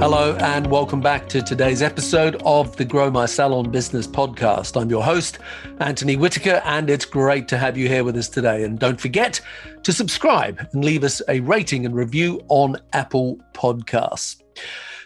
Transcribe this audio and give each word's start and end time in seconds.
Hello, 0.00 0.34
and 0.36 0.66
welcome 0.68 1.02
back 1.02 1.28
to 1.28 1.42
today's 1.42 1.82
episode 1.82 2.40
of 2.46 2.74
the 2.78 2.86
Grow 2.86 3.10
My 3.10 3.26
Salon 3.26 3.70
Business 3.70 4.06
podcast. 4.06 4.80
I'm 4.80 4.88
your 4.88 5.04
host, 5.04 5.38
Anthony 5.78 6.16
Whitaker, 6.16 6.62
and 6.64 6.88
it's 6.88 7.04
great 7.04 7.48
to 7.48 7.58
have 7.58 7.76
you 7.76 7.86
here 7.86 8.02
with 8.02 8.16
us 8.16 8.26
today. 8.30 8.64
And 8.64 8.78
don't 8.78 8.98
forget 8.98 9.42
to 9.82 9.92
subscribe 9.92 10.66
and 10.72 10.82
leave 10.86 11.04
us 11.04 11.20
a 11.28 11.40
rating 11.40 11.84
and 11.84 11.94
review 11.94 12.40
on 12.48 12.78
Apple 12.94 13.38
Podcasts. 13.52 14.40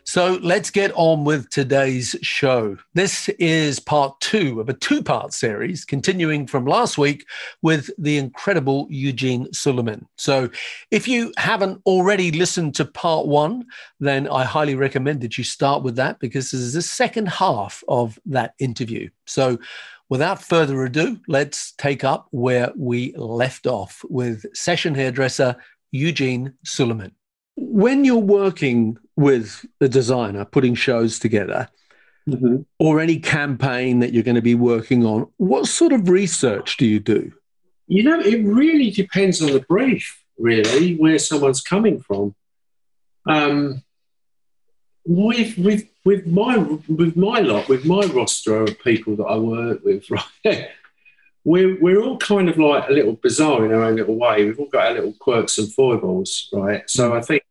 So 0.06 0.38
let's 0.42 0.68
get 0.68 0.92
on 0.96 1.24
with 1.24 1.48
today's 1.48 2.14
show. 2.20 2.76
This 2.92 3.30
is 3.38 3.80
part 3.80 4.20
two 4.20 4.60
of 4.60 4.68
a 4.68 4.74
two 4.74 5.02
part 5.02 5.32
series, 5.32 5.86
continuing 5.86 6.46
from 6.46 6.66
last 6.66 6.98
week 6.98 7.24
with 7.62 7.88
the 7.96 8.18
incredible 8.18 8.86
Eugene 8.90 9.46
Souleiman. 9.46 10.04
So 10.18 10.50
if 10.90 11.08
you 11.08 11.32
haven't 11.38 11.80
already 11.86 12.30
listened 12.30 12.74
to 12.74 12.84
part 12.84 13.26
one, 13.26 13.64
then 13.98 14.28
I 14.28 14.44
highly 14.44 14.74
recommend 14.74 15.22
that 15.22 15.38
you 15.38 15.44
start 15.44 15.82
with 15.82 15.96
that 15.96 16.20
because 16.20 16.50
this 16.50 16.60
is 16.60 16.74
the 16.74 16.82
second 16.82 17.30
half 17.30 17.82
of 17.88 18.18
that 18.26 18.54
interview. 18.58 19.08
So 19.24 19.58
without 20.10 20.42
further 20.42 20.84
ado, 20.84 21.18
let's 21.28 21.72
take 21.72 22.04
up 22.04 22.28
where 22.30 22.72
we 22.76 23.14
left 23.16 23.66
off 23.66 24.04
with 24.10 24.44
session 24.54 24.94
hairdresser 24.94 25.56
Eugene 25.92 26.52
Souleiman. 26.62 27.12
When 27.56 28.04
you're 28.04 28.16
working 28.18 28.98
with 29.16 29.64
a 29.80 29.88
designer 29.88 30.44
putting 30.44 30.74
shows 30.74 31.18
together 31.18 31.68
mm-hmm. 32.28 32.62
or 32.78 33.00
any 33.00 33.18
campaign 33.18 34.00
that 34.00 34.12
you're 34.12 34.22
going 34.22 34.34
to 34.34 34.42
be 34.42 34.54
working 34.54 35.04
on, 35.04 35.30
what 35.36 35.66
sort 35.66 35.92
of 35.92 36.08
research 36.08 36.76
do 36.76 36.86
you 36.86 37.00
do? 37.00 37.32
You 37.86 38.02
know, 38.02 38.20
it 38.20 38.44
really 38.44 38.90
depends 38.90 39.42
on 39.42 39.52
the 39.52 39.60
brief, 39.60 40.22
really, 40.38 40.96
where 40.96 41.18
someone's 41.18 41.60
coming 41.60 42.00
from. 42.00 42.34
Um, 43.28 43.82
with 45.06 45.58
with 45.58 45.84
with 46.04 46.26
my 46.26 46.56
with 46.88 47.14
my 47.14 47.40
lot, 47.40 47.68
with 47.68 47.84
my 47.84 48.06
roster 48.06 48.62
of 48.62 48.78
people 48.80 49.16
that 49.16 49.24
I 49.24 49.36
work 49.36 49.84
with, 49.84 50.10
right? 50.44 50.68
We're, 51.46 51.78
we're 51.78 52.02
all 52.02 52.16
kind 52.16 52.48
of 52.48 52.56
like 52.56 52.88
a 52.88 52.92
little 52.92 53.18
bizarre 53.22 53.66
in 53.66 53.72
our 53.72 53.84
own 53.84 53.96
little 53.96 54.16
way. 54.16 54.46
We've 54.46 54.58
all 54.58 54.68
got 54.68 54.86
our 54.86 54.94
little 54.94 55.12
quirks 55.20 55.58
and 55.58 55.70
foibles, 55.70 56.48
right? 56.54 56.88
So 56.88 57.10
mm. 57.10 57.18
I 57.18 57.20
think 57.20 57.43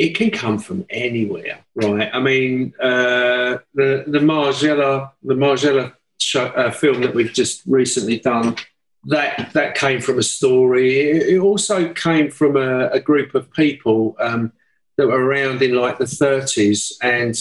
it 0.00 0.14
can 0.14 0.30
come 0.30 0.58
from 0.58 0.86
anywhere, 0.88 1.62
right? 1.74 2.08
I 2.10 2.20
mean, 2.20 2.72
uh, 2.80 3.58
the 3.74 4.04
the 4.06 4.18
Margiela 4.18 5.12
the 5.22 5.34
Margiela 5.34 5.92
show, 6.18 6.46
uh, 6.46 6.70
film 6.70 7.02
that 7.02 7.14
we've 7.14 7.34
just 7.34 7.62
recently 7.66 8.18
done 8.18 8.56
that 9.04 9.50
that 9.52 9.74
came 9.74 10.00
from 10.00 10.18
a 10.18 10.22
story. 10.22 11.10
It, 11.10 11.38
also 11.38 11.92
came 11.92 12.30
from 12.30 12.56
a, 12.56 12.88
a 12.88 13.00
group 13.00 13.34
of 13.34 13.52
people 13.52 14.16
um, 14.18 14.52
that 14.96 15.06
were 15.06 15.22
around 15.22 15.60
in 15.60 15.74
like 15.74 15.98
the 15.98 16.06
30s, 16.06 16.92
and 17.02 17.34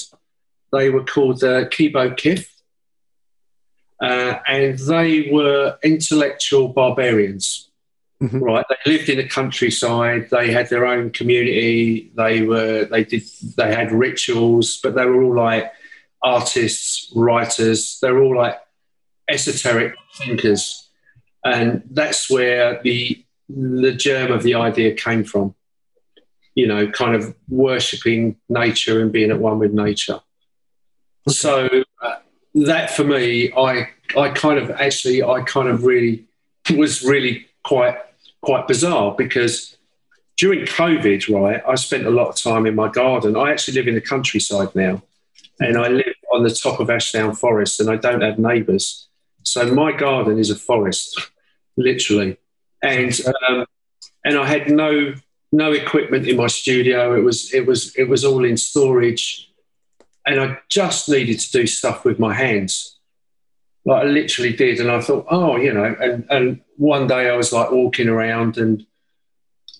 they 0.73 0.89
were 0.89 1.05
called 1.05 1.41
uh, 1.41 1.63
Kibbo 1.69 2.13
Kift. 2.17 2.49
Uh, 4.01 4.39
and 4.47 4.79
they 4.79 5.29
were 5.31 5.77
intellectual 5.83 6.69
barbarians 6.69 7.68
Mm-hmm. 8.21 8.39
Right, 8.39 8.65
they 8.67 8.91
lived 8.91 9.07
in 9.07 9.17
the 9.17 9.27
countryside. 9.27 10.29
They 10.29 10.51
had 10.51 10.69
their 10.69 10.85
own 10.85 11.11
community. 11.11 12.11
They 12.15 12.41
were 12.41 12.83
they 12.83 13.05
did 13.05 13.23
they 13.55 13.73
had 13.73 13.93
rituals, 13.93 14.77
but 14.83 14.93
they 14.95 15.05
were 15.05 15.23
all 15.23 15.35
like 15.35 15.71
artists, 16.21 17.09
writers. 17.15 17.97
They 18.01 18.11
were 18.11 18.21
all 18.21 18.35
like 18.35 18.59
esoteric 19.29 19.95
thinkers, 20.15 20.89
and 21.45 21.81
that's 21.91 22.29
where 22.29 22.81
the 22.83 23.23
the 23.47 23.93
germ 23.93 24.33
of 24.33 24.43
the 24.43 24.55
idea 24.55 24.95
came 24.95 25.23
from. 25.23 25.55
You 26.55 26.67
know, 26.67 26.91
kind 26.91 27.15
of 27.15 27.33
worshipping 27.47 28.35
nature 28.49 29.01
and 29.01 29.13
being 29.13 29.31
at 29.31 29.39
one 29.39 29.59
with 29.59 29.71
nature. 29.71 30.19
Okay. 31.25 31.35
So 31.35 31.69
uh, 32.01 32.15
that 32.55 32.91
for 32.91 33.05
me, 33.05 33.53
I 33.53 33.87
I 34.17 34.31
kind 34.31 34.59
of 34.59 34.71
actually 34.71 35.23
I 35.23 35.41
kind 35.43 35.69
of 35.69 35.85
really 35.85 36.25
was 36.75 37.01
really 37.01 37.45
quite 37.63 37.97
quite 38.41 38.67
bizarre 38.67 39.15
because 39.17 39.77
during 40.37 40.65
COVID, 40.65 41.33
right, 41.33 41.61
I 41.67 41.75
spent 41.75 42.05
a 42.05 42.09
lot 42.09 42.29
of 42.29 42.35
time 42.35 42.65
in 42.65 42.75
my 42.75 42.87
garden. 42.87 43.35
I 43.35 43.51
actually 43.51 43.75
live 43.75 43.87
in 43.87 43.95
the 43.95 44.01
countryside 44.01 44.73
now, 44.73 45.01
and 45.59 45.77
I 45.77 45.89
live 45.89 46.15
on 46.31 46.43
the 46.43 46.49
top 46.49 46.79
of 46.79 46.89
Ashdown 46.89 47.35
Forest, 47.35 47.79
and 47.79 47.89
I 47.89 47.97
don't 47.97 48.21
have 48.21 48.39
neighbours. 48.39 49.07
So 49.43 49.73
my 49.73 49.91
garden 49.91 50.37
is 50.39 50.49
a 50.49 50.55
forest, 50.55 51.19
literally, 51.77 52.37
and 52.81 53.19
um, 53.47 53.65
and 54.23 54.37
I 54.37 54.45
had 54.45 54.69
no 54.69 55.13
no 55.51 55.71
equipment 55.71 56.27
in 56.27 56.37
my 56.37 56.47
studio. 56.47 57.15
It 57.17 57.23
was 57.23 57.53
it 57.53 57.65
was 57.65 57.95
it 57.95 58.07
was 58.07 58.23
all 58.23 58.45
in 58.45 58.57
storage, 58.57 59.51
and 60.25 60.39
I 60.39 60.59
just 60.69 61.09
needed 61.09 61.39
to 61.39 61.51
do 61.51 61.67
stuff 61.67 62.05
with 62.05 62.19
my 62.19 62.33
hands. 62.33 62.98
Like 63.85 64.03
I 64.03 64.05
literally 64.05 64.53
did, 64.53 64.79
and 64.79 64.91
I 64.91 65.01
thought, 65.01 65.25
oh, 65.29 65.55
you 65.55 65.73
know, 65.73 65.95
and 65.99 66.25
and 66.29 66.61
one 66.75 67.07
day 67.07 67.29
I 67.29 67.35
was 67.35 67.51
like 67.51 67.71
walking 67.71 68.07
around 68.07 68.57
and 68.57 68.85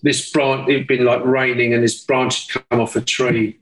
this 0.02 0.30
branch, 0.30 0.68
it'd 0.68 0.86
been 0.86 1.04
like 1.04 1.24
raining 1.24 1.74
and 1.74 1.82
this 1.82 2.04
branch 2.04 2.52
had 2.52 2.68
come 2.70 2.80
off 2.80 2.96
a 2.96 3.00
tree. 3.00 3.58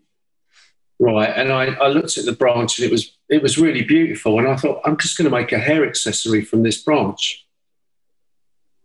Right. 1.01 1.33
And 1.35 1.53
I, 1.53 1.67
I 1.67 1.89
looked 1.89 2.19
at 2.19 2.25
the 2.25 2.33
branch 2.33 2.79
and 2.79 2.87
it 2.87 2.91
was, 2.91 3.17
it 3.29 3.43
was 3.43 3.59
really 3.59 3.83
beautiful. 3.83 4.39
And 4.39 4.49
I 4.49 4.57
thought, 4.57 4.81
I'm 4.85 4.97
just 4.97 5.17
going 5.17 5.31
to 5.31 5.37
make 5.37 5.53
a 5.53 5.59
hair 5.59 5.87
accessory 5.87 6.45
from 6.45 6.63
this 6.63 6.83
branch. 6.83 7.47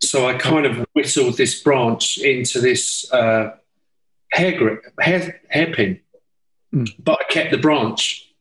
So 0.01 0.27
I 0.27 0.35
kind 0.37 0.65
of 0.65 0.85
whittled 0.93 1.37
this 1.37 1.61
branch 1.61 2.17
into 2.17 2.59
this 2.59 3.11
uh, 3.11 3.55
hair 4.31 4.57
grip, 4.57 4.83
hair, 4.99 5.41
hairpin, 5.49 6.01
mm. 6.73 6.87
but 6.99 7.19
I 7.21 7.31
kept 7.31 7.51
the 7.51 7.57
branch 7.57 8.32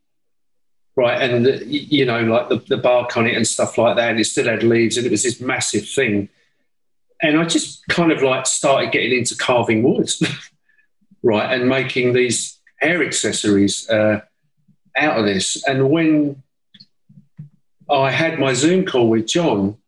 right? 0.97 1.21
And 1.21 1.47
the, 1.47 1.65
you 1.67 2.05
know, 2.05 2.23
like 2.23 2.49
the, 2.49 2.57
the 2.69 2.77
bark 2.77 3.17
on 3.17 3.27
it 3.27 3.37
and 3.37 3.47
stuff 3.47 3.79
like 3.79 3.97
that. 3.97 4.11
And 4.11 4.21
it 4.21 4.25
still 4.25 4.47
had 4.47 4.63
leaves, 4.63 4.97
and 4.97 5.07
it 5.07 5.11
was 5.11 5.23
this 5.23 5.41
massive 5.41 5.89
thing. 5.89 6.29
And 7.23 7.39
I 7.39 7.45
just 7.45 7.87
kind 7.89 8.13
of 8.13 8.23
like 8.23 8.47
started 8.47 8.93
getting 8.93 9.19
into 9.19 9.37
carving 9.37 9.83
wood, 9.83 10.11
right, 11.23 11.53
and 11.53 11.69
making 11.69 12.13
these 12.13 12.59
hair 12.77 13.03
accessories 13.03 13.89
uh, 13.89 14.21
out 14.97 15.19
of 15.19 15.25
this. 15.25 15.63
And 15.67 15.89
when 15.91 16.43
I 17.89 18.11
had 18.11 18.39
my 18.39 18.53
Zoom 18.55 18.85
call 18.85 19.09
with 19.09 19.27
John, 19.27 19.79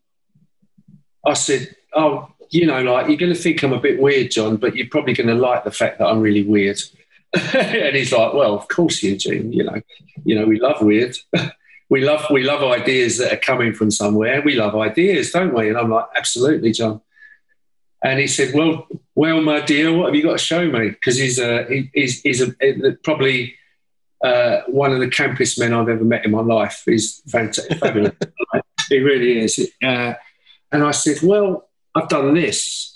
I 1.26 1.34
said, 1.34 1.75
"Oh, 1.93 2.28
you 2.50 2.66
know, 2.66 2.82
like 2.82 3.09
you're 3.09 3.16
going 3.16 3.34
to 3.34 3.38
think 3.38 3.62
I'm 3.62 3.72
a 3.72 3.81
bit 3.81 4.00
weird, 4.00 4.31
John, 4.31 4.56
but 4.56 4.76
you're 4.76 4.88
probably 4.88 5.14
going 5.14 5.26
to 5.26 5.34
like 5.34 5.64
the 5.64 5.72
fact 5.72 5.98
that 5.98 6.06
I'm 6.06 6.20
really 6.20 6.44
weird." 6.44 6.81
and 7.55 7.97
he's 7.97 8.12
like, 8.12 8.34
"Well, 8.34 8.55
of 8.55 8.69
course, 8.69 9.03
Eugene. 9.03 9.53
You 9.53 9.65
know, 9.65 9.81
you 10.25 10.34
know, 10.34 10.47
we 10.47 10.61
love 10.61 10.81
weird. 10.81 11.17
we 11.89 12.05
love 12.05 12.27
we 12.31 12.43
love 12.43 12.62
ideas 12.62 13.19
that 13.19 13.33
are 13.33 13.39
coming 13.39 13.72
from 13.72 13.91
somewhere. 13.91 14.43
We 14.43 14.55
love 14.55 14.75
ideas, 14.77 15.33
don't 15.33 15.55
we?" 15.55 15.69
And 15.69 15.78
I'm 15.78 15.91
like, 15.91 16.06
"Absolutely, 16.17 16.73
John." 16.73 17.00
And 18.03 18.21
he 18.21 18.27
said, 18.27 18.55
"Well, 18.55 18.87
well, 19.15 19.41
my 19.41 19.61
dear, 19.61 19.93
what 19.93 20.06
have 20.06 20.15
you 20.15 20.23
got 20.23 20.33
to 20.33 20.44
show 20.44 20.71
me?" 20.71 20.91
Because 20.91 21.17
he's 21.17 21.39
a 21.39 21.65
he, 21.65 21.91
he's, 21.93 22.21
he's 22.21 22.43
a, 22.43 22.53
probably 23.03 23.55
uh, 24.23 24.61
one 24.69 24.93
of 24.93 25.00
the 25.00 25.08
campest 25.08 25.58
men 25.58 25.73
I've 25.73 25.88
ever 25.88 26.05
met 26.05 26.25
in 26.25 26.31
my 26.31 26.41
life. 26.41 26.82
He's 26.85 27.20
fabulous. 27.29 28.12
he 28.88 28.99
really 28.99 29.41
is. 29.41 29.70
Uh, 29.82 30.14
and 30.70 30.85
I 30.85 30.93
said, 30.93 31.23
"Well, 31.23 31.69
I've 31.94 32.08
done 32.08 32.35
this." 32.35 32.94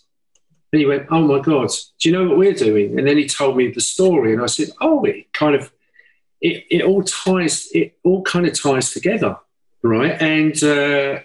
And 0.73 0.81
he 0.81 0.87
went, 0.87 1.07
Oh 1.11 1.23
my 1.23 1.41
God, 1.41 1.71
do 1.99 2.09
you 2.09 2.13
know 2.17 2.29
what 2.29 2.39
we're 2.39 2.53
doing? 2.53 2.99
And 2.99 3.07
then 3.07 3.17
he 3.17 3.27
told 3.27 3.57
me 3.57 3.71
the 3.71 3.81
story. 3.81 4.33
And 4.33 4.43
I 4.43 4.47
said, 4.47 4.71
Oh, 4.81 5.05
it 5.05 5.33
kind 5.33 5.55
of, 5.55 5.73
it, 6.41 6.65
it 6.71 6.83
all 6.83 7.03
ties, 7.03 7.69
it 7.73 7.99
all 8.05 8.23
kind 8.23 8.47
of 8.47 8.61
ties 8.61 8.93
together. 8.93 9.37
Right. 9.83 10.21
And 10.21 10.63
uh, 10.63 11.21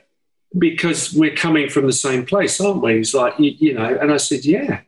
because 0.57 1.13
we're 1.13 1.36
coming 1.36 1.69
from 1.69 1.88
the 1.88 1.94
same 1.94 2.25
place, 2.25 2.62
aren't 2.62 2.81
we? 2.81 2.98
He's 2.98 3.13
like, 3.13 3.38
you, 3.40 3.51
you, 3.57 3.74
know, 3.74 3.98
and 4.00 4.12
I 4.12 4.18
said, 4.18 4.45
Yeah. 4.45 4.81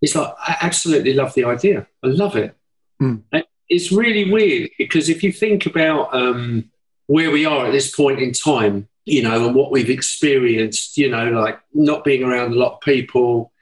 He's 0.00 0.14
like, 0.14 0.34
I 0.38 0.56
absolutely 0.60 1.14
love 1.14 1.32
the 1.32 1.44
idea. 1.44 1.86
I 2.02 2.08
love 2.08 2.36
it. 2.36 2.54
Mm. 3.00 3.22
It's 3.70 3.90
really 3.90 4.30
weird 4.30 4.70
because 4.76 5.08
if 5.08 5.22
you 5.22 5.32
think 5.32 5.64
about 5.64 6.14
um, 6.14 6.70
where 7.06 7.30
we 7.30 7.46
are 7.46 7.66
at 7.66 7.72
this 7.72 7.94
point 7.94 8.20
in 8.20 8.32
time, 8.32 8.88
you 9.06 9.22
know, 9.22 9.46
and 9.46 9.54
what 9.54 9.70
we've 9.70 9.88
experienced, 9.90 10.98
you 10.98 11.10
know, 11.10 11.30
like 11.30 11.58
not 11.72 12.04
being 12.04 12.22
around 12.22 12.52
a 12.52 12.56
lot 12.56 12.74
of 12.74 12.80
people, 12.80 13.52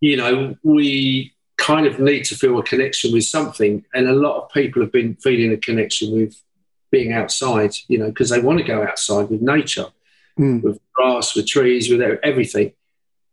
you 0.00 0.16
know, 0.16 0.56
we 0.62 1.32
kind 1.56 1.86
of 1.86 1.98
need 1.98 2.24
to 2.24 2.34
feel 2.36 2.58
a 2.58 2.62
connection 2.62 3.12
with 3.12 3.24
something. 3.24 3.84
And 3.92 4.08
a 4.08 4.12
lot 4.12 4.42
of 4.42 4.50
people 4.50 4.80
have 4.82 4.92
been 4.92 5.16
feeling 5.16 5.52
a 5.52 5.56
connection 5.56 6.12
with 6.12 6.40
being 6.90 7.12
outside, 7.12 7.74
you 7.88 7.98
know, 7.98 8.06
because 8.06 8.30
they 8.30 8.40
want 8.40 8.58
to 8.58 8.64
go 8.64 8.82
outside 8.82 9.28
with 9.30 9.42
nature, 9.42 9.86
Mm. 10.38 10.62
with 10.62 10.78
grass, 10.94 11.34
with 11.34 11.48
trees, 11.48 11.90
with 11.90 12.00
everything. 12.22 12.72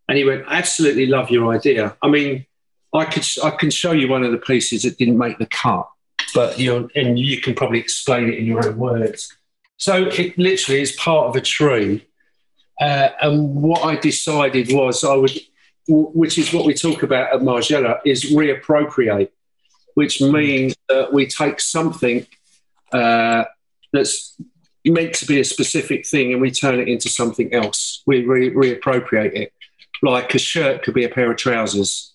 And 0.09 0.17
he 0.17 0.23
went, 0.25 0.44
absolutely 0.47 1.06
love 1.06 1.29
your 1.29 1.53
idea. 1.53 1.95
I 2.01 2.07
mean, 2.07 2.47
I 2.94 3.06
could 3.06 3.25
I 3.44 3.51
can 3.51 3.69
show 3.69 3.91
you 3.91 4.07
one 4.07 4.23
of 4.23 4.31
the 4.31 4.39
pieces 4.39 4.83
that 4.83 4.97
didn't 4.97 5.18
make 5.18 5.38
the 5.38 5.45
cut, 5.45 5.88
but 6.33 6.57
you 6.57 6.89
and 6.95 7.19
you 7.19 7.41
can 7.41 7.53
probably 7.53 7.79
explain 7.79 8.29
it 8.29 8.39
in 8.39 8.45
your 8.45 8.65
own 8.68 8.77
words. 8.77 9.35
So 9.77 10.06
it 10.07 10.38
literally 10.38 10.81
is 10.81 10.94
part 10.94 11.27
of 11.27 11.35
a 11.35 11.41
tree. 11.41 12.07
Uh, 12.81 13.09
and 13.21 13.56
what 13.56 13.83
I 13.83 13.97
decided 13.97 14.71
was 14.71 15.03
I 15.03 15.15
would, 15.15 15.31
which 15.87 16.37
is 16.37 16.51
what 16.53 16.65
we 16.65 16.73
talk 16.73 17.03
about 17.03 17.33
at 17.33 17.41
Margiela, 17.41 17.99
is 18.05 18.31
reappropriate, 18.31 19.29
which 19.93 20.21
means 20.21 20.75
that 20.89 21.13
we 21.13 21.27
take 21.27 21.59
something 21.59 22.25
uh, 22.91 23.43
that's 23.93 24.35
meant 24.85 25.13
to 25.15 25.25
be 25.25 25.39
a 25.39 25.43
specific 25.43 26.05
thing 26.07 26.31
and 26.31 26.41
we 26.41 26.51
turn 26.51 26.79
it 26.79 26.87
into 26.87 27.09
something 27.09 27.53
else. 27.53 28.03
We 28.05 28.23
re- 28.25 28.51
reappropriate 28.51 29.33
it. 29.33 29.53
Like 30.01 30.35
a 30.35 30.39
shirt 30.39 30.83
could 30.83 30.93
be 30.93 31.03
a 31.05 31.09
pair 31.09 31.31
of 31.31 31.37
trousers 31.37 32.13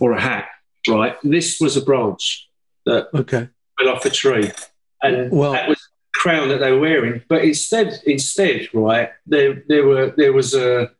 or 0.00 0.12
a 0.12 0.20
hat, 0.20 0.46
right? 0.88 1.16
This 1.22 1.60
was 1.60 1.76
a 1.76 1.82
branch 1.82 2.48
that 2.86 3.08
Okay. 3.14 3.48
fell 3.78 3.88
off 3.90 4.04
a 4.04 4.10
tree. 4.10 4.50
And 5.02 5.30
Well- 5.30 5.52
that 5.52 5.68
was 5.68 5.78
the 5.78 6.20
crown 6.20 6.48
that 6.48 6.58
they 6.60 6.72
were 6.72 6.80
wearing. 6.80 7.22
But 7.28 7.44
instead, 7.44 8.00
instead, 8.06 8.68
right, 8.72 9.10
there, 9.26 9.62
there 9.68 9.86
were 9.86 10.14
there 10.16 10.32
was 10.32 10.54
a 10.54 10.90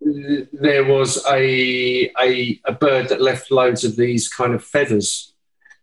there 0.00 0.84
was 0.84 1.24
a, 1.26 2.10
a 2.18 2.60
a 2.64 2.72
bird 2.72 3.08
that 3.10 3.20
left 3.20 3.50
loads 3.50 3.84
of 3.84 3.96
these 3.96 4.28
kind 4.28 4.54
of 4.54 4.64
feathers. 4.64 5.34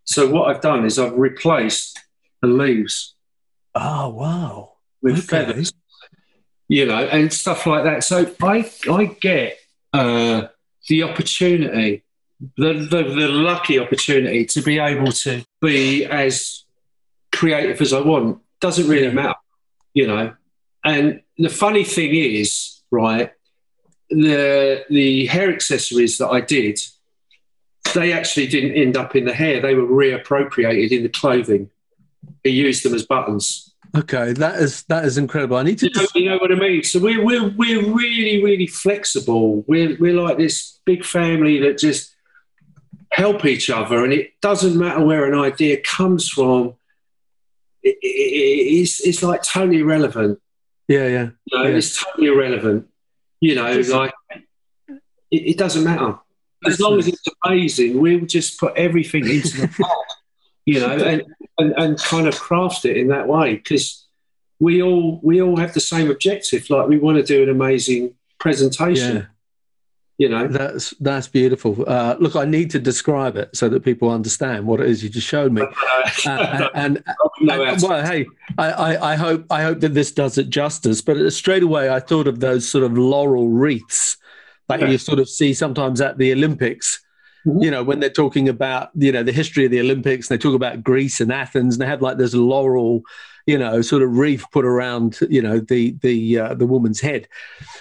So 0.06 0.28
what 0.30 0.50
I've 0.50 0.62
done 0.62 0.86
is 0.86 0.98
I've 0.98 1.14
replaced 1.18 2.00
the 2.42 2.48
leaves 2.48 3.16
Oh 3.76 4.10
wow. 4.10 4.74
with 5.02 5.18
Okay. 5.20 5.28
feathers, 5.28 5.72
you 6.68 6.86
know, 6.86 7.06
and 7.06 7.32
stuff 7.32 7.66
like 7.68 7.84
that. 7.84 8.04
So 8.04 8.34
I 8.42 8.70
I 8.90 9.06
get 9.06 9.60
uh, 9.94 10.48
the 10.88 11.04
opportunity, 11.04 12.04
the, 12.58 12.74
the 12.74 13.04
the 13.04 13.28
lucky 13.28 13.78
opportunity 13.80 14.46
to 14.46 14.62
be 14.62 14.80
able 14.80 15.12
to 15.12 15.44
be 15.62 16.06
as 16.06 16.64
creative 17.32 17.82
as 17.82 17.94
I 17.94 18.00
want. 18.02 18.40
Doesn't 18.62 18.88
really 18.88 19.14
matter, 19.14 19.36
you 19.94 20.08
know. 20.08 20.34
And 20.84 21.22
the 21.38 21.50
funny 21.50 21.84
thing 21.84 22.16
is, 22.16 22.82
right, 22.90 23.32
the 24.10 24.86
the 24.90 25.26
hair 25.28 25.52
accessories 25.52 26.18
that 26.18 26.30
I 26.30 26.42
did, 26.42 26.80
they 27.94 28.14
actually 28.14 28.48
didn't 28.48 28.74
end 28.74 28.98
up 28.98 29.16
in 29.16 29.26
the 29.26 29.34
hair. 29.34 29.62
They 29.62 29.76
were 29.76 29.88
reappropriated 29.88 30.92
in 30.92 31.04
the 31.04 31.10
clothing. 31.10 31.70
He 32.44 32.52
used 32.52 32.84
them 32.84 32.94
as 32.94 33.06
buttons. 33.06 33.74
Okay. 33.96 34.34
That 34.34 34.56
is 34.56 34.84
that 34.84 35.06
is 35.06 35.18
incredible. 35.18 35.58
I 35.58 35.64
need 35.64 35.80
to 35.80 35.88
You 35.88 35.94
know, 35.94 36.08
you 36.16 36.30
know 36.30 36.38
what 36.38 36.52
I 36.52 36.56
mean? 36.56 36.84
So 36.84 37.00
we're, 37.00 37.24
we're, 37.24 37.50
we're 37.50 37.94
really, 37.94 38.44
really 38.44 38.68
flexible. 38.68 39.64
We're, 39.68 39.98
we're 39.98 40.14
like 40.14 40.38
this 40.38 40.80
big 40.86 41.06
family 41.06 41.60
that 41.62 41.78
just 41.78 42.14
help 43.12 43.46
each 43.46 43.70
other. 43.70 44.04
And 44.04 44.14
it 44.14 44.40
doesn't 44.42 44.78
matter 44.78 45.04
where 45.04 45.26
an 45.26 45.40
idea 45.40 45.78
comes 45.82 46.28
from. 46.30 46.76
It, 47.82 47.98
it, 48.02 48.08
it's, 48.82 49.00
it's 49.00 49.24
like 49.24 49.42
totally 49.44 49.80
irrelevant. 49.80 50.40
Yeah, 50.88 51.08
yeah. 51.08 51.30
You 51.46 51.58
know, 51.58 51.64
Yeah. 51.64 51.76
It's 51.76 52.04
totally 52.04 52.28
irrelevant. 52.28 52.88
You 53.40 53.56
know, 53.56 53.74
Just- 53.74 53.92
like 53.92 54.14
it, 54.88 54.98
it 55.32 55.58
doesn't 55.58 55.84
matter. 55.84 56.18
As 56.66 56.80
long 56.80 56.98
as 56.98 57.08
it's 57.08 57.24
amazing, 57.46 58.00
we'll 58.02 58.26
just 58.26 58.60
put 58.60 58.76
everything 58.76 59.28
into 59.30 59.62
the 59.62 59.68
pot, 59.80 60.06
you 60.66 60.80
know, 60.80 60.90
and, 60.90 61.24
and, 61.60 61.74
and 61.78 61.98
kind 62.00 62.28
of 62.28 62.40
craft 62.40 62.84
it 62.86 62.98
in 62.98 63.10
that 63.10 63.28
way 63.28 63.56
because 63.56 64.08
we 64.60 64.82
all 64.82 65.20
we 65.22 65.40
all 65.42 65.58
have 65.58 65.74
the 65.76 65.80
same 65.80 66.10
objective. 66.10 66.68
Like 66.70 66.88
we 66.88 66.98
want 66.98 67.18
to 67.18 67.24
do 67.24 67.44
an 67.44 67.50
amazing 67.50 68.16
presentation, 68.40 69.18
Yeah. 69.18 69.26
You 70.18 70.30
know. 70.30 70.48
That's 70.48 70.92
that's 71.00 71.28
beautiful. 71.28 71.84
Uh, 71.88 72.16
look, 72.20 72.36
I 72.36 72.46
need 72.46 72.70
to 72.72 72.80
describe 72.80 73.36
it 73.38 73.50
so 73.56 73.70
that 73.70 73.84
people 73.84 74.10
understand 74.10 74.66
what 74.66 74.80
it 74.80 74.90
is 74.90 75.04
you 75.04 75.10
just 75.10 75.28
showed 75.28 75.52
me. 75.52 75.64
Uh, 76.26 76.70
and, 76.74 77.02
and 77.04 77.04
And, 77.52 77.82
well, 77.82 78.04
hey, 78.06 78.26
I, 78.58 78.72
I, 78.72 79.12
I 79.14 79.16
hope 79.16 79.46
I 79.52 79.62
hope 79.62 79.80
that 79.82 79.94
this 79.94 80.12
does 80.12 80.38
it 80.38 80.50
justice. 80.50 81.02
But 81.02 81.32
straight 81.32 81.64
away, 81.64 81.90
I 81.90 82.00
thought 82.00 82.28
of 82.28 82.40
those 82.40 82.68
sort 82.68 82.84
of 82.84 82.98
laurel 82.98 83.50
wreaths 83.50 84.18
that 84.70 84.80
Yeah. 84.80 84.88
you 84.90 84.98
sort 84.98 85.20
of 85.20 85.30
see 85.30 85.54
sometimes 85.54 86.02
at 86.02 86.18
the 86.18 86.32
Olympics. 86.32 87.02
Mhm. 87.46 87.64
You 87.64 87.72
know, 87.72 87.84
when 87.84 88.00
they're 88.00 88.10
talking 88.10 88.50
about 88.50 88.90
you 88.96 89.12
know 89.12 89.22
the 89.24 89.32
history 89.32 89.66
of 89.66 89.72
the 89.72 89.80
Olympics, 89.82 90.30
and 90.30 90.38
they 90.40 90.42
talk 90.42 90.56
about 90.56 90.84
Greece 90.84 91.22
and 91.22 91.32
Athens, 91.32 91.76
and 91.76 91.82
they 91.82 91.86
have 91.88 92.02
like 92.02 92.18
this 92.18 92.34
laurel, 92.34 93.02
you 93.48 93.58
know, 93.58 93.82
sort 93.82 94.04
of 94.04 94.18
wreath 94.18 94.46
put 94.52 94.66
around 94.66 95.20
you 95.30 95.42
know 95.42 95.60
the 95.60 95.96
the 96.02 96.38
uh, 96.38 96.54
the 96.54 96.68
woman's 96.68 97.00
head, 97.00 97.28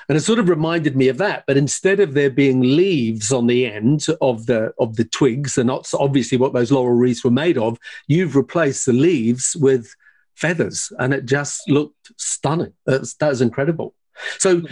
and 0.08 0.16
it 0.16 0.22
sort 0.22 0.38
of 0.38 0.48
reminded 0.48 0.96
me 0.96 1.08
of 1.08 1.18
that. 1.18 1.44
But 1.46 1.56
instead 1.56 1.98
of 2.00 2.14
there 2.14 2.30
being 2.30 2.60
leaves 2.62 3.32
on 3.32 3.48
the 3.48 3.66
end 3.66 4.06
of 4.20 4.46
the 4.46 4.72
of 4.78 4.96
the 4.96 5.04
twigs, 5.04 5.58
and 5.58 5.68
that's 5.68 5.92
obviously 5.92 6.38
what 6.38 6.54
those 6.54 6.70
laurel 6.70 6.94
wreaths 6.94 7.24
were 7.24 7.30
made 7.30 7.58
of, 7.58 7.78
you've 8.06 8.36
replaced 8.36 8.86
the 8.86 8.92
leaves 8.92 9.56
with 9.56 9.92
feathers, 10.36 10.92
and 11.00 11.12
it 11.12 11.26
just 11.26 11.68
looked 11.68 12.12
stunning. 12.16 12.72
That's, 12.86 13.14
that 13.14 13.28
was 13.28 13.42
incredible. 13.42 13.94
So, 14.38 14.62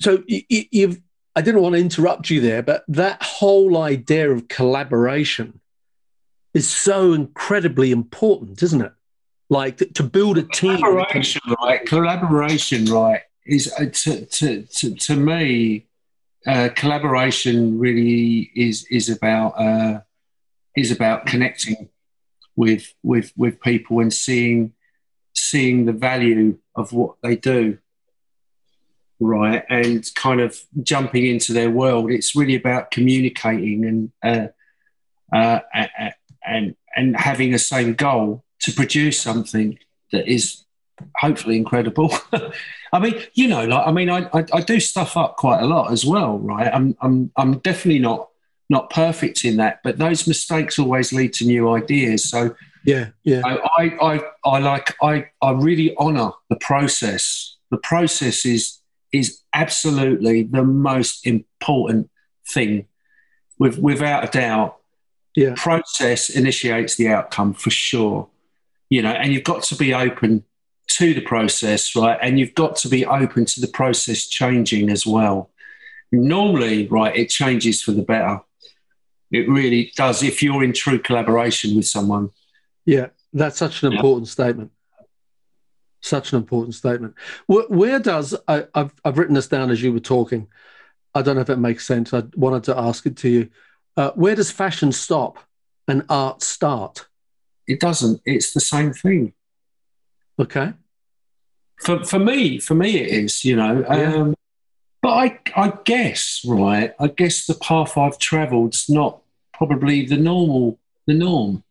so 0.00 0.24
you've. 0.26 1.00
I 1.36 1.42
didn't 1.42 1.62
want 1.62 1.76
to 1.76 1.80
interrupt 1.80 2.28
you 2.28 2.40
there, 2.40 2.60
but 2.60 2.82
that 2.88 3.22
whole 3.22 3.78
idea 3.78 4.32
of 4.32 4.48
collaboration 4.48 5.60
is 6.54 6.68
so 6.68 7.12
incredibly 7.12 7.92
important, 7.92 8.60
isn't 8.64 8.80
it? 8.80 8.92
Like 9.50 9.78
to, 9.94 10.02
build 10.04 10.38
a 10.38 10.44
team. 10.44 10.76
collaboration, 10.76 11.42
right? 11.60 11.84
Collaboration, 11.84 12.84
right? 12.84 13.22
Is 13.44 13.72
uh, 13.76 13.86
to, 13.86 14.24
to, 14.24 14.62
to, 14.62 14.94
to 14.94 15.16
me, 15.16 15.88
uh, 16.46 16.68
collaboration 16.76 17.76
really 17.78 18.52
is 18.54 18.86
is 18.90 19.08
about 19.08 19.50
uh, 19.58 20.00
is 20.76 20.92
about 20.92 21.26
connecting 21.26 21.88
with 22.54 22.94
with 23.02 23.32
with 23.36 23.60
people 23.60 23.98
and 23.98 24.12
seeing 24.12 24.72
seeing 25.34 25.84
the 25.84 25.92
value 25.92 26.56
of 26.76 26.92
what 26.92 27.16
they 27.22 27.34
do, 27.34 27.78
right? 29.18 29.64
And 29.68 30.08
kind 30.14 30.40
of 30.40 30.56
jumping 30.80 31.26
into 31.26 31.52
their 31.52 31.70
world. 31.70 32.12
It's 32.12 32.36
really 32.36 32.54
about 32.54 32.92
communicating 32.92 33.84
and 33.84 34.12
uh, 34.22 34.48
uh, 35.36 35.60
and 36.46 36.76
and 36.96 37.16
having 37.16 37.50
the 37.50 37.58
same 37.58 37.94
goal 37.94 38.44
to 38.60 38.72
produce 38.72 39.20
something 39.20 39.78
that 40.12 40.30
is 40.30 40.64
hopefully 41.16 41.56
incredible. 41.56 42.12
I 42.92 42.98
mean, 42.98 43.22
you 43.34 43.48
know, 43.48 43.64
like 43.64 43.86
I 43.86 43.92
mean, 43.92 44.10
I, 44.10 44.28
I 44.32 44.44
I 44.52 44.60
do 44.60 44.80
stuff 44.80 45.16
up 45.16 45.36
quite 45.36 45.62
a 45.62 45.66
lot 45.66 45.92
as 45.92 46.04
well, 46.04 46.38
right? 46.38 46.70
I'm 46.72 46.96
I'm 47.00 47.30
I'm 47.36 47.58
definitely 47.58 48.00
not 48.00 48.28
not 48.68 48.90
perfect 48.90 49.44
in 49.44 49.56
that, 49.56 49.80
but 49.82 49.98
those 49.98 50.26
mistakes 50.26 50.78
always 50.78 51.12
lead 51.12 51.32
to 51.34 51.44
new 51.44 51.70
ideas. 51.70 52.28
So 52.28 52.54
Yeah, 52.84 53.08
yeah, 53.24 53.42
I 53.44 53.58
I 53.76 54.14
I, 54.14 54.20
I 54.44 54.58
like 54.58 54.96
I 55.02 55.26
I 55.42 55.52
really 55.52 55.96
honour 55.96 56.32
the 56.48 56.56
process. 56.56 57.56
The 57.70 57.78
process 57.78 58.44
is 58.44 58.78
is 59.12 59.40
absolutely 59.54 60.44
the 60.44 60.64
most 60.64 61.26
important 61.26 62.10
thing, 62.48 62.86
with 63.58 63.78
without 63.78 64.24
a 64.24 64.30
doubt 64.38 64.76
yeah, 65.36 65.54
process 65.56 66.28
initiates 66.30 66.96
the 66.96 67.08
outcome 67.08 67.54
for 67.54 67.70
sure. 67.70 68.28
You 68.90 69.02
know, 69.02 69.10
and 69.12 69.32
you've 69.32 69.44
got 69.44 69.62
to 69.64 69.76
be 69.76 69.94
open 69.94 70.44
to 70.88 71.14
the 71.14 71.20
process, 71.20 71.94
right? 71.94 72.18
And 72.20 72.38
you've 72.38 72.54
got 72.54 72.74
to 72.76 72.88
be 72.88 73.06
open 73.06 73.44
to 73.46 73.60
the 73.60 73.68
process 73.68 74.26
changing 74.26 74.90
as 74.90 75.06
well. 75.06 75.50
Normally, 76.12 76.88
right, 76.88 77.14
it 77.16 77.30
changes 77.30 77.80
for 77.82 77.92
the 77.92 78.02
better. 78.02 78.40
It 79.30 79.48
really 79.48 79.92
does 79.96 80.24
if 80.24 80.42
you're 80.42 80.64
in 80.64 80.72
true 80.72 80.98
collaboration 80.98 81.76
with 81.76 81.86
someone. 81.86 82.30
yeah. 82.84 83.08
That's 83.32 83.58
such 83.58 83.84
an 83.84 83.92
Yeah. 83.92 83.98
important 83.98 84.26
statement. 84.26 84.72
Such 86.00 86.32
an 86.32 86.38
important 86.38 86.74
statement. 86.74 87.14
Where, 87.46 87.68
where 87.68 87.98
does 88.00 88.34
I, 88.48 88.66
I've 88.74 88.92
I've 89.04 89.18
written 89.18 89.36
this 89.36 89.46
down 89.46 89.70
as 89.70 89.80
you 89.80 89.92
were 89.92 90.00
talking. 90.00 90.48
I 91.14 91.22
don't 91.22 91.36
know 91.36 91.42
if 91.42 91.50
it 91.50 91.58
makes 91.58 91.86
sense. 91.86 92.12
I 92.12 92.24
wanted 92.34 92.64
to 92.64 92.76
ask 92.76 93.06
it 93.06 93.16
to 93.18 93.28
you. 93.28 93.48
Uh, 93.96 94.10
where 94.16 94.34
does 94.34 94.50
fashion 94.50 94.90
stop 94.90 95.38
and 95.86 96.04
art 96.08 96.42
start? 96.42 97.06
It 97.70 97.80
doesn't. 97.80 98.20
It's 98.24 98.52
the 98.52 98.60
same 98.60 98.92
thing. 98.92 99.32
Okay. 100.38 100.72
For 101.84 102.04
for 102.04 102.18
me, 102.18 102.58
for 102.58 102.74
me, 102.74 102.90
it 103.02 103.08
is. 103.24 103.44
You 103.44 103.56
know. 103.56 103.74
Yeah. 103.80 104.14
Um, 104.14 104.34
but 105.02 105.10
I 105.24 105.38
I 105.56 105.72
guess 105.84 106.42
right. 106.46 106.92
I 106.98 107.08
guess 107.08 107.46
the 107.46 107.54
path 107.54 107.96
I've 107.96 108.18
travelled 108.18 108.74
is 108.74 108.88
not 108.88 109.22
probably 109.54 110.04
the 110.06 110.16
normal 110.16 110.78
the 111.06 111.14
norm. 111.14 111.62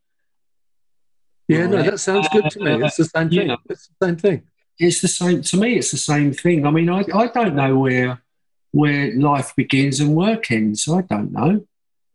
Yeah, 1.48 1.66
no, 1.68 1.82
that 1.82 2.00
sounds 2.00 2.28
good 2.30 2.50
to 2.52 2.60
me. 2.64 2.84
It's 2.86 2.98
the 2.98 3.06
same 3.06 3.30
You 3.32 3.40
thing. 3.40 3.48
know. 3.48 3.58
It's 3.70 3.88
the 3.88 4.06
same 4.06 4.18
thing. 4.18 4.42
it's 4.80 5.02
the 5.02 5.08
same 5.08 5.42
to 5.42 5.58
me 5.58 5.70
it's 5.80 5.92
the 5.92 5.98
same 5.98 6.32
thing 6.32 6.66
i 6.66 6.72
mean 6.72 6.90
i, 6.90 7.02
I 7.14 7.26
don't 7.28 7.56
know 7.62 7.74
where 7.80 8.22
where 8.72 9.14
life 9.30 9.50
begins 9.62 10.00
and 10.00 10.16
work 10.16 10.50
ends 10.52 10.88
i 10.88 11.02
don't 11.02 11.32
know 11.40 11.66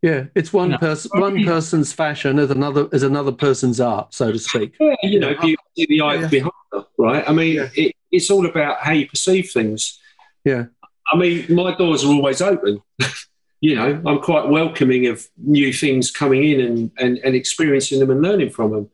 Yeah, 0.04 0.25
it's 0.34 0.52
one 0.52 0.66
You 0.66 0.73
know, 0.73 0.78
person, 0.78 1.11
I 1.14 1.18
one 1.18 1.44
person's 1.46 1.94
fashion 1.94 2.38
is 2.38 2.50
another 2.50 2.90
is 2.92 3.02
another 3.02 3.32
person's 3.32 3.80
art, 3.80 4.12
so 4.12 4.30
to 4.30 4.38
speak. 4.38 4.75
Yeah, 4.78 4.94
you 5.02 5.18
know, 5.18 5.34
beauty 5.40 5.56
in 5.78 5.87
the 5.88 6.00
eye 6.02 6.16
Yeah. 6.16 6.25
of 6.25 6.30
the 6.30 6.87
right? 6.99 7.25
I 7.26 7.32
mean, 7.32 7.54
Yeah. 7.54 7.70
it, 7.75 7.96
it's 8.12 8.30
all 8.30 8.44
about 8.44 8.80
how 8.80 8.92
you 8.92 9.08
perceive 9.08 9.50
things. 9.50 9.99
Yeah. 10.44 10.66
I 11.11 11.16
mean, 11.16 11.46
my 11.49 11.75
doors 11.75 12.04
are 12.04 12.08
always 12.08 12.42
open. 12.42 12.82
you 13.62 13.76
know, 13.76 14.02
I'm 14.04 14.18
quite 14.20 14.46
welcoming 14.46 15.06
of 15.06 15.26
new 15.38 15.73
things 15.73 16.11
coming 16.11 16.44
in 16.44 16.61
and, 16.61 16.90
and, 16.99 17.16
and 17.25 17.34
experiencing 17.34 18.00
them 18.00 18.11
and 18.11 18.20
learning 18.20 18.50
from 18.50 18.73
them. 18.73 18.90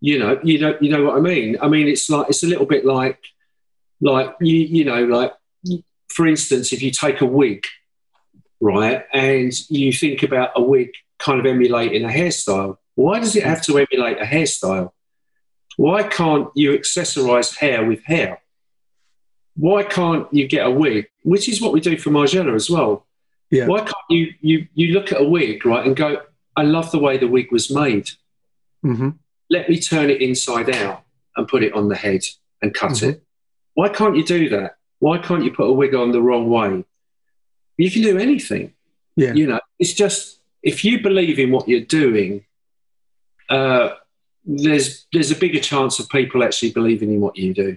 You 0.00 0.18
know, 0.18 0.40
you 0.42 0.58
know, 0.58 0.78
you 0.80 0.90
know 0.90 1.04
what 1.04 1.18
I 1.18 1.20
mean. 1.20 1.58
I 1.60 1.68
mean, 1.68 1.88
it's 1.88 2.08
like 2.08 2.30
it's 2.30 2.42
a 2.42 2.46
little 2.46 2.64
bit 2.64 2.86
like, 2.86 3.18
like 4.00 4.34
you, 4.40 4.56
you 4.56 4.84
know, 4.86 5.04
like 5.04 5.34
for 6.08 6.26
instance, 6.26 6.72
if 6.72 6.82
you 6.82 6.90
take 6.90 7.20
a 7.20 7.26
wig, 7.26 7.66
right, 8.62 9.04
and 9.12 9.52
you 9.68 9.92
think 9.92 10.22
about 10.22 10.52
a 10.56 10.62
wig 10.62 10.90
kind 11.18 11.38
of 11.40 11.44
emulating 11.46 12.04
a 12.04 12.08
hairstyle, 12.08 12.78
why 12.94 13.18
does 13.20 13.36
it 13.36 13.44
have 13.44 13.60
to 13.62 13.78
emulate 13.78 14.18
a 14.20 14.24
hairstyle? 14.24 14.90
Why 15.76 16.02
can't 16.04 16.48
you 16.54 16.72
accessorize 16.78 17.56
hair 17.56 17.84
with 17.84 18.02
hair? 18.04 18.40
Why 19.56 19.82
can't 19.82 20.32
you 20.32 20.46
get 20.48 20.66
a 20.66 20.70
wig, 20.70 21.08
which 21.24 21.48
is 21.48 21.60
what 21.60 21.72
we 21.72 21.80
do 21.80 21.98
for 21.98 22.10
Margiela 22.10 22.54
as 22.54 22.70
well? 22.70 23.06
Yeah. 23.50 23.66
Why 23.66 23.80
can't 23.80 24.08
you, 24.08 24.32
you 24.40 24.66
you 24.74 24.94
look 24.94 25.12
at 25.12 25.20
a 25.20 25.24
wig, 25.24 25.66
right, 25.66 25.84
and 25.86 25.94
go, 25.94 26.22
I 26.56 26.62
love 26.62 26.90
the 26.90 26.98
way 26.98 27.18
the 27.18 27.28
wig 27.28 27.50
was 27.52 27.70
made. 27.70 28.10
hmm 28.82 29.10
Let 29.50 29.68
me 29.68 29.78
turn 29.78 30.08
it 30.10 30.22
inside 30.22 30.70
out 30.70 31.02
and 31.36 31.48
put 31.48 31.62
it 31.62 31.74
on 31.74 31.88
the 31.88 31.96
head 31.96 32.22
and 32.62 32.72
cut 32.74 32.92
Mhm. 32.92 33.08
it. 33.10 33.22
Why 33.74 33.88
can't 33.88 34.16
you 34.16 34.24
do 34.24 34.48
that? 34.50 34.76
Why 35.00 35.18
can't 35.18 35.44
you 35.44 35.50
put 35.52 35.68
a 35.68 35.72
wig 35.72 35.94
on 35.94 36.12
the 36.12 36.22
wrong 36.22 36.48
way? 36.48 36.84
You 37.76 37.90
can 37.90 38.02
do 38.02 38.18
anything. 38.18 38.74
Yeah. 39.16 39.34
You 39.34 39.46
know, 39.46 39.60
it's 39.78 39.92
just 39.92 40.40
if 40.62 40.84
you 40.84 41.00
believe 41.02 41.38
in 41.38 41.50
what 41.50 41.68
you're 41.68 41.80
doing, 41.80 42.44
uh, 43.48 43.90
there's 44.44 45.06
there's 45.12 45.30
a 45.30 45.36
bigger 45.36 45.60
chance 45.60 45.98
of 45.98 46.08
people 46.08 46.42
actually 46.42 46.72
believing 46.72 47.12
in 47.12 47.20
what 47.20 47.36
you 47.36 47.54
do. 47.54 47.76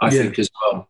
I 0.00 0.06
Yeah. 0.12 0.22
think 0.22 0.38
as 0.38 0.50
well. 0.62 0.88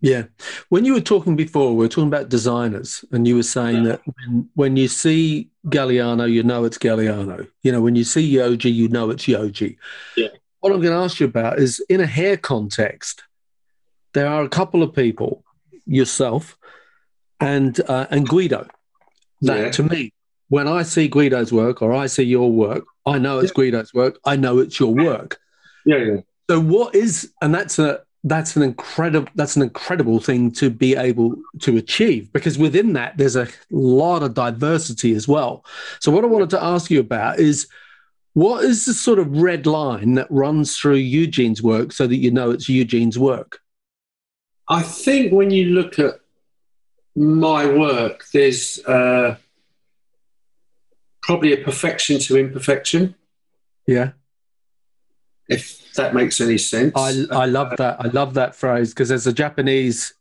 Yeah. 0.00 0.24
When 0.68 0.84
you 0.84 0.92
were 0.92 1.00
talking 1.00 1.34
before, 1.34 1.70
we 1.70 1.78
were 1.84 1.88
talking 1.88 2.08
about 2.08 2.28
designers, 2.28 3.04
and 3.10 3.26
you 3.26 3.36
were 3.36 3.42
saying 3.42 3.84
that 3.84 4.02
when, 4.04 4.48
when 4.54 4.76
you 4.76 4.86
see 4.86 5.48
Galliano, 5.66 6.30
you 6.30 6.42
know 6.42 6.64
it's 6.64 6.76
Galliano. 6.78 7.48
You 7.62 7.72
know, 7.72 7.80
when 7.80 7.96
you 7.96 8.04
see 8.04 8.30
Yohji, 8.34 8.72
you 8.72 8.88
know 8.88 9.08
it's 9.10 9.24
Yohji. 9.24 9.76
Yeah. 10.16 10.28
What 10.60 10.72
I'm 10.72 10.80
going 10.80 10.92
to 10.92 11.02
ask 11.02 11.20
you 11.20 11.26
about 11.26 11.58
is 11.58 11.80
in 11.88 12.00
a 12.02 12.06
hair 12.06 12.36
context, 12.36 13.22
there 14.12 14.28
are 14.28 14.42
a 14.42 14.48
couple 14.48 14.82
of 14.82 14.94
people, 14.94 15.42
yourself 15.86 16.56
and 17.40 17.80
uh, 17.88 18.06
and 18.10 18.28
Guido, 18.28 18.66
that 19.42 19.58
Yeah. 19.58 19.70
to 19.70 19.82
me, 19.82 20.12
when 20.48 20.68
I 20.68 20.82
see 20.82 21.08
Guido's 21.08 21.52
work 21.52 21.82
or 21.82 21.92
I 21.92 22.06
see 22.06 22.22
your 22.24 22.50
work, 22.50 22.84
I 23.06 23.18
know 23.18 23.38
it's 23.38 23.52
Guido's 23.52 23.92
work. 23.92 24.18
I 24.24 24.36
know 24.36 24.58
it's 24.58 24.78
your 24.78 24.94
work. 24.94 25.38
Yeah, 25.86 25.98
yeah. 25.98 26.16
So 26.50 26.60
what 26.60 26.94
is 26.94 27.32
and 27.42 27.54
that's 27.54 27.78
a 27.78 28.00
that's 28.26 28.56
an 28.56 28.62
incredible 28.62 29.28
that's 29.34 29.56
an 29.56 29.62
incredible 29.62 30.18
thing 30.18 30.50
to 30.52 30.70
be 30.70 30.96
able 30.96 31.36
to 31.60 31.76
achieve 31.76 32.32
because 32.32 32.56
within 32.56 32.94
that 32.94 33.16
there's 33.18 33.36
a 33.36 33.48
lot 33.70 34.22
of 34.22 34.32
diversity 34.34 35.14
as 35.14 35.28
well. 35.28 35.64
So 36.00 36.10
what 36.10 36.24
I 36.24 36.28
wanted 36.28 36.50
to 36.50 36.62
ask 36.62 36.90
you 36.90 37.00
about 37.00 37.38
is 37.38 37.66
what 38.32 38.64
is 38.64 38.86
the 38.86 38.94
sort 38.94 39.18
of 39.18 39.42
red 39.42 39.66
line 39.66 40.14
that 40.14 40.26
runs 40.30 40.76
through 40.76 40.94
Eugene's 40.96 41.62
work 41.62 41.92
so 41.92 42.06
that 42.06 42.16
you 42.16 42.30
know 42.30 42.50
it's 42.50 42.68
Eugene's 42.68 43.18
work? 43.18 43.60
I 44.68 44.82
think 44.82 45.32
when 45.32 45.50
you 45.50 45.66
look 45.66 45.98
at 45.98 46.14
my 47.16 47.66
work, 47.66 48.24
there's 48.32 48.78
uh, 48.86 49.36
probably 51.22 51.52
a 51.52 51.56
perfection 51.64 52.18
to 52.20 52.36
imperfection, 52.36 53.14
Yeah. 53.86 54.12
if 55.48 55.92
that 55.94 56.14
makes 56.14 56.40
any 56.40 56.58
sense. 56.58 56.92
I 56.96 57.24
I 57.30 57.46
love 57.46 57.76
that. 57.76 58.00
I 58.00 58.08
love 58.08 58.34
that 58.34 58.54
phrase 58.54 58.92
because 58.92 59.08
there's 59.10 59.26
a 59.26 59.32
Japanese 59.32 60.14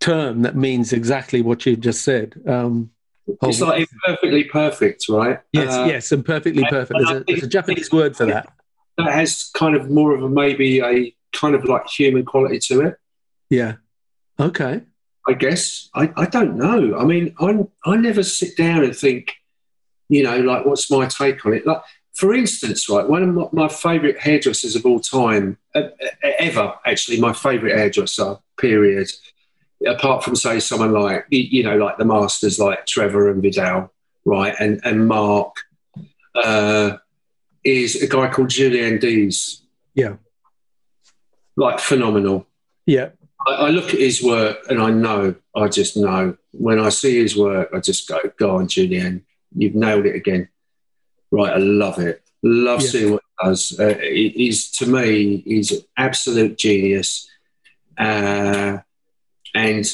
term 0.00 0.42
that 0.42 0.56
means 0.56 0.92
exactly 0.92 1.40
what 1.42 1.64
you 1.64 1.76
just 1.76 2.02
said. 2.02 2.34
Um, 2.46 2.90
it's 3.42 3.60
like 3.60 3.88
imperfectly 4.06 4.44
perfect, 4.44 5.04
right? 5.08 5.38
yes, 5.52 5.72
Uh, 5.72 5.84
yes, 5.88 6.12
and 6.12 6.24
perfectly 6.24 6.64
perfect. 6.68 6.98
There's 6.98 7.20
a, 7.20 7.24
there's 7.26 7.42
a 7.44 7.48
Japanese 7.48 7.90
word 7.92 8.16
for 8.16 8.26
that. 8.26 8.52
That 8.98 9.12
has 9.12 9.50
kind 9.54 9.74
of 9.76 9.88
more 9.90 10.14
of 10.14 10.22
a 10.22 10.28
maybe 10.28 10.80
a 10.82 11.14
kind 11.32 11.54
of 11.54 11.64
like 11.64 11.86
human 11.88 12.24
quality 12.24 12.58
to 12.58 12.80
it. 12.82 12.96
Yeah. 13.48 13.76
Okay. 14.38 14.82
I 15.28 15.34
guess. 15.34 15.88
I, 15.94 16.12
I 16.16 16.26
don't 16.26 16.56
know. 16.56 16.98
I 16.98 17.04
mean, 17.04 17.34
I 17.40 17.66
I 17.84 17.96
never 17.96 18.22
sit 18.22 18.56
down 18.56 18.82
and 18.82 18.94
think, 18.94 19.32
you 20.08 20.22
know, 20.22 20.38
like 20.38 20.66
what's 20.66 20.90
my 20.90 21.06
take 21.06 21.44
on 21.46 21.54
it. 21.54 21.66
Like, 21.66 21.82
for 22.14 22.34
instance, 22.34 22.88
right, 22.88 23.08
one 23.08 23.22
of 23.22 23.34
my, 23.34 23.48
my 23.52 23.68
favourite 23.68 24.18
hairdressers 24.18 24.76
of 24.76 24.84
all 24.84 25.00
time, 25.00 25.58
uh, 25.74 25.88
ever 26.38 26.74
actually, 26.84 27.20
my 27.20 27.32
favourite 27.32 27.76
hairdresser, 27.76 28.36
period. 28.58 29.10
Apart 29.86 30.22
from 30.22 30.36
say 30.36 30.60
someone 30.60 30.92
like 30.92 31.26
you 31.30 31.64
know, 31.64 31.76
like 31.76 31.98
the 31.98 32.04
masters, 32.04 32.58
like 32.58 32.86
Trevor 32.86 33.30
and 33.30 33.42
Vidal, 33.42 33.92
right, 34.24 34.54
and 34.60 34.80
and 34.84 35.08
Mark, 35.08 35.56
uh, 36.34 36.98
is 37.64 38.00
a 38.02 38.06
guy 38.06 38.28
called 38.28 38.50
Julien 38.50 38.98
d'Ys. 38.98 39.62
Yeah. 39.94 40.16
like 41.56 41.80
phenomenal. 41.80 42.46
Yeah. 42.86 43.10
I, 43.46 43.52
I 43.54 43.70
look 43.70 43.92
at 43.94 44.00
his 44.00 44.22
work 44.22 44.58
and 44.68 44.80
I 44.80 44.90
know, 44.90 45.34
I 45.54 45.68
just 45.68 45.96
know. 45.96 46.36
When 46.52 46.78
I 46.78 46.90
see 46.90 47.18
his 47.20 47.36
work, 47.36 47.70
I 47.74 47.80
just 47.80 48.08
go, 48.08 48.18
go 48.38 48.56
on, 48.56 48.68
Julian, 48.68 49.24
you've 49.56 49.74
nailed 49.74 50.06
it 50.06 50.14
again. 50.14 50.48
Right, 51.30 51.52
I 51.52 51.56
love 51.58 51.98
it. 51.98 52.22
Love 52.42 52.82
Yeah. 52.82 52.88
seeing 52.88 53.12
what 53.12 53.22
he 53.40 53.48
does. 53.48 53.78
Uh, 53.80 53.94
he- 54.00 54.28
he's, 54.30 54.70
to 54.72 54.86
me, 54.86 55.42
he's 55.46 55.72
an 55.72 55.80
absolute 55.96 56.58
genius. 56.58 57.28
Uh, 57.98 58.78
and 59.54 59.84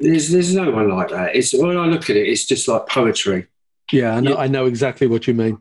there's, 0.00 0.30
there's 0.30 0.54
no 0.54 0.70
one 0.70 0.88
like 0.90 1.08
that. 1.10 1.34
It's 1.36 1.52
When 1.52 1.76
I 1.76 1.86
look 1.86 2.10
at 2.10 2.16
it, 2.16 2.28
it's 2.28 2.46
just 2.46 2.68
like 2.68 2.86
poetry. 2.88 3.46
Yeah, 3.92 4.14
I 4.16 4.20
know, 4.20 4.30
Yeah. 4.30 4.36
I 4.36 4.46
know 4.48 4.66
exactly 4.66 5.06
what 5.06 5.26
you 5.26 5.34
mean. 5.34 5.58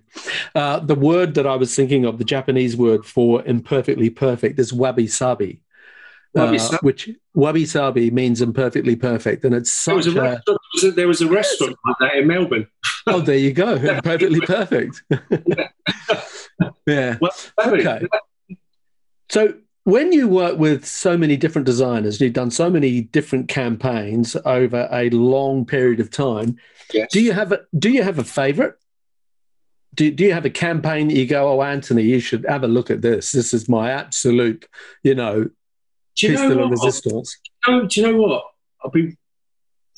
Uh, 0.56 0.80
the 0.80 0.96
word 0.96 1.34
that 1.36 1.46
I 1.46 1.56
was 1.56 1.76
thinking 1.76 2.06
of, 2.06 2.18
the 2.20 2.24
Japanese 2.24 2.76
word 2.78 3.06
for 3.06 3.44
imperfectly 3.46 4.10
perfect, 4.10 4.60
is 4.60 4.72
wabi 4.72 5.08
sabi, 5.08 5.62
Wabi-sabi. 6.34 6.76
Uh, 6.76 6.80
which 6.82 7.10
wabi 7.36 7.66
sabi 7.66 8.10
means 8.10 8.42
imperfectly 8.42 8.96
perfect, 8.96 9.46
and 9.46 9.54
it's 9.54 9.86
There 9.86 9.96
was, 9.96 10.06
such 10.06 10.16
a 10.16 10.20
a. 10.20 10.24
restaurant, 10.24 10.46
there 10.46 10.58
was 10.74 10.84
a, 10.84 10.92
there 10.92 11.08
was 11.08 11.22
a 11.22 11.28
restaurant 11.28 11.76
like 11.86 11.96
that 12.00 12.16
in 12.16 12.28
Melbourne. 12.28 12.68
Oh, 13.06 13.22
there 13.22 13.38
you 13.38 13.54
go, 13.54 13.74
imperfectly 13.76 14.42
perfect. 14.42 15.04
yeah. 16.88 17.18
Well, 17.22 17.32
Okay. 17.66 18.08
So 19.30 19.54
when 19.84 20.14
you 20.14 20.28
work 20.28 20.58
with 20.58 20.86
so 20.86 21.18
many 21.18 21.36
different 21.38 21.66
designers, 21.66 22.20
you've 22.22 22.34
done 22.34 22.52
so 22.52 22.70
many 22.70 23.02
different 23.02 23.48
campaigns 23.48 24.36
over 24.46 24.88
a 24.92 25.10
long 25.10 25.66
period 25.66 26.00
of 26.00 26.10
time. 26.10 26.58
yes. 26.94 27.12
Do 27.12 27.22
you 27.22 27.34
have 27.34 27.52
a 27.52 27.62
Do 27.78 27.90
you 27.90 28.04
have 28.04 28.20
a 28.20 28.24
favorite? 28.24 28.76
Do, 29.96 30.10
do 30.10 30.24
you 30.24 30.34
have 30.34 30.46
a 30.46 30.50
campaign 30.50 31.10
that 31.10 31.16
you 31.16 31.28
go, 31.28 31.48
oh, 31.48 31.62
Anthony, 31.62 32.02
you 32.02 32.20
should 32.20 32.46
have 32.50 32.64
a 32.64 32.68
look 32.68 32.90
at 32.90 33.04
this. 33.04 33.32
This 33.32 33.54
is 33.54 33.70
my 33.70 33.92
absolute, 33.92 34.68
you 35.04 35.14
know, 35.14 35.50
Do 36.16 36.28
you 36.28 36.34
know 36.34 36.68
what? 36.68 37.02
Oh, 37.68 37.88
do 37.88 38.02
you 38.02 38.08
know 38.08 38.18
what? 38.18 38.46
I'll 38.84 38.92
be 38.92 39.18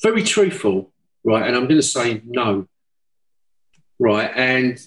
very 0.02 0.24
truthful, 0.24 0.92
right? 1.24 1.48
And 1.48 1.56
I'm 1.56 1.64
going 1.64 1.76
to 1.76 1.84
say 1.84 2.22
no, 2.26 2.68
right? 4.00 4.32
And 4.36 4.80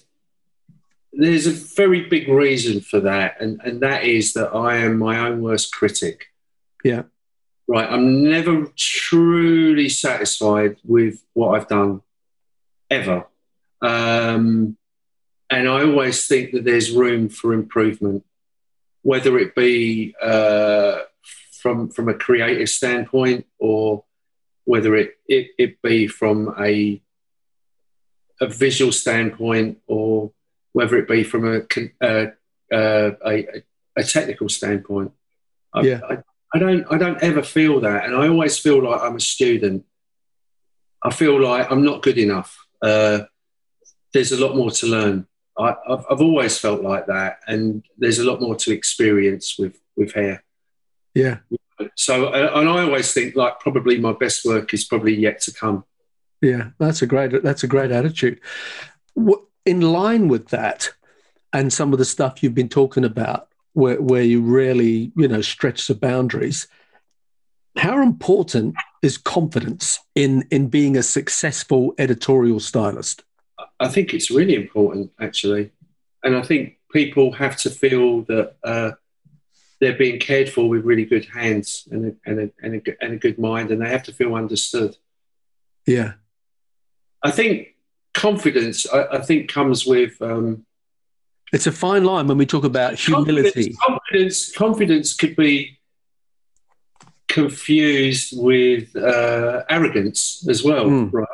there's 1.11 1.47
a 1.47 1.51
very 1.51 2.07
big 2.07 2.27
reason 2.29 2.81
for 2.81 2.99
that, 3.01 3.41
and, 3.41 3.59
and 3.63 3.81
that 3.81 4.03
is 4.03 4.33
that 4.33 4.49
I 4.55 4.77
am 4.77 4.97
my 4.99 5.19
own 5.19 5.41
worst 5.41 5.73
critic. 5.73 6.27
Yeah. 6.83 7.03
Right. 7.67 7.87
I'm 7.87 8.23
never 8.23 8.67
truly 8.75 9.89
satisfied 9.89 10.77
with 10.83 11.23
what 11.33 11.55
I've 11.55 11.67
done, 11.67 12.01
ever. 12.89 13.27
Um, 13.81 14.77
and 15.51 15.67
I 15.67 15.83
always 15.83 16.25
think 16.27 16.51
that 16.53 16.63
there's 16.63 16.91
room 16.91 17.29
for 17.29 17.53
improvement, 17.53 18.25
whether 19.03 19.37
it 19.37 19.55
be 19.55 20.15
uh, 20.21 20.99
from 21.61 21.89
from 21.89 22.09
a 22.09 22.13
creative 22.13 22.69
standpoint 22.69 23.45
or 23.59 24.05
whether 24.65 24.95
it, 24.95 25.15
it, 25.27 25.47
it 25.57 25.81
be 25.81 26.07
from 26.07 26.53
a 26.59 27.01
a 28.41 28.47
visual 28.47 28.91
standpoint 28.91 29.79
or 29.87 30.31
whether 30.71 30.97
it 30.97 31.07
be 31.07 31.23
from 31.23 31.45
a 31.45 31.61
uh, 32.01 32.27
uh, 32.71 33.11
a, 33.25 33.63
a 33.97 34.03
technical 34.03 34.47
standpoint. 34.49 35.11
I, 35.73 35.81
Yeah. 35.81 36.01
I, 36.09 36.17
I 36.53 36.59
don't 36.59 36.85
I 36.89 36.97
don't 36.97 37.21
ever 37.21 37.43
feel 37.43 37.81
that, 37.81 38.05
and 38.05 38.15
I 38.15 38.27
always 38.27 38.57
feel 38.57 38.83
like 38.83 39.01
I'm 39.01 39.15
a 39.15 39.19
student. 39.19 39.85
I 41.03 41.11
feel 41.11 41.39
like 41.41 41.71
I'm 41.71 41.83
not 41.83 42.01
good 42.01 42.17
enough. 42.17 42.57
Uh, 42.81 43.21
there's 44.13 44.31
a 44.31 44.43
lot 44.43 44.55
more 44.55 44.71
to 44.71 44.87
learn. 44.87 45.27
I, 45.57 45.75
I've, 45.87 46.05
I've 46.09 46.21
always 46.21 46.57
felt 46.57 46.81
like 46.81 47.05
that, 47.07 47.39
and 47.47 47.83
there's 47.97 48.19
a 48.19 48.23
lot 48.23 48.41
more 48.41 48.55
to 48.55 48.73
experience 48.73 49.57
with 49.59 49.79
with 49.95 50.13
hair. 50.13 50.43
Yeah. 51.19 51.37
So, 51.95 52.27
uh, 52.27 52.51
and 52.55 52.69
I 52.69 52.83
always 52.83 53.13
think 53.13 53.35
like 53.35 53.59
probably 53.59 53.99
my 53.99 54.13
best 54.13 54.45
work 54.45 54.73
is 54.73 54.85
probably 54.85 55.15
yet 55.15 55.41
to 55.41 55.53
come. 55.53 55.83
Yeah, 56.41 56.69
that's 56.77 57.01
a 57.01 57.07
great 57.07 57.43
that's 57.43 57.63
a 57.63 57.67
great 57.67 57.91
attitude. 57.91 58.39
In 59.65 59.81
line 59.81 60.27
with 60.29 60.49
that, 60.49 60.89
and 61.51 61.71
some 61.71 61.91
of 61.91 61.99
the 61.99 62.05
stuff 62.05 62.41
you've 62.41 62.55
been 62.55 62.69
talking 62.69 63.03
about, 63.03 63.49
where 63.73 64.01
where 64.01 64.23
you 64.23 64.41
really 64.41 65.11
you 65.15 65.27
know 65.27 65.41
stretch 65.41 65.87
the 65.87 65.95
boundaries. 65.95 66.67
How 67.77 68.01
important 68.01 68.75
is 69.01 69.17
confidence 69.17 69.99
in 70.15 70.45
in 70.51 70.67
being 70.67 70.97
a 70.97 71.03
successful 71.03 71.93
editorial 71.97 72.59
stylist? 72.59 73.23
I 73.79 73.87
think 73.87 74.13
it's 74.13 74.31
really 74.31 74.55
important, 74.55 75.11
actually, 75.19 75.71
and 76.23 76.35
I 76.35 76.41
think 76.41 76.77
people 76.91 77.31
have 77.33 77.55
to 77.57 77.69
feel 77.69 78.21
that 78.23 78.55
uh, 78.63 78.91
they're 79.79 79.97
being 79.97 80.19
cared 80.19 80.49
for 80.49 80.67
with 80.67 80.85
really 80.85 81.05
good 81.05 81.25
hands 81.25 81.87
and 81.91 82.05
a, 82.05 82.29
and, 82.29 82.39
a, 82.39 82.51
and, 82.61 82.75
a, 82.75 83.03
and 83.03 83.13
a 83.13 83.17
good 83.17 83.39
mind, 83.39 83.71
and 83.71 83.81
they 83.81 83.89
have 83.89 84.03
to 84.03 84.13
feel 84.13 84.35
understood. 84.35 84.95
Yeah, 85.85 86.13
I 87.23 87.31
think 87.31 87.75
confidence. 88.13 88.87
I, 88.91 89.05
I 89.17 89.21
think 89.21 89.51
comes 89.51 89.85
with. 89.85 90.21
Um, 90.21 90.65
it's 91.51 91.67
a 91.67 91.71
fine 91.71 92.03
line 92.03 92.27
when 92.27 92.37
we 92.37 92.45
talk 92.45 92.63
about 92.63 92.93
humility. 92.95 93.73
Confidence, 93.73 93.79
confidence, 93.85 94.55
confidence 94.55 95.13
could 95.15 95.35
be 95.35 95.79
confused 97.27 98.33
with 98.35 98.95
uh, 98.95 99.63
arrogance 99.69 100.45
as 100.49 100.63
well, 100.63 100.85
mm. 100.85 101.13
right? 101.13 101.27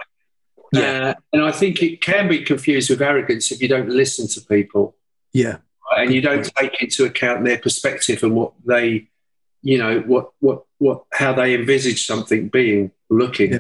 Yeah. 0.72 0.82
Uh, 0.82 1.14
and 1.34 1.42
I 1.44 1.52
think 1.52 1.82
it 1.82 2.02
can 2.02 2.28
be 2.28 2.44
confused 2.44 2.90
with 2.90 3.02
arrogance 3.02 3.52
if 3.52 3.62
you 3.62 3.68
don't 3.68 3.90
listen 3.90 4.28
to 4.28 4.42
people. 4.42 4.96
Yeah. 5.34 5.58
And 5.96 6.14
you 6.14 6.22
don't 6.22 6.44
take 6.56 6.82
into 6.82 7.06
account 7.06 7.46
their 7.46 7.58
perspective 7.58 8.24
and 8.24 8.36
what 8.36 8.54
they, 8.66 9.08
you 9.62 9.78
know, 9.78 10.02
what, 10.02 10.32
what, 10.40 10.66
what, 10.78 11.06
how 11.14 11.34
they 11.34 11.56
envisage 11.56 12.06
something 12.06 12.50
being, 12.50 12.92
looking, 13.10 13.54
yeah. 13.54 13.60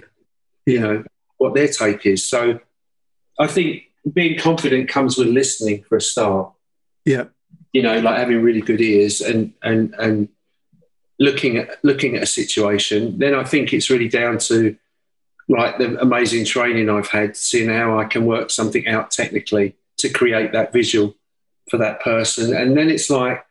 you 0.66 0.80
know, 0.80 1.04
what 1.38 1.54
their 1.54 1.68
take 1.68 2.06
is. 2.06 2.28
So 2.28 2.60
I 3.40 3.48
think 3.48 3.84
being 4.14 4.38
confident 4.38 4.90
comes 4.90 5.18
with 5.18 5.28
listening 5.28 5.84
for 5.84 5.98
a 5.98 6.02
start. 6.02 6.52
Yeah. 7.06 7.26
You 7.74 7.82
know, 7.82 8.00
like 8.00 8.18
having 8.18 8.42
really 8.42 8.62
good 8.62 8.82
ears 8.82 9.22
and, 9.22 9.54
and, 9.64 9.94
and 9.98 10.30
looking 11.20 11.58
at, 11.58 11.84
looking 11.84 12.16
at 12.16 12.24
a 12.24 12.28
situation. 12.28 13.20
Then 13.20 13.34
I 13.34 13.44
think 13.44 13.74
it's 13.74 13.90
really 13.90 14.08
down 14.10 14.38
to, 14.40 14.78
like 15.48 15.78
the 15.78 16.02
amazing 16.02 16.44
training 16.44 16.90
I've 16.90 17.10
had, 17.10 17.38
seeing 17.38 17.70
how 17.70 18.00
I 18.00 18.06
can 18.06 18.26
work 18.26 18.50
something 18.50 18.88
out 18.88 19.12
technically 19.12 19.76
to 19.98 20.10
create 20.10 20.54
that 20.54 20.74
visual 20.74 21.14
for 21.70 21.78
that 21.78 22.02
person. 22.02 22.56
And 22.56 22.78
then 22.78 22.90
it's 22.90 23.10
like, 23.10 23.46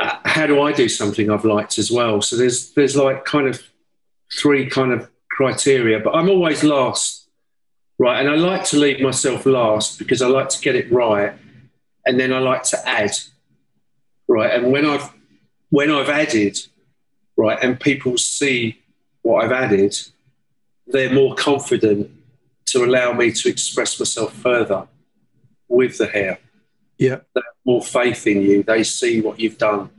uh, 0.00 0.18
how 0.24 0.46
do 0.46 0.60
I 0.60 0.72
do 0.72 0.88
something 0.88 1.30
I've 1.30 1.44
liked 1.44 1.78
as 1.78 1.90
well? 1.90 2.20
So 2.20 2.36
there's 2.36 2.70
there's 2.72 2.96
like 2.96 3.24
kind 3.24 3.46
of 3.46 3.62
three 4.32 4.68
kind 4.68 4.92
of 4.92 5.08
criteria, 5.30 6.00
but 6.00 6.14
I'm 6.14 6.28
always 6.28 6.64
last, 6.64 7.28
right? 7.98 8.20
And 8.20 8.28
I 8.28 8.34
like 8.34 8.64
to 8.66 8.78
leave 8.78 9.00
myself 9.00 9.46
last 9.46 9.98
because 9.98 10.22
I 10.22 10.26
like 10.26 10.48
to 10.50 10.60
get 10.60 10.74
it 10.74 10.92
right, 10.92 11.32
and 12.04 12.18
then 12.18 12.32
I 12.32 12.40
like 12.40 12.64
to 12.64 12.88
add, 12.88 13.12
right? 14.28 14.52
And 14.52 14.72
when 14.72 14.84
I've 14.84 15.12
when 15.70 15.90
I've 15.90 16.08
added, 16.08 16.58
right, 17.36 17.58
and 17.62 17.78
people 17.78 18.18
see 18.18 18.80
what 19.22 19.44
I've 19.44 19.52
added, 19.52 19.96
they're 20.88 21.12
more 21.12 21.34
confident 21.34 22.10
to 22.66 22.84
allow 22.84 23.12
me 23.12 23.30
to 23.32 23.48
express 23.48 23.98
myself 23.98 24.32
further 24.34 24.88
with 25.68 25.98
the 25.98 26.06
hair. 26.06 26.38
Yeah. 27.04 27.20
They 27.34 27.42
have 27.44 27.54
more 27.64 27.82
faith 27.82 28.26
in 28.26 28.42
you. 28.42 28.62
They 28.62 28.82
see 28.82 29.20
what 29.20 29.38
you've 29.38 29.58
done. 29.58 29.90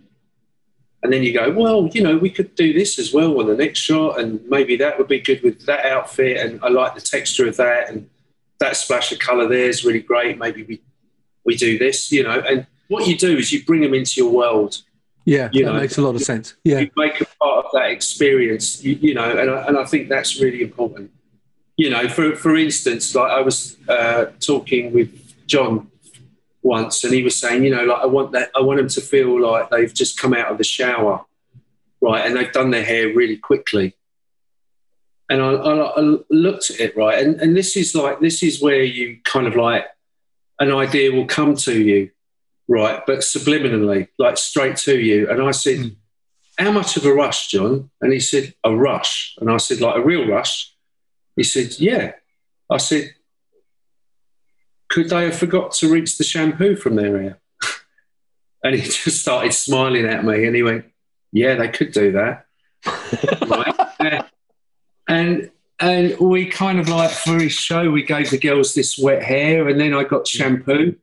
And 1.03 1.13
then 1.13 1.21
you 1.21 1.33
go, 1.33 1.51
well, 1.51 1.87
you 1.93 2.01
know, 2.01 2.17
we 2.17 2.31
could 2.31 2.55
do 2.55 2.73
this 2.73 2.97
as 2.97 3.13
well 3.13 3.39
on 3.39 3.45
the 3.45 3.55
next 3.55 3.79
shot, 3.79 4.19
and 4.19 4.43
maybe 4.49 4.75
that 4.77 4.97
would 4.97 5.07
be 5.07 5.19
good 5.19 5.43
with 5.43 5.63
that 5.67 5.85
outfit. 5.85 6.37
And 6.37 6.59
I 6.63 6.69
like 6.69 6.95
the 6.95 7.01
texture 7.01 7.47
of 7.47 7.57
that, 7.57 7.89
and 7.89 8.09
that 8.59 8.75
splash 8.75 9.11
of 9.11 9.19
colour 9.19 9.47
there 9.47 9.69
is 9.69 9.85
really 9.85 9.99
great. 9.99 10.39
Maybe 10.39 10.63
we 10.63 10.81
we 11.43 11.55
do 11.55 11.77
this, 11.77 12.11
you 12.11 12.23
know. 12.23 12.39
And 12.39 12.65
what 12.87 13.07
you 13.07 13.15
do 13.15 13.37
is 13.37 13.51
you 13.51 13.63
bring 13.63 13.81
them 13.81 13.93
into 13.93 14.19
your 14.19 14.31
world. 14.31 14.81
Yeah, 15.25 15.49
you 15.51 15.65
that 15.65 15.73
know, 15.73 15.79
makes 15.79 15.97
a 15.99 16.01
lot 16.01 16.15
of 16.15 16.21
sense. 16.21 16.55
Yeah, 16.63 16.79
you 16.79 16.89
make 16.97 17.21
a 17.21 17.25
part 17.39 17.65
of 17.65 17.71
that 17.73 17.91
experience, 17.91 18.83
you, 18.83 18.95
you 18.95 19.13
know, 19.13 19.29
and 19.37 19.51
I, 19.51 19.67
and 19.67 19.77
I 19.77 19.85
think 19.85 20.09
that's 20.09 20.41
really 20.41 20.63
important. 20.63 21.11
You 21.77 21.91
know, 21.91 22.07
for 22.07 22.35
for 22.35 22.55
instance, 22.55 23.13
like 23.13 23.31
I 23.31 23.41
was 23.41 23.77
uh, 23.87 24.25
talking 24.39 24.91
with 24.91 25.09
John 25.45 25.91
once, 26.65 27.03
and 27.03 27.13
he 27.13 27.23
was 27.23 27.37
saying, 27.37 27.63
you 27.63 27.73
know, 27.73 27.85
like 27.85 28.01
I 28.01 28.07
want 28.07 28.31
that, 28.31 28.49
I 28.55 28.61
want 28.61 28.79
them 28.79 28.89
to 28.89 29.01
feel 29.01 29.39
like 29.39 29.69
they've 29.69 29.93
just 29.93 30.19
come 30.19 30.33
out 30.33 30.51
of 30.51 30.57
the 30.57 30.63
shower, 30.63 31.23
right, 32.01 32.25
and 32.25 32.35
they've 32.35 32.51
done 32.51 32.71
their 32.71 32.83
hair 32.83 33.13
really 33.13 33.37
quickly. 33.37 33.95
And 35.29 35.41
I, 35.41 35.53
I, 35.53 36.01
I 36.01 36.17
looked 36.29 36.71
at 36.71 36.79
it 36.79 36.97
right, 36.97 37.23
and, 37.23 37.39
and 37.39 37.55
this 37.55 37.77
is 37.77 37.93
like 37.93 38.19
this 38.19 38.41
is 38.41 38.61
where 38.61 38.83
you 38.83 39.19
kind 39.23 39.47
of 39.47 39.55
like 39.55 39.85
an 40.59 40.71
idea 40.71 41.11
will 41.11 41.27
come 41.27 41.55
to 41.55 41.79
you, 41.79 42.09
right, 42.67 43.01
but 43.05 43.19
subliminally, 43.19 44.07
like 44.17 44.37
straight 44.37 44.77
to 44.77 44.99
you. 44.99 45.29
And 45.29 45.43
I 45.43 45.51
said, 45.51 45.77
mm. 45.77 45.95
"How 46.57 46.71
much 46.71 46.97
of 46.97 47.05
a 47.05 47.13
rush, 47.13 47.49
John?" 47.49 47.91
And 48.01 48.11
he 48.11 48.19
said, 48.19 48.55
"A 48.63 48.75
rush." 48.75 49.35
And 49.39 49.51
I 49.51 49.57
said, 49.57 49.81
"Like 49.81 49.97
a 49.97 50.03
real 50.03 50.27
rush?" 50.27 50.73
He 51.35 51.43
said, 51.43 51.79
"Yeah." 51.79 52.13
I 52.69 52.77
said, 52.77 53.13
could 54.89 55.09
they 55.09 55.25
have 55.25 55.35
forgot 55.35 55.71
to 55.73 55.91
rinse 55.91 56.17
the 56.17 56.23
shampoo 56.23 56.75
from 56.75 56.95
their 56.95 57.21
hair? 57.21 57.39
and 58.63 58.75
he 58.75 58.81
just 58.81 59.21
started 59.21 59.53
smiling 59.53 60.05
at 60.05 60.23
me 60.23 60.45
and 60.45 60.55
he 60.55 60.63
went, 60.63 60.85
Yeah, 61.31 61.55
they 61.55 61.69
could 61.69 61.91
do 61.91 62.11
that. 62.13 62.45
right? 63.47 64.25
And 65.07 65.51
and 65.79 66.17
we 66.19 66.45
kind 66.45 66.79
of 66.79 66.87
like 66.87 67.11
for 67.11 67.39
his 67.39 67.51
show, 67.51 67.91
we 67.91 68.03
gave 68.03 68.29
the 68.29 68.37
girls 68.37 68.73
this 68.73 68.97
wet 68.97 69.23
hair, 69.23 69.67
and 69.67 69.79
then 69.79 69.93
I 69.93 70.03
got 70.03 70.27
shampoo, 70.27 70.95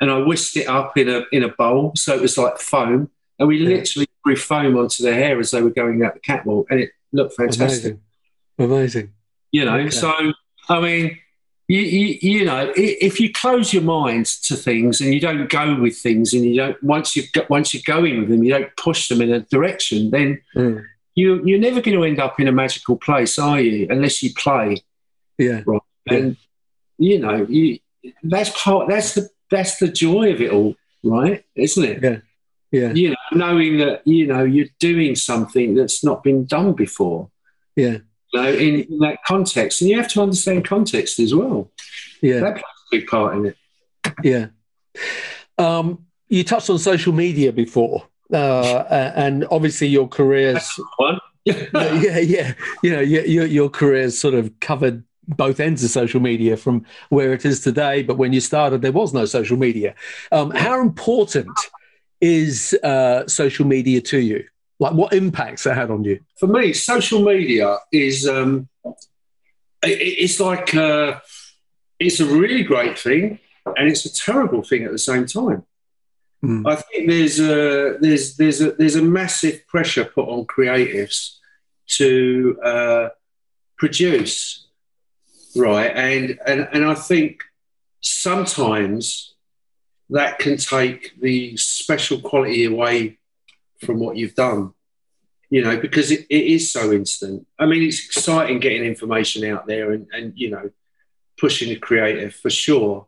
and 0.00 0.10
I 0.10 0.18
whisked 0.18 0.56
it 0.56 0.66
up 0.66 0.96
in 0.96 1.08
a 1.08 1.24
in 1.30 1.42
a 1.42 1.48
bowl, 1.48 1.92
so 1.94 2.14
it 2.14 2.22
was 2.22 2.38
like 2.38 2.58
foam, 2.58 3.10
and 3.38 3.48
we 3.48 3.58
literally 3.58 4.08
threw 4.24 4.36
foam 4.36 4.76
onto 4.76 5.02
their 5.02 5.14
hair 5.14 5.38
as 5.38 5.50
they 5.50 5.60
were 5.60 5.70
going 5.70 6.02
out 6.02 6.14
the 6.14 6.20
catwalk, 6.20 6.68
and 6.70 6.80
it 6.80 6.90
looked 7.12 7.34
fantastic. 7.34 7.98
Amazing, 8.58 8.72
Amazing. 8.72 9.12
You 9.52 9.64
know, 9.66 9.76
okay. 9.76 9.90
so 9.90 10.32
I 10.68 10.80
mean, 10.80 11.18
you, 11.66 11.80
you, 11.80 12.18
you, 12.20 12.44
know, 12.44 12.72
if 12.76 13.18
you 13.18 13.32
close 13.32 13.72
your 13.72 13.82
mind 13.82 14.26
to 14.26 14.54
things 14.54 15.00
and 15.00 15.14
you 15.14 15.20
don't 15.20 15.48
go 15.48 15.80
with 15.80 15.96
things, 15.96 16.34
and 16.34 16.44
you 16.44 16.56
don't 16.56 16.82
once 16.82 17.16
you 17.16 17.24
once 17.48 17.72
you 17.72 17.82
go 17.82 18.04
in 18.04 18.20
with 18.20 18.28
them, 18.28 18.42
you 18.42 18.50
don't 18.50 18.76
push 18.76 19.08
them 19.08 19.22
in 19.22 19.32
a 19.32 19.40
direction, 19.40 20.10
then 20.10 20.42
mm. 20.54 20.84
you 21.14 21.42
you're 21.44 21.58
never 21.58 21.80
going 21.80 21.96
to 21.96 22.04
end 22.04 22.20
up 22.20 22.38
in 22.38 22.48
a 22.48 22.52
magical 22.52 22.96
place, 22.96 23.38
are 23.38 23.60
you? 23.60 23.86
Unless 23.88 24.22
you 24.22 24.34
play, 24.34 24.76
yeah, 25.38 25.62
right. 25.66 25.80
Yeah. 26.04 26.18
And 26.18 26.36
you 26.98 27.18
know, 27.18 27.46
you 27.48 27.78
that's 28.22 28.50
part. 28.62 28.88
That's 28.88 29.14
the 29.14 29.30
that's 29.50 29.78
the 29.78 29.88
joy 29.88 30.32
of 30.32 30.42
it 30.42 30.52
all, 30.52 30.74
right? 31.02 31.44
Isn't 31.54 31.84
it? 31.84 32.02
Yeah, 32.02 32.18
yeah. 32.72 32.92
You 32.92 33.10
know, 33.10 33.16
knowing 33.32 33.78
that 33.78 34.06
you 34.06 34.26
know 34.26 34.44
you're 34.44 34.68
doing 34.80 35.14
something 35.14 35.74
that's 35.74 36.04
not 36.04 36.22
been 36.22 36.44
done 36.44 36.74
before. 36.74 37.30
Yeah 37.74 37.98
know, 38.34 38.52
in, 38.52 38.80
in, 38.82 38.98
that 38.98 39.18
context. 39.26 39.80
And 39.80 39.90
you 39.90 39.96
have 39.96 40.08
to 40.08 40.22
understand 40.22 40.64
context 40.64 41.18
as 41.18 41.34
well. 41.34 41.70
Yeah. 42.20 42.40
That 42.40 42.54
plays 42.54 42.64
a 42.64 42.90
big 42.90 43.06
part 43.06 43.36
in 43.36 43.46
it. 43.46 43.56
Yeah. 44.22 44.46
Um, 45.58 46.06
you 46.28 46.44
touched 46.44 46.70
on 46.70 46.78
social 46.78 47.12
media 47.12 47.52
before, 47.52 48.06
uh, 48.32 48.84
and 49.16 49.46
obviously 49.50 49.88
your 49.88 50.08
career's 50.08 50.68
one. 50.96 51.20
yeah, 51.44 52.18
yeah, 52.18 52.54
you 52.82 52.90
know, 52.90 53.00
your, 53.00 53.44
your 53.44 53.68
career's 53.68 54.18
sort 54.18 54.32
of 54.32 54.58
covered 54.60 55.04
both 55.28 55.60
ends 55.60 55.84
of 55.84 55.90
social 55.90 56.20
media 56.20 56.56
from 56.56 56.84
where 57.10 57.32
it 57.32 57.44
is 57.44 57.60
today. 57.60 58.02
But 58.02 58.16
when 58.16 58.32
you 58.32 58.40
started, 58.40 58.82
there 58.82 58.92
was 58.92 59.12
no 59.12 59.26
social 59.26 59.56
media. 59.56 59.94
Um, 60.32 60.50
how 60.50 60.80
important 60.80 61.52
is 62.20 62.74
uh, 62.82 63.26
social 63.26 63.66
media 63.66 64.00
to 64.00 64.18
you? 64.18 64.44
Like, 64.84 64.92
what 64.92 65.14
impacts 65.14 65.64
it 65.64 65.74
had 65.74 65.90
on 65.90 66.04
you? 66.04 66.20
For 66.38 66.46
me, 66.46 66.74
social 66.74 67.24
media 67.24 67.78
is 67.90 68.28
um, 68.28 68.68
it, 68.84 68.98
it's 69.82 70.38
like 70.38 70.74
uh, 70.74 71.20
it's 71.98 72.20
a 72.20 72.26
really 72.26 72.62
great 72.64 72.98
thing, 72.98 73.38
and 73.64 73.88
it's 73.88 74.04
a 74.04 74.12
terrible 74.12 74.62
thing 74.62 74.84
at 74.84 74.92
the 74.92 74.98
same 74.98 75.24
time. 75.24 75.64
Mm. 76.44 76.70
I 76.70 76.76
think 76.76 77.08
there's 77.08 77.40
a 77.40 77.96
there's 77.98 78.36
there's 78.36 78.60
a 78.60 78.72
there's 78.72 78.96
a 78.96 79.02
massive 79.02 79.66
pressure 79.68 80.04
put 80.04 80.28
on 80.28 80.44
creatives 80.44 81.36
to 81.96 82.60
uh, 82.62 83.08
produce, 83.78 84.66
right? 85.56 85.92
And 85.94 86.38
and 86.46 86.68
and 86.74 86.84
I 86.84 86.94
think 86.94 87.42
sometimes 88.02 89.32
that 90.10 90.38
can 90.38 90.58
take 90.58 91.18
the 91.18 91.56
special 91.56 92.20
quality 92.20 92.66
away 92.66 93.16
from 93.80 93.98
what 93.98 94.16
you've 94.16 94.34
done 94.34 94.72
you 95.50 95.62
know 95.62 95.76
because 95.78 96.10
it, 96.10 96.26
it 96.30 96.44
is 96.44 96.72
so 96.72 96.92
instant 96.92 97.46
i 97.58 97.66
mean 97.66 97.82
it's 97.82 98.04
exciting 98.04 98.60
getting 98.60 98.84
information 98.84 99.44
out 99.50 99.66
there 99.66 99.92
and, 99.92 100.06
and 100.12 100.32
you 100.36 100.50
know 100.50 100.70
pushing 101.38 101.68
the 101.68 101.76
creative 101.76 102.34
for 102.34 102.50
sure 102.50 103.06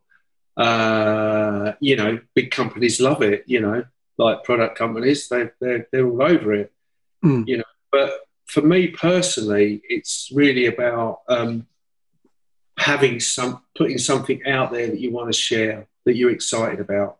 uh, 0.56 1.72
you 1.80 1.96
know 1.96 2.18
big 2.34 2.50
companies 2.50 3.00
love 3.00 3.22
it 3.22 3.44
you 3.46 3.60
know 3.60 3.84
like 4.16 4.42
product 4.42 4.76
companies 4.78 5.28
they, 5.28 5.50
they're, 5.60 5.86
they're 5.92 6.08
all 6.08 6.22
over 6.22 6.54
it 6.54 6.72
mm. 7.22 7.46
you 7.46 7.58
know 7.58 7.64
but 7.92 8.20
for 8.46 8.62
me 8.62 8.88
personally 8.88 9.82
it's 9.88 10.30
really 10.34 10.66
about 10.66 11.20
um, 11.28 11.66
having 12.78 13.20
some 13.20 13.62
putting 13.76 13.98
something 13.98 14.46
out 14.46 14.72
there 14.72 14.86
that 14.86 15.00
you 15.00 15.10
want 15.10 15.32
to 15.32 15.38
share 15.38 15.86
that 16.04 16.16
you're 16.16 16.30
excited 16.30 16.80
about. 16.80 17.18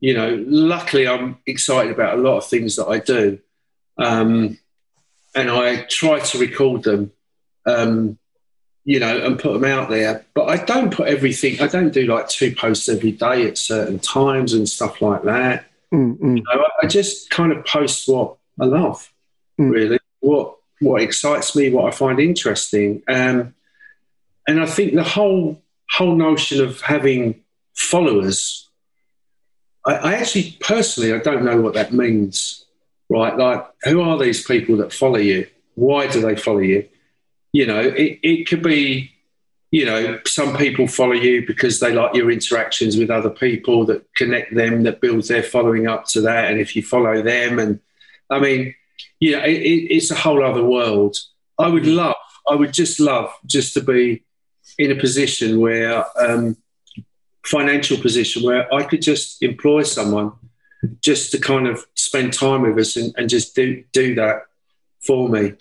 You 0.00 0.14
know, 0.14 0.44
luckily 0.46 1.06
I'm 1.06 1.38
excited 1.46 1.92
about 1.92 2.18
a 2.18 2.22
lot 2.22 2.38
of 2.38 2.46
things 2.46 2.76
that 2.76 2.86
I 2.86 2.98
do, 2.98 3.38
um, 3.98 4.58
and 5.34 5.50
I 5.50 5.82
try 5.84 6.20
to 6.20 6.38
record 6.38 6.84
them, 6.84 7.12
um, 7.66 8.18
you 8.84 8.98
know, 8.98 9.18
and 9.24 9.38
put 9.38 9.52
them 9.52 9.64
out 9.64 9.90
there. 9.90 10.24
But 10.34 10.48
I 10.48 10.64
don't 10.64 10.92
put 10.92 11.08
everything. 11.08 11.60
I 11.60 11.66
don't 11.66 11.92
do 11.92 12.06
like 12.06 12.28
two 12.28 12.54
posts 12.54 12.88
every 12.88 13.12
day 13.12 13.46
at 13.46 13.58
certain 13.58 13.98
times 13.98 14.54
and 14.54 14.68
stuff 14.68 15.02
like 15.02 15.22
that. 15.24 15.66
Mm-hmm. 15.92 16.36
You 16.38 16.42
know, 16.42 16.62
I, 16.62 16.86
I 16.86 16.86
just 16.86 17.28
kind 17.30 17.52
of 17.52 17.64
post 17.66 18.08
what 18.08 18.36
I 18.60 18.64
love, 18.64 19.12
Mm. 19.58 19.70
really. 19.70 19.98
What 20.20 20.56
what 20.80 21.02
excites 21.02 21.54
me, 21.54 21.68
what 21.68 21.92
I 21.92 21.94
find 21.94 22.18
interesting, 22.18 23.02
um, 23.06 23.54
and 24.48 24.60
I 24.62 24.66
think 24.66 24.94
the 24.94 25.02
whole 25.04 25.60
whole 25.90 26.16
notion 26.16 26.64
of 26.64 26.80
having 26.80 27.42
followers. 27.74 28.66
I, 29.86 29.94
I 29.94 30.14
actually 30.14 30.56
personally 30.60 31.12
I 31.12 31.18
don't 31.18 31.44
know 31.44 31.60
what 31.60 31.74
that 31.74 31.92
means. 31.92 32.64
Right, 33.08 33.36
like 33.36 33.66
who 33.82 34.00
are 34.02 34.16
these 34.18 34.46
people 34.46 34.76
that 34.76 34.92
follow 34.92 35.18
you? 35.18 35.46
Why 35.74 36.06
do 36.06 36.20
they 36.20 36.36
follow 36.36 36.58
you? 36.60 36.88
You 37.52 37.66
know, 37.66 37.80
it, 37.80 38.20
it 38.22 38.48
could 38.48 38.62
be 38.62 39.10
you 39.70 39.84
know, 39.84 40.18
some 40.26 40.56
people 40.56 40.88
follow 40.88 41.12
you 41.12 41.46
because 41.46 41.78
they 41.78 41.92
like 41.92 42.14
your 42.14 42.30
interactions 42.30 42.96
with 42.96 43.10
other 43.10 43.30
people 43.30 43.84
that 43.86 44.04
connect 44.14 44.54
them, 44.54 44.82
that 44.82 45.00
builds 45.00 45.28
their 45.28 45.44
following 45.44 45.86
up 45.86 46.06
to 46.06 46.20
that. 46.22 46.50
And 46.50 46.60
if 46.60 46.74
you 46.74 46.82
follow 46.82 47.22
them, 47.22 47.58
and 47.58 47.80
I 48.28 48.40
mean, 48.40 48.74
yeah, 49.20 49.44
it, 49.44 49.62
it, 49.62 49.94
it's 49.94 50.10
a 50.10 50.16
whole 50.16 50.44
other 50.44 50.64
world. 50.64 51.16
I 51.58 51.68
would 51.68 51.86
love, 51.86 52.16
I 52.48 52.56
would 52.56 52.72
just 52.72 52.98
love 52.98 53.32
just 53.46 53.74
to 53.74 53.80
be 53.80 54.24
in 54.76 54.90
a 54.90 54.96
position 54.96 55.60
where, 55.60 56.04
um, 56.18 56.56
financial 57.44 57.98
position 57.98 58.42
where 58.42 58.72
I 58.72 58.82
could 58.82 59.02
just 59.02 59.42
employ 59.42 59.82
someone 59.82 60.32
just 61.00 61.30
to 61.32 61.38
kind 61.38 61.66
of 61.66 61.84
spend 61.94 62.32
time 62.32 62.62
with 62.62 62.78
us 62.78 62.96
and, 62.96 63.14
and 63.16 63.28
just 63.28 63.54
do 63.54 63.84
do 63.92 64.14
that 64.14 64.42
for 65.00 65.28
me 65.28 65.54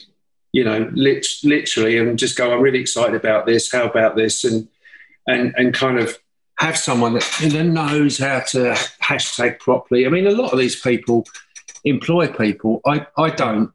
you 0.51 0.63
know, 0.63 0.89
lit- 0.93 1.27
literally, 1.43 1.97
and 1.97 2.17
just 2.17 2.37
go, 2.37 2.53
I'm 2.53 2.61
really 2.61 2.79
excited 2.79 3.15
about 3.15 3.45
this. 3.45 3.71
How 3.71 3.85
about 3.85 4.15
this? 4.15 4.43
And 4.43 4.67
and 5.27 5.53
and 5.57 5.73
kind 5.73 5.99
of 5.99 6.17
have 6.57 6.77
someone 6.77 7.13
that 7.13 7.39
that 7.41 7.63
knows 7.63 8.17
how 8.17 8.39
to 8.39 8.73
hashtag 9.01 9.59
properly. 9.59 10.05
I 10.05 10.09
mean, 10.09 10.27
a 10.27 10.31
lot 10.31 10.51
of 10.51 10.59
these 10.59 10.79
people 10.79 11.25
employ 11.83 12.27
people. 12.27 12.81
I 12.85 13.05
I 13.17 13.29
don't 13.29 13.71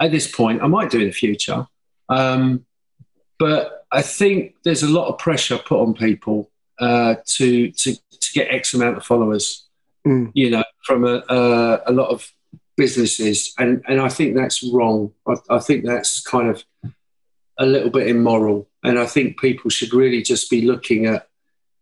at 0.00 0.10
this 0.10 0.30
point. 0.30 0.62
I 0.62 0.66
might 0.66 0.90
do 0.90 1.00
in 1.00 1.08
the 1.08 1.12
future, 1.12 1.66
um, 2.08 2.64
but 3.38 3.86
I 3.92 4.00
think 4.00 4.54
there's 4.64 4.82
a 4.82 4.88
lot 4.88 5.08
of 5.08 5.18
pressure 5.18 5.58
put 5.58 5.80
on 5.80 5.92
people 5.92 6.50
uh, 6.82 7.14
to 7.36 7.70
to 7.70 7.94
to 7.94 8.28
get 8.34 8.52
X 8.52 8.74
amount 8.74 8.96
of 8.98 9.04
followers. 9.04 9.46
Mm. 10.06 10.32
You 10.34 10.50
know, 10.50 10.64
from 10.86 11.04
a 11.04 11.22
a, 11.28 11.80
a 11.86 11.92
lot 11.92 12.08
of 12.10 12.30
businesses, 12.76 13.54
and 13.58 13.82
and 13.88 14.00
I 14.00 14.08
think 14.08 14.34
that's 14.34 14.58
wrong. 14.74 15.12
I, 15.26 15.34
I 15.56 15.58
think 15.60 15.84
that's 15.84 16.20
kind 16.34 16.48
of 16.48 16.64
a 17.58 17.66
little 17.66 17.90
bit 17.90 18.08
immoral, 18.08 18.68
and 18.82 18.98
I 18.98 19.06
think 19.06 19.38
people 19.38 19.70
should 19.70 19.92
really 19.94 20.22
just 20.22 20.50
be 20.50 20.62
looking 20.62 21.06
at 21.06 21.28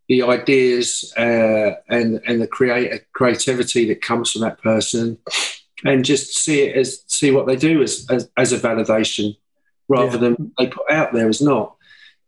the 0.07 0.21
ideas 0.23 1.13
uh, 1.17 1.71
and 1.87 2.21
and 2.27 2.41
the 2.41 2.47
create 2.47 3.05
creativity 3.13 3.87
that 3.87 4.01
comes 4.01 4.31
from 4.31 4.41
that 4.41 4.61
person, 4.61 5.17
and 5.83 6.05
just 6.05 6.35
see 6.37 6.61
it 6.63 6.75
as 6.77 7.03
see 7.07 7.31
what 7.31 7.47
they 7.47 7.55
do 7.55 7.81
as 7.81 8.05
as, 8.11 8.29
as 8.37 8.53
a 8.53 8.59
validation, 8.59 9.35
rather 9.87 10.17
Yeah. 10.17 10.17
than 10.17 10.51
they 10.59 10.67
put 10.67 10.91
out 10.91 11.13
there 11.13 11.29
as 11.29 11.41
not. 11.41 11.75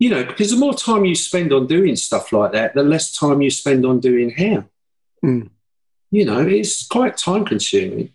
You 0.04 0.10
know, 0.10 0.26
because 0.26 0.52
the 0.52 0.58
more 0.58 0.74
time 0.74 1.06
you 1.06 1.16
spend 1.16 1.54
on 1.54 1.66
doing 1.66 1.96
stuff 1.96 2.34
like 2.34 2.52
that, 2.52 2.74
the 2.74 2.84
less 2.84 3.16
time 3.16 3.42
you 3.42 3.50
spend 3.50 3.86
on 3.86 4.02
doing 4.02 4.32
hair. 4.32 4.66
Mm. 5.24 5.50
You 6.12 6.26
know, 6.26 6.46
it's 6.46 6.86
quite 6.86 7.16
time 7.16 7.46
consuming. 7.46 8.10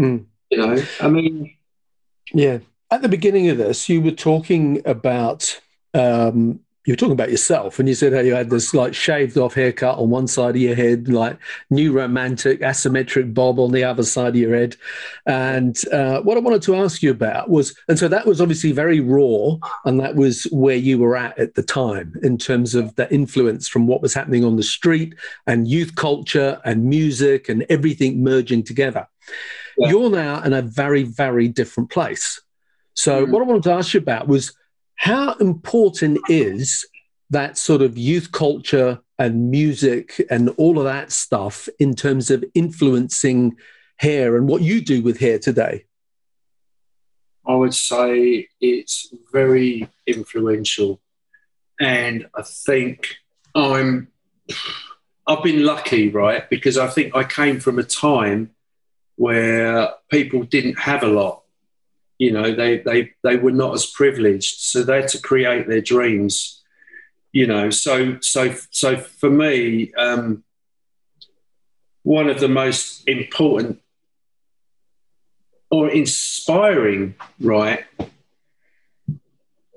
Mm. 0.00 0.24
You 0.50 0.58
know, 0.58 0.82
I 0.98 1.08
mean, 1.08 1.54
Yeah. 2.32 2.60
At 2.90 3.02
the 3.02 3.10
beginning 3.10 3.50
of 3.50 3.58
this, 3.58 3.86
you 3.86 4.00
were 4.00 4.12
talking 4.12 4.80
about 4.86 5.60
um, 5.92 6.60
you 6.86 6.92
were 6.92 6.96
talking 6.96 7.12
about 7.12 7.32
yourself, 7.32 7.80
and 7.80 7.88
you 7.88 7.96
said 7.96 8.12
how 8.12 8.20
you 8.20 8.32
had 8.32 8.48
this 8.48 8.72
like 8.72 8.94
shaved 8.94 9.36
off 9.36 9.54
haircut 9.54 9.98
on 9.98 10.08
one 10.08 10.28
side 10.28 10.54
of 10.54 10.62
your 10.62 10.76
head, 10.76 11.08
like 11.08 11.36
new 11.68 11.92
romantic 11.92 12.60
asymmetric 12.60 13.34
bob 13.34 13.58
on 13.58 13.72
the 13.72 13.82
other 13.82 14.04
side 14.04 14.28
of 14.28 14.36
your 14.36 14.54
head. 14.54 14.76
And 15.26 15.76
uh, 15.92 16.20
what 16.22 16.36
I 16.36 16.40
wanted 16.40 16.62
to 16.62 16.76
ask 16.76 17.02
you 17.02 17.10
about 17.10 17.50
was, 17.50 17.76
and 17.88 17.98
so 17.98 18.06
that 18.06 18.24
was 18.24 18.40
obviously 18.40 18.70
very 18.70 19.00
raw, 19.00 19.56
and 19.84 19.98
that 19.98 20.14
was 20.14 20.44
where 20.52 20.76
you 20.76 20.98
were 20.98 21.16
at 21.16 21.36
at 21.40 21.56
the 21.56 21.62
time 21.64 22.14
in 22.22 22.38
terms 22.38 22.76
of 22.76 22.94
the 22.94 23.12
influence 23.12 23.66
from 23.66 23.88
what 23.88 24.00
was 24.00 24.14
happening 24.14 24.44
on 24.44 24.54
the 24.54 24.62
street 24.62 25.14
and 25.48 25.66
youth 25.66 25.96
culture 25.96 26.60
and 26.64 26.84
music 26.84 27.48
and 27.48 27.66
everything 27.68 28.22
merging 28.22 28.62
together. 28.62 29.08
Yeah. 29.76 29.90
You're 29.90 30.10
now 30.10 30.40
in 30.42 30.52
a 30.52 30.62
very, 30.62 31.02
very 31.02 31.48
different 31.48 31.90
place. 31.90 32.40
So, 32.94 33.26
Mhm. 33.26 33.30
what 33.30 33.42
I 33.42 33.44
wanted 33.44 33.64
to 33.64 33.72
ask 33.72 33.92
you 33.92 33.98
about 34.00 34.28
was 34.28 34.52
how 34.96 35.34
important 35.34 36.18
is 36.28 36.86
that 37.30 37.58
sort 37.58 37.82
of 37.82 37.96
youth 37.96 38.32
culture 38.32 39.00
and 39.18 39.50
music 39.50 40.24
and 40.30 40.50
all 40.56 40.78
of 40.78 40.84
that 40.84 41.12
stuff 41.12 41.68
in 41.78 41.94
terms 41.94 42.30
of 42.30 42.44
influencing 42.54 43.56
hair 43.96 44.36
and 44.36 44.48
what 44.48 44.62
you 44.62 44.80
do 44.80 45.02
with 45.02 45.18
hair 45.20 45.38
today? 45.38 45.84
I 47.46 47.54
would 47.54 47.74
say 47.74 48.48
it's 48.60 49.12
very 49.32 49.88
influential, 50.06 51.00
and 51.80 52.26
I 52.34 52.42
think 52.42 53.16
I'm. 53.54 54.08
I've 55.28 55.42
been 55.42 55.64
lucky, 55.64 56.08
right? 56.08 56.48
Because 56.48 56.78
I 56.78 56.86
think 56.86 57.16
I 57.16 57.24
came 57.24 57.58
from 57.58 57.78
a 57.78 57.82
time 57.82 58.50
where 59.16 59.90
people 60.08 60.44
didn't 60.44 60.78
have 60.78 61.02
a 61.02 61.08
lot. 61.08 61.42
You 62.18 62.32
know, 62.32 62.54
they 62.54 62.78
they 62.78 63.12
they 63.22 63.36
were 63.36 63.50
not 63.52 63.74
as 63.74 63.86
privileged, 63.86 64.60
so 64.60 64.82
they 64.82 65.00
had 65.02 65.08
to 65.08 65.20
create 65.20 65.68
their 65.68 65.82
dreams. 65.82 66.62
You 67.32 67.46
know, 67.46 67.68
so 67.70 68.18
so 68.20 68.54
so 68.70 68.96
for 68.96 69.28
me, 69.30 69.92
um, 69.94 70.42
one 72.02 72.30
of 72.30 72.40
the 72.40 72.48
most 72.48 73.06
important 73.06 73.80
or 75.70 75.90
inspiring, 75.90 77.14
right, 77.40 77.84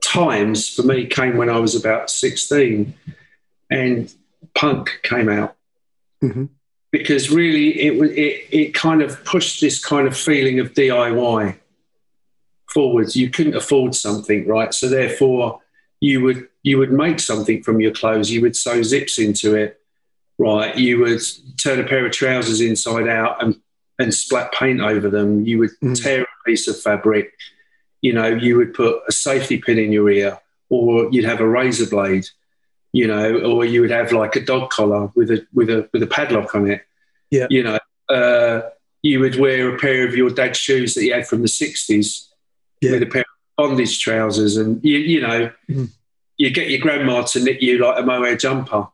times 0.04 0.69
for 0.69 0.84
me 0.84 1.06
came 1.06 1.38
when 1.38 1.49
I 1.49 1.60
was 1.60 1.75
about 1.75 2.10
16 2.10 2.93
and 3.69 4.13
punk 4.56 4.99
came 5.04 5.30
out. 5.30 5.56
Mhm. 6.23 6.49
Because 6.91 7.30
really, 7.30 7.80
it, 7.82 7.99
was- 7.99 8.12
it, 8.12 8.47
it 8.52 8.73
kind 8.73 9.02
of 9.02 9.23
pushed 9.25 9.62
this 9.62 9.84
kind 9.84 10.08
of 10.08 10.17
feeling 10.17 10.60
of 10.60 10.73
DIY 10.73 11.59
forwards. 12.70 13.16
You 13.16 13.30
couldn't 13.30 13.56
afford 13.56 13.96
something, 13.96 14.48
right? 14.48 14.74
So 14.74 14.88
therefore, 14.90 15.60
you 16.02 16.22
would 16.22 16.48
you 16.64 16.78
would 16.78 16.92
make 16.92 17.20
something 17.20 17.64
from 17.64 17.80
your 17.80 17.92
clothes. 17.92 18.30
You 18.32 18.42
would 18.42 18.56
sew 18.56 18.82
zips 18.84 19.18
into 19.20 19.56
it, 19.56 19.80
right? 20.38 20.76
You 20.78 21.00
would 21.00 21.22
turn 21.58 21.80
a 21.80 21.84
pair 21.88 22.06
of 22.06 22.12
trousers 22.12 22.62
inside 22.62 23.08
out 23.08 23.42
and 23.44 23.60
and 23.98 24.14
splat 24.14 24.54
paint 24.54 24.80
over 24.82 25.10
them. 25.10 25.46
You 25.46 25.60
would 25.60 25.72
Mm. 25.84 26.02
tear 26.02 26.22
a 26.24 26.28
piece 26.46 26.68
of 26.68 26.80
fabric. 26.80 27.34
You 28.02 28.14
know, 28.14 28.28
you 28.28 28.56
would 28.58 28.74
put 28.74 29.02
a 29.08 29.12
safety 29.12 29.58
pin 29.58 29.78
in 29.78 29.92
your 29.92 30.10
ear, 30.10 30.40
or 30.70 31.10
you'd 31.12 31.26
have 31.26 31.42
a 31.42 31.48
razor 31.48 31.86
blade. 31.88 32.26
You 32.94 33.06
know, 33.08 33.40
or 33.42 33.66
you 33.66 33.82
would 33.82 33.92
have 33.92 34.12
like 34.14 34.36
a 34.36 34.40
dog 34.40 34.70
collar 34.72 35.12
with 35.16 35.30
a 35.32 35.46
with 35.54 35.70
a 35.70 35.88
with 35.94 36.02
a 36.02 36.08
padlock 36.08 36.56
on 36.56 36.70
it. 36.72 36.82
Yeah. 37.30 37.46
You 37.50 37.62
know, 37.64 37.80
uh, 38.10 38.62
you 39.04 39.20
would 39.20 39.36
wear 39.38 39.76
a 39.76 39.78
pair 39.78 40.08
of 40.08 40.16
your 40.16 40.30
dad's 40.32 40.58
shoes 40.58 40.96
that 40.96 41.04
you 41.04 41.14
had 41.14 41.28
from 41.28 41.42
the 41.42 41.48
'60s 41.50 42.29
Yeah. 42.82 42.92
with 42.92 43.04
a 43.04 43.08
pair 43.08 43.22
of 43.22 43.26
bondage 43.70 44.00
trousers, 44.00 44.58
and 44.58 44.84
you 44.84 44.98
you 44.98 45.22
know, 45.22 45.52
Mhm. 45.70 45.89
you 46.38 46.50
get 46.50 46.70
your 46.70 46.80
grandma 46.80 47.24
to 47.24 47.39
knit 47.42 47.62
you 47.62 47.78
like 47.80 48.00
a 48.00 48.06
mohair 48.06 48.36
jumper 48.38 48.88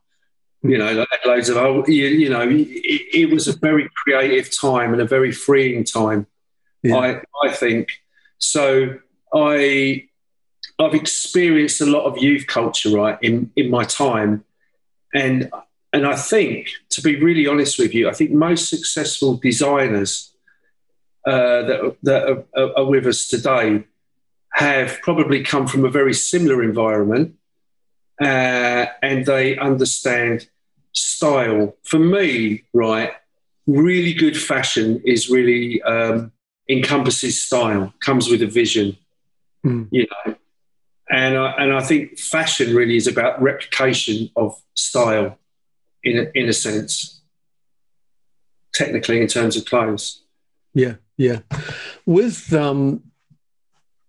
you 0.64 0.80
know, 0.80 0.92
like 0.94 1.08
loads 1.28 1.48
of 1.50 1.58
old, 1.58 1.88
you, 1.88 2.08
you 2.08 2.28
know, 2.28 2.42
it, 2.42 2.68
it 3.14 3.30
was 3.30 3.48
a 3.48 3.56
very 3.56 3.88
creative 4.04 4.50
time 4.60 4.94
and 4.94 5.00
a 5.00 5.06
very 5.06 5.32
freeing 5.32 5.84
time. 5.84 6.26
Yeah. 6.82 6.96
I, 6.96 7.22
I 7.44 7.52
think 7.54 7.90
so. 8.40 8.98
I, 9.32 10.08
I've 10.80 10.96
experienced 10.96 11.82
a 11.82 11.86
lot 11.86 12.06
of 12.06 12.18
youth 12.18 12.48
culture, 12.48 12.90
right, 12.90 13.16
in, 13.22 13.52
in 13.56 13.70
my 13.70 13.84
time, 13.84 14.44
and 15.14 15.52
and 15.94 16.08
I 16.08 16.16
think, 16.16 16.70
to 16.90 17.02
be 17.04 17.22
really 17.22 17.46
honest 17.46 17.78
with 17.78 17.94
you, 17.94 18.10
I 18.10 18.14
think 18.14 18.32
most 18.32 18.68
successful 18.68 19.38
designers 19.38 20.34
uh, 21.26 21.62
that 21.64 21.98
that 22.04 22.46
are, 22.56 22.78
are 22.78 22.86
with 22.86 23.06
us 23.08 23.28
today 23.28 23.84
have 24.54 25.00
probably 25.02 25.44
come 25.44 25.68
from 25.68 25.84
a 25.84 25.90
very 25.90 26.14
similar 26.14 26.64
environment 26.64 27.36
uh, 28.22 28.86
and 29.02 29.26
they 29.26 29.58
understand 29.58 30.48
style. 30.94 31.76
For 31.84 32.00
me, 32.00 32.64
right, 32.74 33.12
really 33.68 34.14
good 34.14 34.38
fashion 34.38 35.02
is 35.06 35.30
really 35.30 35.82
um, 35.84 36.32
encompasses 36.70 37.44
style, 37.44 37.94
comes 38.00 38.30
with 38.30 38.42
a 38.42 38.48
vision. 38.48 38.98
Mm. 39.66 39.90
You 39.92 40.08
know, 40.26 40.36
and 41.10 41.38
I, 41.38 41.52
and 41.58 41.74
I 41.74 41.82
think 41.82 42.18
fashion 42.18 42.76
really 42.76 42.96
is 42.96 43.08
about 43.08 43.42
replication 43.42 44.30
of 44.36 44.56
style, 44.76 45.38
in 46.04 46.18
a, 46.18 46.40
in 46.40 46.48
a 46.48 46.54
sense, 46.54 47.22
technically 48.74 49.22
in 49.22 49.28
terms 49.28 49.58
of 49.58 49.66
clothes. 49.66 50.24
Yeah, 50.74 50.96
yeah. 51.18 51.40
With 52.06 52.54
um, 52.54 53.04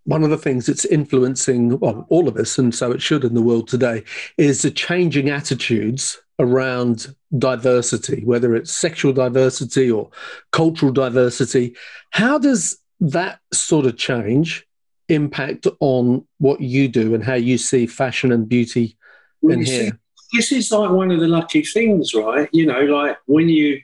one 0.04 0.22
of 0.22 0.30
the 0.30 0.38
things 0.38 0.66
that's 0.66 0.84
influencing 0.84 1.78
well, 1.78 2.06
all 2.08 2.28
of 2.28 2.36
us, 2.36 2.58
and 2.58 2.74
so 2.74 2.92
it 2.92 3.02
should 3.02 3.24
in 3.24 3.34
the 3.34 3.42
world 3.42 3.68
today, 3.68 4.04
is 4.38 4.62
the 4.62 4.70
changing 4.70 5.30
attitudes 5.30 6.18
around 6.38 7.14
diversity, 7.38 8.22
whether 8.24 8.54
it's 8.54 8.72
sexual 8.72 9.12
diversity 9.12 9.90
or 9.90 10.10
cultural 10.52 10.92
diversity. 10.92 11.76
How 12.10 12.38
does 12.38 12.78
that 13.00 13.40
sort 13.52 13.86
of 13.86 13.96
change 13.96 14.66
impact 15.08 15.66
on 15.80 16.26
what 16.38 16.60
you 16.60 16.88
do 16.88 17.14
and 17.14 17.22
how 17.22 17.34
you 17.34 17.58
see 17.58 17.86
fashion 17.86 18.32
and 18.32 18.48
beauty 18.48 18.96
in 19.42 19.64
here? 19.64 19.98
this 20.32 20.52
is 20.52 20.70
like 20.70 20.90
one 20.90 21.10
of 21.10 21.20
the 21.20 21.28
lucky 21.28 21.62
things, 21.62 22.14
right? 22.14 22.48
You 22.52 22.66
know, 22.66 22.80
like 22.80 23.18
when 23.26 23.48
you 23.48 23.80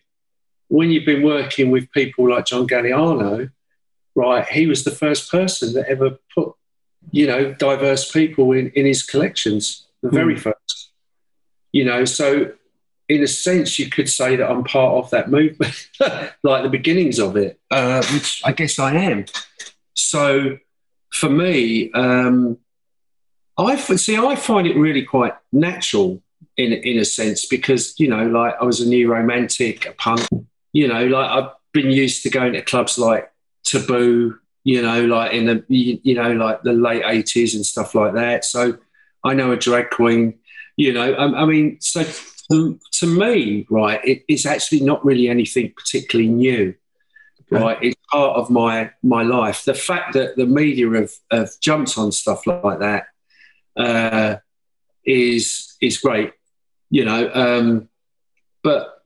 when 0.73 0.91
you've 0.91 1.05
been 1.05 1.23
working 1.23 1.71
with 1.71 1.93
people 1.93 2.31
like 2.31 2.47
John 2.47 2.67
Galliano, 2.67 3.51
right? 4.15 4.49
He 4.49 4.67
was 4.67 4.85
the 4.85 4.91
first 4.91 5.31
person 5.31 5.75
that 5.75 5.87
ever 5.87 6.19
put, 6.35 6.55
you 7.11 7.27
know, 7.27 7.53
diverse 7.53 8.11
people 8.11 8.53
in, 8.53 8.71
in 8.71 8.87
his 8.87 9.03
collections, 9.03 9.87
the 10.03 10.09
very 10.09 10.35
mm. 10.35 10.41
first. 10.41 10.93
You 11.73 11.85
know, 11.85 12.07
so 12.07 12.53
in 13.07 13.23
a 13.23 13.27
sense, 13.27 13.79
you 13.79 13.91
could 13.91 14.09
say 14.09 14.37
that 14.37 14.51
I'm 14.51 14.65
part 14.65 15.05
of 15.05 15.11
that 15.11 15.31
movement, 15.31 15.91
like 16.43 16.63
the 16.63 16.71
beginnings 16.71 17.19
of 17.19 17.37
it, 17.37 17.61
uh, 17.71 18.03
which 18.07 18.41
I 18.43 18.53
guess 18.53 18.79
I 18.79 18.95
am. 18.95 19.27
So 19.93 20.57
for 21.11 21.29
me, 21.29 21.93
um, 21.93 22.57
I 23.59 23.77
see. 23.77 24.17
I 24.17 24.37
find 24.37 24.67
it 24.67 24.77
really 24.79 25.05
quite 25.05 25.35
natural 25.53 26.23
in 26.57 26.73
in 26.73 26.99
a 26.99 27.05
sense 27.05 27.45
because 27.45 27.95
you 28.01 28.09
know, 28.09 28.27
like 28.27 28.55
I 28.59 28.65
was 28.65 28.81
a 28.81 28.89
new 28.89 29.13
romantic, 29.13 29.85
a 29.85 29.93
punk. 29.93 30.27
You 30.73 30.89
know, 30.89 31.07
like 31.07 31.31
I've 31.31 31.51
been 31.73 31.91
used 31.91 32.23
to 32.23 32.31
going 32.31 32.53
to 32.55 32.63
clubs 32.63 32.99
like 32.99 33.31
Taboo. 33.65 34.39
You 34.65 34.81
know, 34.83 35.05
like 35.07 35.33
in 35.33 35.47
the 35.47 35.65
you 35.69 36.15
know 36.15 36.33
like 36.33 36.63
the 36.63 36.73
late 36.73 37.03
eighties 37.05 37.55
and 37.55 37.67
stuff 37.67 37.95
like 37.95 38.15
that. 38.15 38.45
So 38.45 38.79
I 39.25 39.35
know 39.35 39.53
a 39.53 39.57
drag 39.57 39.91
queen. 39.91 40.39
You 40.77 40.93
know, 40.93 41.13
I, 41.13 41.43
I 41.43 41.45
mean, 41.45 41.79
so 41.81 42.05
to, 42.51 42.79
to 42.93 43.07
me, 43.07 43.67
right, 43.71 44.01
it, 44.05 44.25
it's 44.29 44.47
actually 44.47 44.81
not 44.81 45.05
really 45.05 45.29
anything 45.29 45.73
particularly 45.77 46.31
new. 46.31 46.75
Right, 47.51 47.77
it's 47.83 48.01
part 48.11 48.39
of 48.39 48.49
my 48.49 48.93
my 49.03 49.23
life. 49.25 49.67
The 49.67 49.75
fact 49.75 50.15
that 50.15 50.37
the 50.37 50.47
media 50.47 50.89
have, 50.93 51.13
have 51.31 51.51
jumped 51.61 51.99
on 51.99 52.11
stuff 52.11 52.47
like 52.47 52.79
that 52.79 53.09
uh, 53.77 54.37
is 55.05 55.77
is 55.83 55.99
great, 55.99 56.33
you 56.89 57.05
know. 57.05 57.31
Um, 57.35 57.91
but 58.63 59.02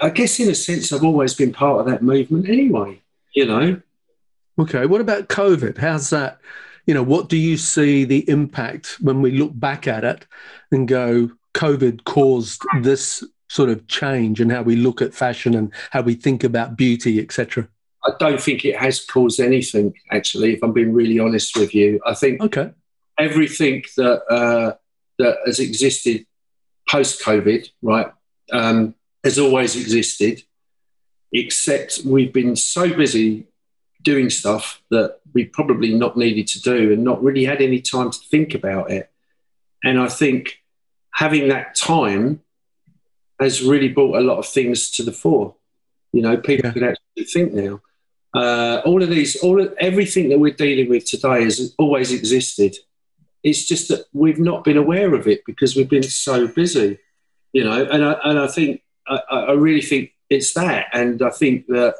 I 0.00 0.10
guess 0.10 0.40
in 0.40 0.48
a 0.48 0.54
sense, 0.54 0.92
I've 0.92 1.04
always 1.04 1.34
been 1.34 1.52
part 1.52 1.80
of 1.80 1.86
that 1.86 2.02
movement 2.02 2.48
anyway, 2.48 3.00
you 3.34 3.46
know. 3.46 3.80
Okay, 4.58 4.86
what 4.86 5.00
about 5.00 5.28
COVID? 5.28 5.76
How's 5.76 6.10
that? 6.10 6.38
You 6.86 6.94
know, 6.94 7.02
what 7.02 7.28
do 7.28 7.36
you 7.36 7.56
see 7.56 8.04
the 8.04 8.28
impact 8.30 8.96
when 9.00 9.20
we 9.20 9.32
look 9.32 9.58
back 9.58 9.86
at 9.86 10.04
it 10.04 10.26
and 10.70 10.88
go, 10.88 11.30
COVID 11.54 12.04
caused 12.04 12.62
this 12.80 13.24
sort 13.48 13.68
of 13.68 13.86
change 13.86 14.40
in 14.40 14.50
how 14.50 14.62
we 14.62 14.76
look 14.76 15.02
at 15.02 15.14
fashion 15.14 15.54
and 15.54 15.72
how 15.90 16.02
we 16.02 16.14
think 16.14 16.44
about 16.44 16.76
beauty, 16.76 17.20
etc.? 17.20 17.68
I 18.04 18.12
don't 18.18 18.40
think 18.40 18.64
it 18.64 18.76
has 18.76 19.04
caused 19.04 19.40
anything, 19.40 19.94
actually, 20.10 20.54
if 20.54 20.62
I'm 20.62 20.72
being 20.72 20.92
really 20.92 21.18
honest 21.18 21.56
with 21.56 21.74
you. 21.74 22.00
I 22.06 22.14
think 22.14 22.40
okay. 22.40 22.70
everything 23.18 23.82
that, 23.96 24.22
uh, 24.30 24.74
that 25.18 25.38
has 25.44 25.58
existed 25.58 26.24
post 26.88 27.20
COVID, 27.22 27.68
right, 27.82 28.12
um, 28.52 28.94
has 29.26 29.40
always 29.40 29.74
existed, 29.74 30.44
except 31.32 32.02
we've 32.04 32.32
been 32.32 32.54
so 32.54 32.94
busy 32.94 33.48
doing 34.02 34.30
stuff 34.30 34.80
that 34.90 35.18
we 35.34 35.44
probably 35.44 35.92
not 35.92 36.16
needed 36.16 36.46
to 36.46 36.60
do 36.60 36.92
and 36.92 37.02
not 37.02 37.20
really 37.20 37.44
had 37.44 37.60
any 37.60 37.80
time 37.80 38.08
to 38.12 38.20
think 38.30 38.54
about 38.54 38.88
it. 38.92 39.10
And 39.82 39.98
I 39.98 40.06
think 40.06 40.62
having 41.10 41.48
that 41.48 41.74
time 41.74 42.40
has 43.40 43.64
really 43.64 43.88
brought 43.88 44.16
a 44.16 44.20
lot 44.20 44.38
of 44.38 44.46
things 44.46 44.92
to 44.92 45.02
the 45.02 45.10
fore. 45.10 45.56
You 46.12 46.22
know, 46.22 46.36
people 46.36 46.66
yeah. 46.66 46.72
can 46.72 46.84
actually 46.84 47.24
think 47.24 47.52
now. 47.52 47.80
Uh, 48.32 48.80
all 48.84 49.02
of 49.02 49.10
these, 49.10 49.34
all 49.42 49.60
of, 49.60 49.74
everything 49.80 50.28
that 50.28 50.38
we're 50.38 50.54
dealing 50.54 50.88
with 50.88 51.04
today 51.04 51.42
has 51.42 51.74
always 51.78 52.12
existed. 52.12 52.76
It's 53.42 53.66
just 53.66 53.88
that 53.88 54.04
we've 54.12 54.38
not 54.38 54.62
been 54.62 54.76
aware 54.76 55.16
of 55.16 55.26
it 55.26 55.40
because 55.44 55.74
we've 55.74 55.90
been 55.90 56.04
so 56.04 56.46
busy. 56.46 56.98
You 57.52 57.64
know, 57.64 57.88
and 57.90 58.04
I, 58.04 58.12
and 58.22 58.38
I 58.38 58.46
think 58.46 58.82
I, 59.08 59.36
I 59.36 59.52
really 59.52 59.82
think 59.82 60.12
it's 60.30 60.54
that, 60.54 60.86
and 60.92 61.22
I 61.22 61.30
think 61.30 61.66
that 61.68 61.96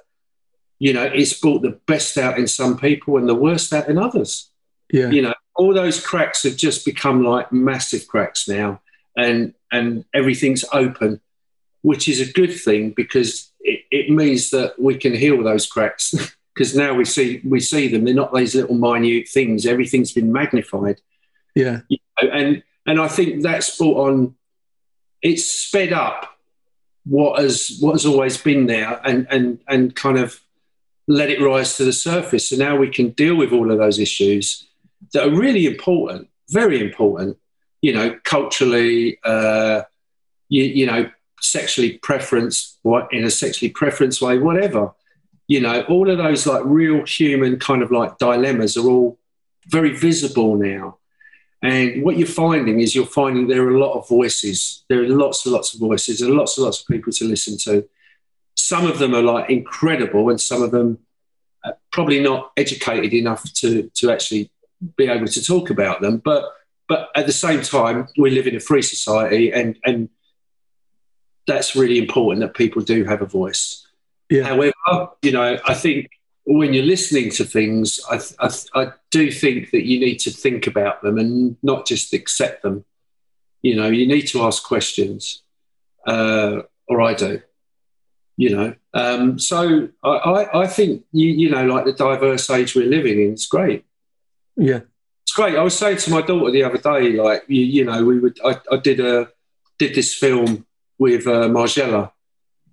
you 0.78 0.92
know 0.92 1.04
it's 1.04 1.38
brought 1.38 1.62
the 1.62 1.78
best 1.86 2.18
out 2.18 2.38
in 2.38 2.46
some 2.46 2.76
people 2.76 3.16
and 3.16 3.28
the 3.28 3.34
worst 3.34 3.72
out 3.72 3.88
in 3.88 3.98
others. 3.98 4.50
Yeah, 4.92 5.10
you 5.10 5.22
know, 5.22 5.34
all 5.54 5.74
those 5.74 6.04
cracks 6.04 6.42
have 6.44 6.56
just 6.56 6.84
become 6.84 7.22
like 7.22 7.52
massive 7.52 8.06
cracks 8.06 8.48
now 8.48 8.80
and 9.16 9.54
and 9.72 10.04
everything's 10.14 10.64
open, 10.72 11.20
which 11.82 12.08
is 12.08 12.20
a 12.20 12.32
good 12.32 12.54
thing 12.54 12.90
because 12.90 13.52
it, 13.60 13.80
it 13.90 14.10
means 14.10 14.50
that 14.50 14.74
we 14.78 14.96
can 14.96 15.14
heal 15.14 15.42
those 15.42 15.66
cracks. 15.66 16.14
Because 16.54 16.74
now 16.74 16.94
we 16.94 17.04
see 17.04 17.42
we 17.44 17.60
see 17.60 17.86
them; 17.86 18.06
they're 18.06 18.14
not 18.14 18.32
these 18.32 18.54
little 18.54 18.74
minute 18.74 19.28
things. 19.28 19.66
Everything's 19.66 20.12
been 20.12 20.32
magnified. 20.32 21.02
Yeah, 21.54 21.80
you 21.90 21.98
know, 22.22 22.30
and 22.30 22.62
and 22.86 22.98
I 22.98 23.08
think 23.08 23.42
that's 23.42 23.76
brought 23.76 24.08
on. 24.08 24.36
It's 25.20 25.44
sped 25.44 25.92
up 25.92 26.35
what 27.08 27.40
has 27.40 27.78
what 27.80 27.92
has 27.92 28.04
always 28.04 28.36
been 28.36 28.66
there, 28.66 29.00
and 29.04 29.26
and 29.30 29.58
and 29.68 29.94
kind 29.94 30.18
of 30.18 30.40
let 31.06 31.30
it 31.30 31.40
rise 31.40 31.76
to 31.76 31.84
the 31.84 31.92
surface. 31.92 32.50
So 32.50 32.56
now 32.56 32.76
we 32.76 32.88
can 32.88 33.10
deal 33.10 33.36
with 33.36 33.52
all 33.52 33.70
of 33.70 33.78
those 33.78 33.98
issues 33.98 34.66
that 35.12 35.26
are 35.26 35.30
really 35.30 35.66
important, 35.66 36.28
very 36.50 36.80
important, 36.80 37.38
you 37.80 37.92
know, 37.92 38.18
culturally, 38.24 39.18
uh, 39.24 39.82
you, 40.48 40.64
you 40.64 40.86
know, 40.86 41.08
sexually 41.40 41.98
preference, 41.98 42.78
what 42.82 43.12
in 43.12 43.24
a 43.24 43.30
sexually 43.30 43.70
preference 43.70 44.20
way, 44.20 44.38
whatever. 44.38 44.92
You 45.48 45.60
know, 45.60 45.82
all 45.82 46.10
of 46.10 46.18
those 46.18 46.44
like 46.44 46.62
real 46.64 47.04
human 47.04 47.60
kind 47.60 47.82
of 47.82 47.92
like 47.92 48.18
dilemmas 48.18 48.76
are 48.76 48.88
all 48.88 49.18
very 49.68 49.96
visible 49.96 50.56
now. 50.56 50.98
And 51.62 52.02
what 52.02 52.16
you're 52.18 52.26
finding 52.26 52.80
is 52.80 52.94
you're 52.94 53.06
finding 53.06 53.46
there 53.46 53.64
are 53.64 53.74
a 53.74 53.78
lot 53.78 53.94
of 53.94 54.08
voices. 54.08 54.84
There 54.88 55.02
are 55.02 55.08
lots 55.08 55.44
and 55.46 55.52
lots 55.52 55.74
of 55.74 55.80
voices 55.80 56.20
and 56.20 56.34
lots 56.34 56.56
and 56.56 56.64
lots 56.64 56.80
of 56.80 56.86
people 56.86 57.12
to 57.12 57.24
listen 57.24 57.56
to. 57.64 57.88
Some 58.54 58.86
of 58.86 58.98
them 58.98 59.14
are 59.14 59.22
like 59.22 59.50
incredible, 59.50 60.30
and 60.30 60.40
some 60.40 60.62
of 60.62 60.70
them 60.70 60.98
are 61.64 61.76
probably 61.90 62.20
not 62.20 62.52
educated 62.56 63.12
enough 63.12 63.52
to 63.54 63.90
to 63.94 64.10
actually 64.10 64.50
be 64.96 65.08
able 65.08 65.26
to 65.26 65.42
talk 65.44 65.70
about 65.70 66.00
them. 66.00 66.18
But 66.18 66.44
but 66.88 67.08
at 67.16 67.26
the 67.26 67.32
same 67.32 67.62
time, 67.62 68.08
we 68.16 68.30
live 68.30 68.46
in 68.46 68.56
a 68.56 68.60
free 68.60 68.82
society, 68.82 69.52
and 69.52 69.78
and 69.84 70.08
that's 71.46 71.76
really 71.76 71.98
important 71.98 72.40
that 72.40 72.54
people 72.54 72.82
do 72.82 73.04
have 73.04 73.22
a 73.22 73.26
voice. 73.26 73.86
Yeah. 74.28 74.42
However, 74.42 75.10
you 75.22 75.32
know, 75.32 75.58
I 75.66 75.74
think 75.74 76.10
when 76.46 76.72
you're 76.72 76.84
listening 76.84 77.30
to 77.30 77.44
things, 77.44 78.00
I, 78.08 78.20
I, 78.38 78.50
I, 78.74 78.92
do 79.10 79.32
think 79.32 79.72
that 79.72 79.84
you 79.84 79.98
need 79.98 80.18
to 80.20 80.30
think 80.30 80.68
about 80.68 81.02
them 81.02 81.18
and 81.18 81.56
not 81.62 81.86
just 81.86 82.12
accept 82.12 82.62
them. 82.62 82.84
You 83.62 83.74
know, 83.74 83.88
you 83.88 84.06
need 84.06 84.28
to 84.28 84.42
ask 84.42 84.62
questions, 84.62 85.42
uh, 86.06 86.62
or 86.86 87.02
I 87.02 87.14
do. 87.14 87.42
You 88.36 88.50
know, 88.54 88.74
um, 88.94 89.38
so 89.38 89.88
I, 90.04 90.08
I, 90.08 90.60
I 90.62 90.66
think 90.66 91.04
you, 91.10 91.28
you 91.28 91.50
know, 91.50 91.64
like 91.66 91.84
the 91.84 91.92
diverse 91.92 92.48
age 92.50 92.76
we're 92.76 92.86
living 92.86 93.20
in, 93.20 93.32
it's 93.32 93.46
great. 93.46 93.84
Yeah, 94.56 94.80
it's 95.24 95.32
great. 95.34 95.56
I 95.56 95.62
was 95.62 95.76
saying 95.76 95.96
to 95.98 96.10
my 96.10 96.20
daughter 96.20 96.52
the 96.52 96.62
other 96.62 96.78
day, 96.78 97.12
like 97.14 97.44
you, 97.48 97.62
you 97.62 97.84
know, 97.84 98.04
we 98.04 98.20
would. 98.20 98.38
I, 98.44 98.60
I, 98.70 98.76
did 98.76 99.00
a 99.00 99.30
did 99.78 99.94
this 99.94 100.14
film 100.14 100.66
with 100.98 101.26
uh, 101.26 101.48
Margiela, 101.48 102.12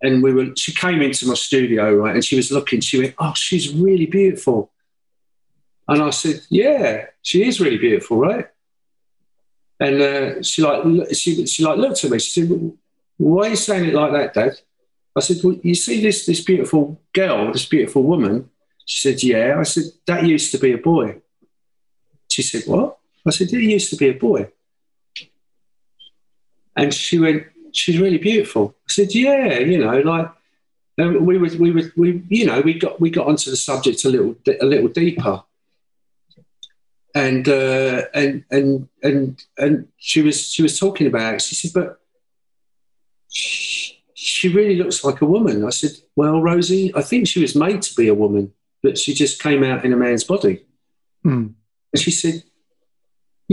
and 0.03 0.21
we 0.21 0.33
were. 0.33 0.55
She 0.55 0.73
came 0.73 1.01
into 1.01 1.27
my 1.27 1.33
studio, 1.33 1.95
right, 1.95 2.13
and 2.13 2.23
she 2.23 2.35
was 2.35 2.51
looking. 2.51 2.81
She 2.81 2.99
went, 2.99 3.15
"Oh, 3.17 3.33
she's 3.35 3.73
really 3.73 4.05
beautiful," 4.05 4.71
and 5.87 6.03
I 6.03 6.11
said, 6.11 6.41
"Yeah, 6.49 7.07
she 7.23 7.47
is 7.47 7.59
really 7.59 7.79
beautiful, 7.79 8.17
right?" 8.17 8.47
And 9.79 10.01
uh, 10.01 10.43
she 10.43 10.61
like 10.61 10.83
she 11.15 11.45
she 11.47 11.63
like 11.63 11.79
looked 11.79 12.03
at 12.03 12.11
me. 12.11 12.19
She 12.19 12.41
said, 12.41 12.73
"Why 13.17 13.47
are 13.47 13.49
you 13.49 13.55
saying 13.55 13.89
it 13.89 13.95
like 13.95 14.11
that, 14.11 14.33
Dad?" 14.35 14.59
I 15.15 15.21
said, 15.21 15.37
"Well, 15.43 15.57
you 15.63 15.73
see 15.73 16.01
this 16.01 16.27
this 16.27 16.41
beautiful 16.41 17.01
girl, 17.13 17.51
this 17.51 17.65
beautiful 17.65 18.03
woman." 18.03 18.49
She 18.85 18.99
said, 18.99 19.23
"Yeah." 19.23 19.59
I 19.59 19.63
said, 19.63 19.85
"That 20.05 20.25
used 20.25 20.51
to 20.51 20.59
be 20.59 20.73
a 20.73 20.77
boy." 20.77 21.23
She 22.33 22.41
said, 22.41 22.63
What? 22.65 22.97
I 23.27 23.29
said, 23.29 23.49
He 23.51 23.73
used 23.73 23.91
to 23.91 23.95
be 23.95 24.09
a 24.09 24.13
boy. 24.13 24.49
And 26.75 26.91
she 26.91 27.19
went, 27.19 27.43
She's 27.73 27.99
really 27.99 28.17
beautiful. 28.19 28.75
I 28.87 28.91
said, 28.91 29.13
Yeah, 29.13 29.59
you 29.59 29.77
know, 29.77 29.99
like 29.99 30.31
um, 30.99 31.25
we 31.25 31.37
were, 31.37 31.49
we 31.57 31.71
were, 31.71 31.91
we, 31.97 32.23
you 32.29 32.45
know, 32.45 32.61
we 32.61 32.75
got, 32.75 33.01
we 33.01 33.09
got 33.09 33.27
onto 33.27 33.49
the 33.49 33.57
subject 33.57 34.05
a 34.05 34.09
little, 34.09 34.35
a 34.61 34.65
little 34.65 34.89
deeper. 34.89 35.43
and 37.15 37.47
uh, 37.47 38.03
and 38.13 38.43
and 38.49 38.87
and 39.01 39.43
and 39.57 39.87
she 39.97 40.21
was 40.21 40.51
she 40.51 40.63
was 40.63 40.79
talking 40.79 41.07
about 41.07 41.35
it. 41.35 41.41
She 41.41 41.55
said, 41.55 41.71
but 41.73 41.99
she, 43.29 44.03
she 44.13 44.49
really 44.49 44.75
looks 44.75 45.03
like 45.03 45.21
a 45.21 45.25
woman. 45.25 45.65
I 45.65 45.69
said, 45.69 45.91
well, 46.15 46.41
Rosie, 46.41 46.93
I 46.95 47.01
think 47.01 47.27
she 47.27 47.41
was 47.41 47.55
made 47.55 47.81
to 47.83 47.95
be 47.95 48.07
a 48.07 48.13
woman, 48.13 48.53
but 48.81 48.97
she 48.97 49.13
just 49.13 49.41
came 49.41 49.63
out 49.63 49.85
in 49.85 49.93
a 49.93 49.97
man's 49.97 50.23
body. 50.23 50.65
Mm. 51.25 51.53
And 51.93 52.01
she 52.01 52.11
said, 52.11 52.43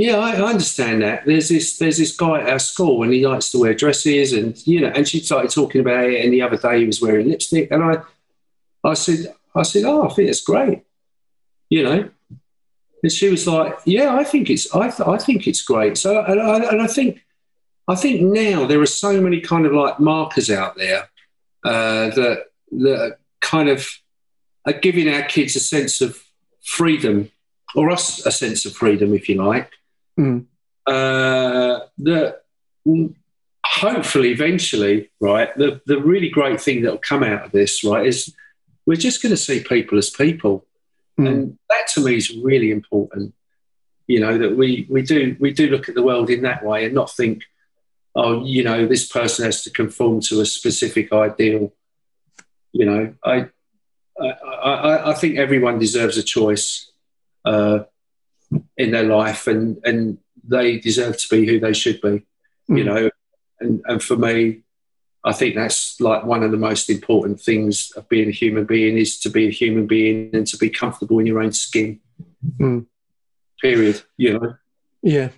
yeah, 0.00 0.16
I, 0.16 0.30
I, 0.30 0.48
understand 0.48 1.02
that. 1.02 1.26
There's 1.26 1.50
this 1.50 1.76
there's 1.76 1.98
this 1.98 2.16
guy 2.16 2.40
at 2.40 2.48
our 2.48 2.58
school 2.58 3.02
and 3.02 3.12
he 3.12 3.26
likes 3.26 3.50
to 3.50 3.58
wear 3.58 3.74
dresses 3.74 4.32
and 4.32 4.56
you 4.66 4.80
know, 4.80 4.88
and 4.88 5.06
she 5.06 5.20
started 5.20 5.50
talking 5.50 5.82
about 5.82 6.04
it 6.04 6.24
and 6.24 6.32
the 6.32 6.40
other 6.40 6.56
day 6.56 6.80
he 6.80 6.86
was 6.86 7.02
wearing 7.02 7.28
lipstick 7.28 7.70
and 7.70 7.84
I 7.84 7.96
I 8.82 8.94
said 8.94 9.34
I 9.54 9.62
said, 9.62 9.84
Oh, 9.84 10.08
I 10.08 10.14
think 10.14 10.30
it's 10.30 10.40
great. 10.40 10.84
You 11.68 11.82
know. 11.84 12.10
And 13.02 13.12
she 13.12 13.28
was 13.28 13.46
like, 13.46 13.76
Yeah, 13.84 14.14
I 14.14 14.24
think 14.24 14.48
it's 14.48 14.74
I, 14.74 14.88
th- 14.88 15.06
I 15.06 15.18
think 15.18 15.46
it's 15.46 15.60
great. 15.60 15.98
So 15.98 16.24
and 16.24 16.40
I, 16.40 16.56
and 16.70 16.80
I 16.80 16.86
think 16.86 17.22
I 17.86 17.94
think 17.94 18.22
now 18.22 18.64
there 18.64 18.80
are 18.80 18.86
so 18.86 19.20
many 19.20 19.42
kind 19.42 19.66
of 19.66 19.72
like 19.72 20.00
markers 20.00 20.50
out 20.50 20.76
there 20.76 21.10
uh, 21.62 22.08
that 22.08 22.44
that 22.72 23.18
kind 23.42 23.68
of 23.68 23.86
are 24.66 24.72
giving 24.72 25.12
our 25.12 25.24
kids 25.24 25.56
a 25.56 25.60
sense 25.60 26.00
of 26.00 26.22
freedom 26.62 27.30
or 27.74 27.90
us 27.90 28.24
a 28.24 28.32
sense 28.32 28.64
of 28.64 28.72
freedom, 28.72 29.12
if 29.12 29.28
you 29.28 29.34
like. 29.34 29.70
Mm. 30.20 30.46
Uh, 30.86 31.80
that 31.98 32.42
hopefully, 33.64 34.30
eventually, 34.30 35.10
right, 35.20 35.56
the, 35.56 35.80
the 35.86 35.98
really 36.00 36.28
great 36.28 36.60
thing 36.60 36.82
that 36.82 36.90
will 36.90 36.98
come 36.98 37.22
out 37.22 37.44
of 37.44 37.52
this, 37.52 37.82
right, 37.84 38.06
is 38.06 38.34
we're 38.86 38.96
just 38.96 39.22
going 39.22 39.30
to 39.30 39.36
see 39.36 39.62
people 39.62 39.98
as 39.98 40.10
people. 40.10 40.66
Mm. 41.18 41.28
And 41.28 41.58
that 41.68 41.88
to 41.94 42.04
me 42.04 42.16
is 42.16 42.36
really 42.36 42.70
important. 42.70 43.34
You 44.06 44.20
know, 44.20 44.36
that 44.38 44.56
we, 44.56 44.86
we 44.90 45.02
do 45.02 45.36
we 45.38 45.52
do 45.52 45.68
look 45.68 45.88
at 45.88 45.94
the 45.94 46.02
world 46.02 46.30
in 46.30 46.42
that 46.42 46.64
way 46.64 46.84
and 46.84 46.94
not 46.94 47.12
think, 47.12 47.44
oh, 48.16 48.44
you 48.44 48.64
know, 48.64 48.86
this 48.86 49.06
person 49.08 49.44
has 49.44 49.62
to 49.64 49.70
conform 49.70 50.20
to 50.22 50.40
a 50.40 50.46
specific 50.46 51.12
ideal. 51.12 51.72
You 52.72 52.86
know, 52.86 53.14
I 53.24 53.46
I, 54.20 54.26
I, 54.26 55.10
I 55.10 55.14
think 55.14 55.38
everyone 55.38 55.78
deserves 55.78 56.18
a 56.18 56.24
choice 56.24 56.90
uh, 57.44 57.84
in 58.76 58.90
their 58.90 59.04
life, 59.04 59.46
and 59.46 59.78
and 59.84 60.18
they 60.46 60.78
deserve 60.78 61.16
to 61.18 61.28
be 61.28 61.46
who 61.46 61.60
they 61.60 61.72
should 61.72 62.00
be. 62.00 62.26
Mm. 62.68 62.78
You 62.78 62.84
know, 62.84 63.10
and 63.60 63.82
and 63.86 64.02
for 64.02 64.16
me, 64.16 64.62
I 65.24 65.32
think 65.32 65.54
that's 65.54 66.00
like 66.00 66.24
one 66.24 66.42
of 66.42 66.50
the 66.50 66.56
most 66.56 66.88
important 66.88 67.40
things 67.40 67.90
of 67.92 68.08
being 68.08 68.28
a 68.28 68.32
human 68.32 68.64
being 68.64 68.96
is 68.96 69.18
to 69.20 69.30
be 69.30 69.46
a 69.46 69.50
human 69.50 69.86
being 69.86 70.30
and 70.34 70.46
to 70.46 70.56
be 70.56 70.70
comfortable 70.70 71.18
in 71.18 71.26
your 71.26 71.42
own 71.42 71.52
skin. 71.52 72.00
Mm. 72.58 72.86
Period. 73.60 74.02
You 74.16 74.38
know. 74.38 74.54
Yeah. 75.02 75.28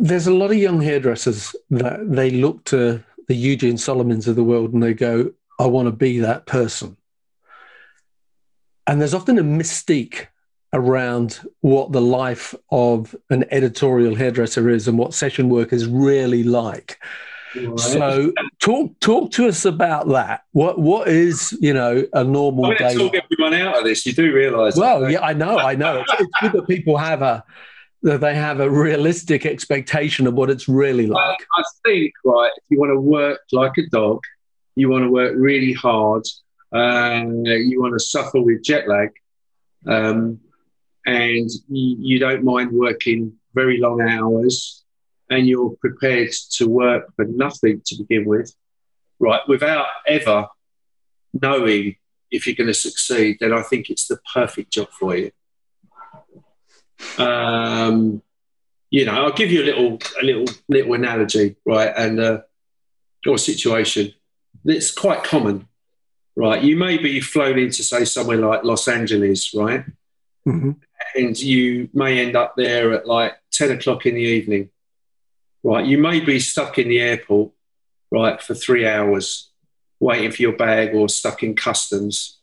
There's 0.00 0.26
a 0.26 0.34
lot 0.34 0.50
of 0.50 0.56
young 0.56 0.80
hairdressers 0.80 1.54
that 1.70 2.10
they 2.10 2.30
look 2.30 2.64
to 2.64 3.02
the 3.28 3.34
Eugene 3.34 3.76
Souleimans 3.76 4.26
of 4.26 4.36
the 4.36 4.44
world 4.44 4.72
and 4.72 4.82
they 4.82 4.94
go, 4.94 5.32
I 5.58 5.66
want 5.66 5.86
to 5.86 5.92
be 5.92 6.18
that 6.20 6.46
person. 6.46 6.96
And 8.86 9.00
there's 9.00 9.14
often 9.14 9.38
a 9.38 9.42
mystique 9.44 10.26
around 10.74 11.40
what 11.60 11.92
the 11.92 12.00
life 12.00 12.54
of 12.70 13.14
an 13.30 13.44
editorial 13.50 14.14
hairdresser 14.14 14.68
is 14.68 14.88
and 14.88 14.98
what 14.98 15.14
session 15.14 15.48
work 15.48 15.72
is 15.72 15.86
really 15.86 16.42
like. 16.42 16.98
Right. 17.56 17.78
So 17.78 18.32
talk 18.60 18.98
talk 18.98 19.30
to 19.32 19.46
us 19.46 19.64
about 19.64 20.08
that. 20.08 20.42
What 20.50 20.80
what 20.80 21.06
is 21.06 21.56
you 21.60 21.72
know 21.72 22.04
a 22.12 22.24
normal 22.24 22.66
I'm 22.66 22.76
day? 22.76 22.94
Talk 22.96 23.14
everyone 23.14 23.54
out 23.54 23.78
of 23.78 23.84
this. 23.84 24.04
You 24.04 24.12
do 24.12 24.32
realise. 24.32 24.76
Well, 24.76 25.02
that, 25.02 25.12
yeah, 25.12 25.20
I 25.20 25.32
know, 25.34 25.58
I 25.58 25.76
know. 25.76 26.00
It's, 26.00 26.20
it's, 26.20 26.30
good 26.40 26.52
that 26.52 26.66
people 26.66 26.96
have 26.96 27.22
a 27.22 27.44
that 28.02 28.20
they 28.20 28.34
have 28.34 28.58
a 28.58 28.68
realistic 28.68 29.46
expectation 29.46 30.26
of 30.26 30.34
what 30.34 30.50
it's 30.50 30.68
really 30.68 31.06
like. 31.06 31.38
I 31.56 31.62
think 31.84 32.12
right. 32.24 32.50
If 32.56 32.64
you 32.70 32.80
want 32.80 32.90
to 32.90 33.00
work 33.00 33.40
like 33.52 33.78
a 33.78 33.86
dog, 33.90 34.20
you 34.74 34.90
want 34.90 35.04
to 35.04 35.10
work 35.10 35.34
really 35.36 35.74
hard, 35.74 36.24
and 36.72 37.46
you 37.46 37.80
want 37.80 37.92
to 37.92 38.00
suffer 38.00 38.40
with 38.40 38.64
jet 38.64 38.88
lag. 38.88 39.10
Um, 39.86 40.40
and 41.06 41.50
you, 41.68 42.18
don't 42.18 42.44
mind 42.44 42.72
working 42.72 43.34
very 43.54 43.78
long 43.78 44.00
hours 44.00 44.84
and 45.30 45.46
you're 45.46 45.76
prepared 45.80 46.30
to 46.52 46.68
work 46.68 47.14
for 47.16 47.24
nothing 47.24 47.82
to 47.86 47.96
begin 47.96 48.24
with, 48.24 48.54
right, 49.18 49.40
without 49.48 49.86
ever 50.06 50.48
knowing 51.40 51.96
if 52.30 52.46
you're 52.46 52.56
going 52.56 52.68
to 52.68 52.74
succeed, 52.74 53.38
then 53.40 53.52
I 53.52 53.62
think 53.62 53.90
it's 53.90 54.08
the 54.08 54.18
perfect 54.32 54.72
job 54.72 54.88
for 54.90 55.16
you. 55.16 55.30
Um, 57.18 58.22
you 58.90 59.04
know, 59.04 59.12
I'll 59.12 59.32
give 59.32 59.50
you 59.50 59.62
a 59.62 59.66
little, 59.66 59.98
a 60.20 60.24
little, 60.24 60.46
little 60.68 60.94
analogy, 60.94 61.56
right, 61.64 61.92
and 61.96 62.20
uh, 62.20 62.38
or 63.26 63.38
situation. 63.38 64.12
It's 64.64 64.90
quite 64.90 65.24
common, 65.24 65.68
right? 66.36 66.62
You 66.62 66.76
may 66.76 66.98
be 66.98 67.20
flown 67.20 67.58
into, 67.58 67.82
say, 67.82 68.04
somewhere 68.04 68.36
like 68.36 68.64
Los 68.64 68.88
Angeles, 68.88 69.52
right? 69.54 69.84
Mm-hmm 70.46 70.72
and 71.14 71.38
you 71.38 71.88
may 71.92 72.24
end 72.24 72.36
up 72.36 72.54
there 72.56 72.92
at 72.92 73.06
like 73.06 73.34
10 73.52 73.72
o'clock 73.72 74.06
in 74.06 74.14
the 74.14 74.20
evening, 74.20 74.70
right? 75.62 75.86
You 75.86 75.98
may 75.98 76.20
be 76.20 76.40
stuck 76.40 76.78
in 76.78 76.88
the 76.88 77.00
airport, 77.00 77.52
right, 78.10 78.40
for 78.42 78.54
three 78.54 78.86
hours 78.86 79.50
waiting 80.00 80.32
for 80.32 80.42
your 80.42 80.56
bag 80.56 80.94
or 80.94 81.08
stuck 81.08 81.42
in 81.42 81.54
customs. 81.54 82.38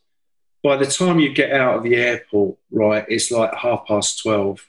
By 0.63 0.77
the 0.77 0.85
time 0.85 1.19
you 1.19 1.33
get 1.33 1.51
out 1.51 1.77
of 1.77 1.83
the 1.83 1.95
airport, 1.95 2.57
right, 2.71 3.05
it's 3.07 3.31
like 3.31 3.53
half 3.55 3.85
past 3.87 4.21
12, 4.21 4.67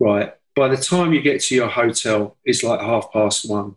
right? 0.00 0.34
By 0.56 0.68
the 0.68 0.76
time 0.76 1.12
you 1.12 1.20
get 1.20 1.40
to 1.42 1.54
your 1.54 1.68
hotel, 1.68 2.36
it's 2.44 2.62
like 2.62 2.80
half 2.80 3.12
past 3.12 3.48
one. 3.48 3.76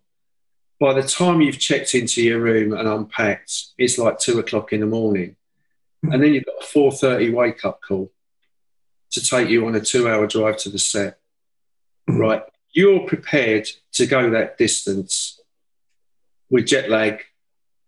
By 0.80 0.94
the 0.94 1.04
time 1.04 1.42
you've 1.42 1.60
checked 1.60 1.96
into 1.96 2.22
your 2.22 2.40
room 2.40 2.74
and 2.74 2.88
unpacked, 2.88 3.70
it's 3.78 3.98
like 3.98 4.20
two 4.20 4.40
o'clock 4.40 4.74
in 4.74 4.82
the 4.82 4.86
morning. 4.86 5.36
And 6.04 6.22
then 6.22 6.34
you've 6.34 6.46
got 6.46 6.62
a 6.62 6.66
4.30 6.66 7.34
wake 7.34 7.66
up 7.66 7.82
call 7.82 8.12
to 9.18 9.26
take 9.26 9.50
you 9.50 9.66
on 9.68 9.76
a 9.76 9.82
two 9.82 10.08
hour 10.08 10.28
drive 10.28 10.58
to 10.58 10.70
the 10.70 10.80
set, 10.80 11.20
mm. 12.10 12.18
right? 12.18 12.44
You're 12.72 13.08
prepared 13.08 13.68
to 13.94 14.06
go 14.06 14.30
that 14.32 14.58
distance 14.58 15.40
with 16.50 16.68
jet 16.68 16.90
lag 16.90 17.24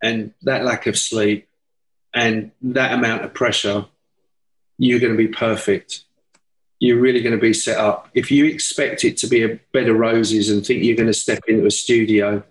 and 0.02 0.32
that 0.42 0.64
lack 0.64 0.86
of 0.86 0.98
sleep 0.98 1.48
and 2.12 2.50
that 2.62 2.92
amount 2.92 3.24
of 3.24 3.32
pressure. 3.32 3.86
You're 4.78 4.98
going 4.98 5.12
to 5.12 5.18
be 5.18 5.28
perfect. 5.28 6.04
You're 6.78 6.98
really 6.98 7.22
going 7.22 7.34
to 7.34 7.40
be 7.40 7.52
set 7.52 7.78
up. 7.78 8.08
If 8.14 8.30
you 8.30 8.46
expect 8.46 9.04
it 9.04 9.18
to 9.18 9.26
be 9.26 9.44
a 9.44 9.60
bed 9.72 9.88
of 9.88 9.96
roses 9.96 10.50
and 10.50 10.64
think 10.64 10.82
you're 10.82 10.96
going 10.96 11.06
to 11.06 11.14
step 11.14 11.40
into 11.46 11.66
a 11.66 11.70
studio 11.70 12.42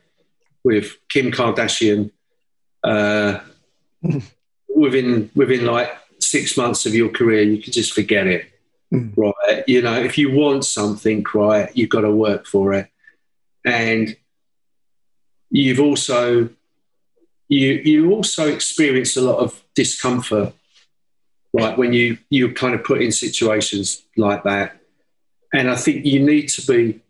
with 0.63 0.97
Kim 1.09 1.31
Kardashian 1.31 2.11
uh, 2.83 3.39
within 4.75 5.31
within 5.35 5.65
like 5.65 5.91
six 6.19 6.55
months 6.55 6.85
of 6.85 6.93
your 6.93 7.09
career, 7.09 7.41
you 7.41 7.61
can 7.61 7.73
just 7.73 7.93
forget 7.93 8.27
it. 8.27 8.48
Mm. 8.93 9.13
Right. 9.15 9.63
You 9.67 9.81
know, 9.81 9.99
if 9.99 10.17
you 10.17 10.31
want 10.31 10.65
something, 10.65 11.25
right, 11.33 11.69
you've 11.75 11.89
got 11.89 12.01
to 12.01 12.11
work 12.11 12.47
for 12.47 12.73
it. 12.73 12.89
And 13.65 14.15
you've 15.51 15.79
also 15.79 16.49
you 17.49 17.73
you 17.83 18.11
also 18.11 18.47
experience 18.47 19.17
a 19.17 19.21
lot 19.21 19.39
of 19.39 19.61
discomfort, 19.75 20.53
right, 21.53 21.77
when 21.77 21.93
you 21.93 22.17
you're 22.29 22.53
kind 22.53 22.73
of 22.73 22.83
put 22.83 23.01
in 23.01 23.11
situations 23.11 24.03
like 24.15 24.43
that. 24.43 24.79
And 25.51 25.69
I 25.69 25.75
think 25.75 26.05
you 26.05 26.19
need 26.23 26.47
to 26.49 26.65
be 26.65 27.01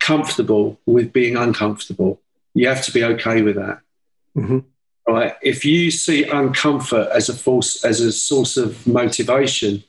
comfortable 0.00 0.80
with 0.86 1.12
being 1.12 1.36
uncomfortable. 1.36 2.20
You 2.54 2.68
have 2.68 2.82
to 2.84 2.92
be 2.92 3.04
okay 3.04 3.42
with 3.42 3.56
that. 3.56 3.80
Mm-hmm. 4.36 4.60
Right. 5.06 5.34
If 5.42 5.64
you 5.64 5.90
see 5.90 6.24
uncomfort 6.24 7.10
as 7.10 7.28
a 7.28 7.34
force 7.34 7.84
as 7.84 8.00
a 8.00 8.12
source 8.12 8.56
of 8.56 8.86
motivation, 8.86 9.84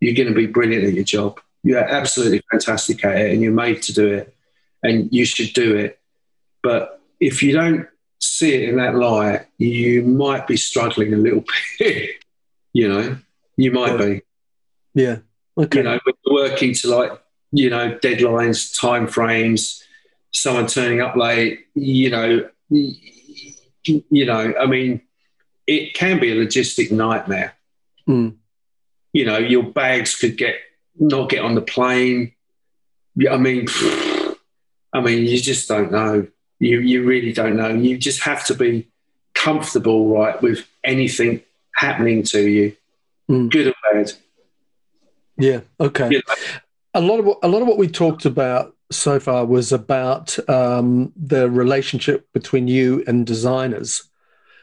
you're 0.00 0.14
going 0.14 0.28
to 0.28 0.34
be 0.34 0.46
brilliant 0.46 0.84
at 0.84 0.94
your 0.94 1.04
job. 1.04 1.40
You're 1.62 1.78
absolutely 1.78 2.42
fantastic 2.50 3.04
at 3.04 3.16
it 3.16 3.32
and 3.32 3.42
you're 3.42 3.52
made 3.52 3.82
to 3.82 3.92
do 3.92 4.08
it 4.08 4.34
and 4.82 5.12
you 5.12 5.26
should 5.26 5.52
do 5.52 5.76
it. 5.76 5.98
But 6.62 7.00
if 7.20 7.42
you 7.42 7.52
don't 7.52 7.86
see 8.18 8.54
it 8.54 8.70
in 8.70 8.76
that 8.76 8.94
light, 8.94 9.46
you 9.58 10.02
might 10.02 10.46
be 10.46 10.56
struggling 10.56 11.12
a 11.12 11.18
little 11.18 11.44
bit. 11.78 12.10
you 12.72 12.88
know, 12.88 13.18
you 13.56 13.72
might 13.72 13.98
be. 13.98 14.22
Yeah. 14.94 15.18
Okay. 15.56 15.78
You 15.78 15.84
know, 15.84 15.98
working 16.30 16.74
to 16.74 16.88
like, 16.88 17.12
you 17.52 17.68
know, 17.68 17.98
deadlines, 17.98 18.78
time 18.78 19.06
frames, 19.06 19.84
someone 20.32 20.66
turning 20.66 21.02
up 21.02 21.16
late, 21.16 21.66
you 21.74 22.08
know, 22.08 22.48
you 23.82 24.24
know, 24.26 24.54
I 24.58 24.66
mean, 24.66 25.02
it 25.66 25.94
can 25.94 26.20
be 26.20 26.30
a 26.30 26.36
logistic 26.36 26.90
nightmare. 26.90 27.54
Mm 28.08 28.39
you 29.12 29.24
know, 29.24 29.38
your 29.38 29.64
bags 29.64 30.16
could 30.16 30.36
get 30.36 30.56
not 30.98 31.30
get 31.30 31.44
on 31.44 31.54
the 31.54 31.62
plane. 31.62 32.32
I 33.30 33.36
mean, 33.36 33.66
I 34.92 35.00
mean, 35.00 35.26
you 35.26 35.40
just 35.40 35.68
don't 35.68 35.92
know. 35.92 36.26
You 36.58 36.80
you 36.80 37.04
really 37.04 37.32
don't 37.32 37.56
know. 37.56 37.68
You 37.68 37.98
just 37.98 38.22
have 38.22 38.44
to 38.46 38.54
be 38.54 38.88
comfortable, 39.34 40.08
right, 40.08 40.40
with 40.42 40.66
anything 40.84 41.42
happening 41.74 42.22
to 42.24 42.40
you, 42.40 42.76
mm. 43.30 43.50
good 43.50 43.68
or 43.68 43.74
bad. 43.92 44.12
Yeah. 45.38 45.60
Okay. 45.80 46.10
You 46.10 46.22
know? 46.28 46.34
a 46.94 47.00
lot 47.00 47.20
of 47.20 47.26
what, 47.26 47.38
a 47.42 47.48
lot 47.48 47.62
of 47.62 47.68
what 47.68 47.78
we 47.78 47.88
talked 47.88 48.26
about 48.26 48.76
so 48.90 49.20
far 49.20 49.46
was 49.46 49.72
about 49.72 50.36
um, 50.48 51.12
the 51.16 51.48
relationship 51.50 52.30
between 52.32 52.68
you 52.68 53.04
and 53.06 53.26
designers 53.26 54.02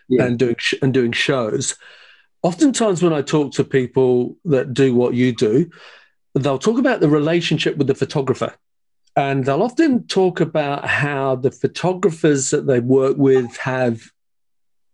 yeah. 0.09 0.25
and 0.25 0.37
doing 0.37 0.55
sh- 0.59 0.75
and 0.81 0.93
doing 0.93 1.11
shows. 1.11 1.75
Oftentimes, 2.43 3.01
when 3.01 3.13
I 3.13 3.21
talk 3.21 3.53
to 3.53 3.63
people 3.63 4.37
that 4.45 4.73
do 4.73 4.93
what 4.93 5.13
you 5.13 5.33
do, 5.33 5.69
they'll 6.35 6.59
talk 6.59 6.77
about 6.77 6.99
the 6.99 7.09
relationship 7.09 7.77
with 7.77 7.87
the 7.87 7.95
photographer, 7.95 8.53
and 9.15 9.45
they'll 9.45 9.63
often 9.63 10.05
talk 10.07 10.39
about 10.39 10.85
how 10.85 11.35
the 11.35 11.51
photographers 11.51 12.51
that 12.51 12.67
they 12.67 12.79
work 12.79 13.17
with 13.17 13.57
have 13.57 14.01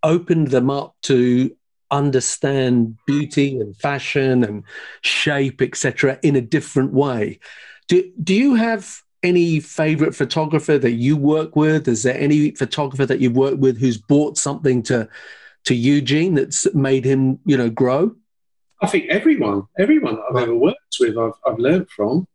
opened 0.03 0.47
them 0.49 0.69
up 0.69 0.95
to 1.03 1.55
understand 1.91 2.97
beauty 3.05 3.59
and 3.59 3.77
fashion 3.77 4.43
and 4.43 4.63
shape, 5.01 5.61
etc., 5.61 6.19
in 6.23 6.35
a 6.35 6.41
different 6.41 6.91
way. 6.93 7.39
Do, 7.87 8.09
do 8.23 8.33
you 8.33 8.55
have 8.55 9.01
any 9.21 9.59
favorite 9.59 10.15
photographer 10.15 10.77
that 10.77 10.93
you 10.93 11.15
work 11.15 11.55
with? 11.55 11.87
Is 11.87 12.03
there 12.03 12.17
any 12.17 12.51
photographer 12.51 13.05
that 13.05 13.19
you've 13.19 13.35
worked 13.35 13.59
with 13.59 13.77
who's 13.77 13.97
brought 13.97 14.37
something 14.37 14.83
to 14.83 15.07
to 15.65 15.75
Eugene 15.75 16.35
that's 16.35 16.73
made 16.73 17.05
him, 17.05 17.39
you 17.45 17.57
know, 17.57 17.69
grow? 17.69 18.15
I 18.81 18.87
think 18.87 19.09
everyone, 19.09 19.63
everyone 19.79 20.19
I've 20.29 20.41
ever 20.41 20.55
worked 20.55 20.97
with, 20.99 21.17
I've, 21.17 21.33
I've 21.45 21.59
learned 21.59 21.89
from, 21.89 22.27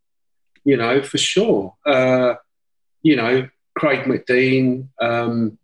you 0.64 0.76
know, 0.76 1.02
for 1.02 1.18
sure. 1.18 1.74
Uh, 1.84 2.34
you 3.02 3.16
know, 3.16 3.48
Craig 3.76 4.06
McDean, 4.06 4.88
um, 5.00 5.58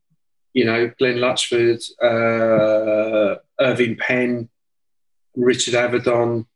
you 0.53 0.65
know, 0.65 0.91
Glenn 0.99 1.17
Luchford, 1.17 1.83
uh, 2.03 3.37
Irving 3.59 3.97
Penn, 3.97 4.49
Richard 5.35 5.75
Avedon, 5.75 6.47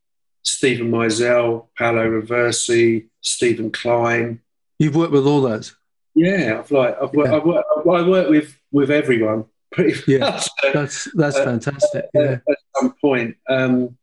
Steven 0.43 0.91
Meisel, 0.91 1.67
Paolo 1.77 2.09
Roversi, 2.09 3.09
Steven 3.23 3.71
Klein. 3.71 4.41
You've 4.79 4.95
worked 4.95 5.13
with 5.13 5.27
all 5.27 5.41
those? 5.41 5.75
Yeah, 6.15 6.59
I've 6.59 6.71
like 6.71 6.97
I've 7.01 7.13
worked, 7.13 7.31
yeah. 7.31 7.37
I've 7.37 7.45
worked, 7.45 7.69
I 7.87 8.09
work 8.09 8.31
with 8.31 8.59
with 8.71 8.91
everyone 8.91 9.47
pretty 9.71 10.01
yeah, 10.13 10.19
much. 10.31 10.49
That's 10.73 11.09
that's 11.15 11.37
uh, 11.37 11.45
fantastic. 11.45 12.07
Yeah. 12.15 12.39
At 12.49 12.59
some 12.77 12.95
point, 13.01 13.37
um, 13.49 13.97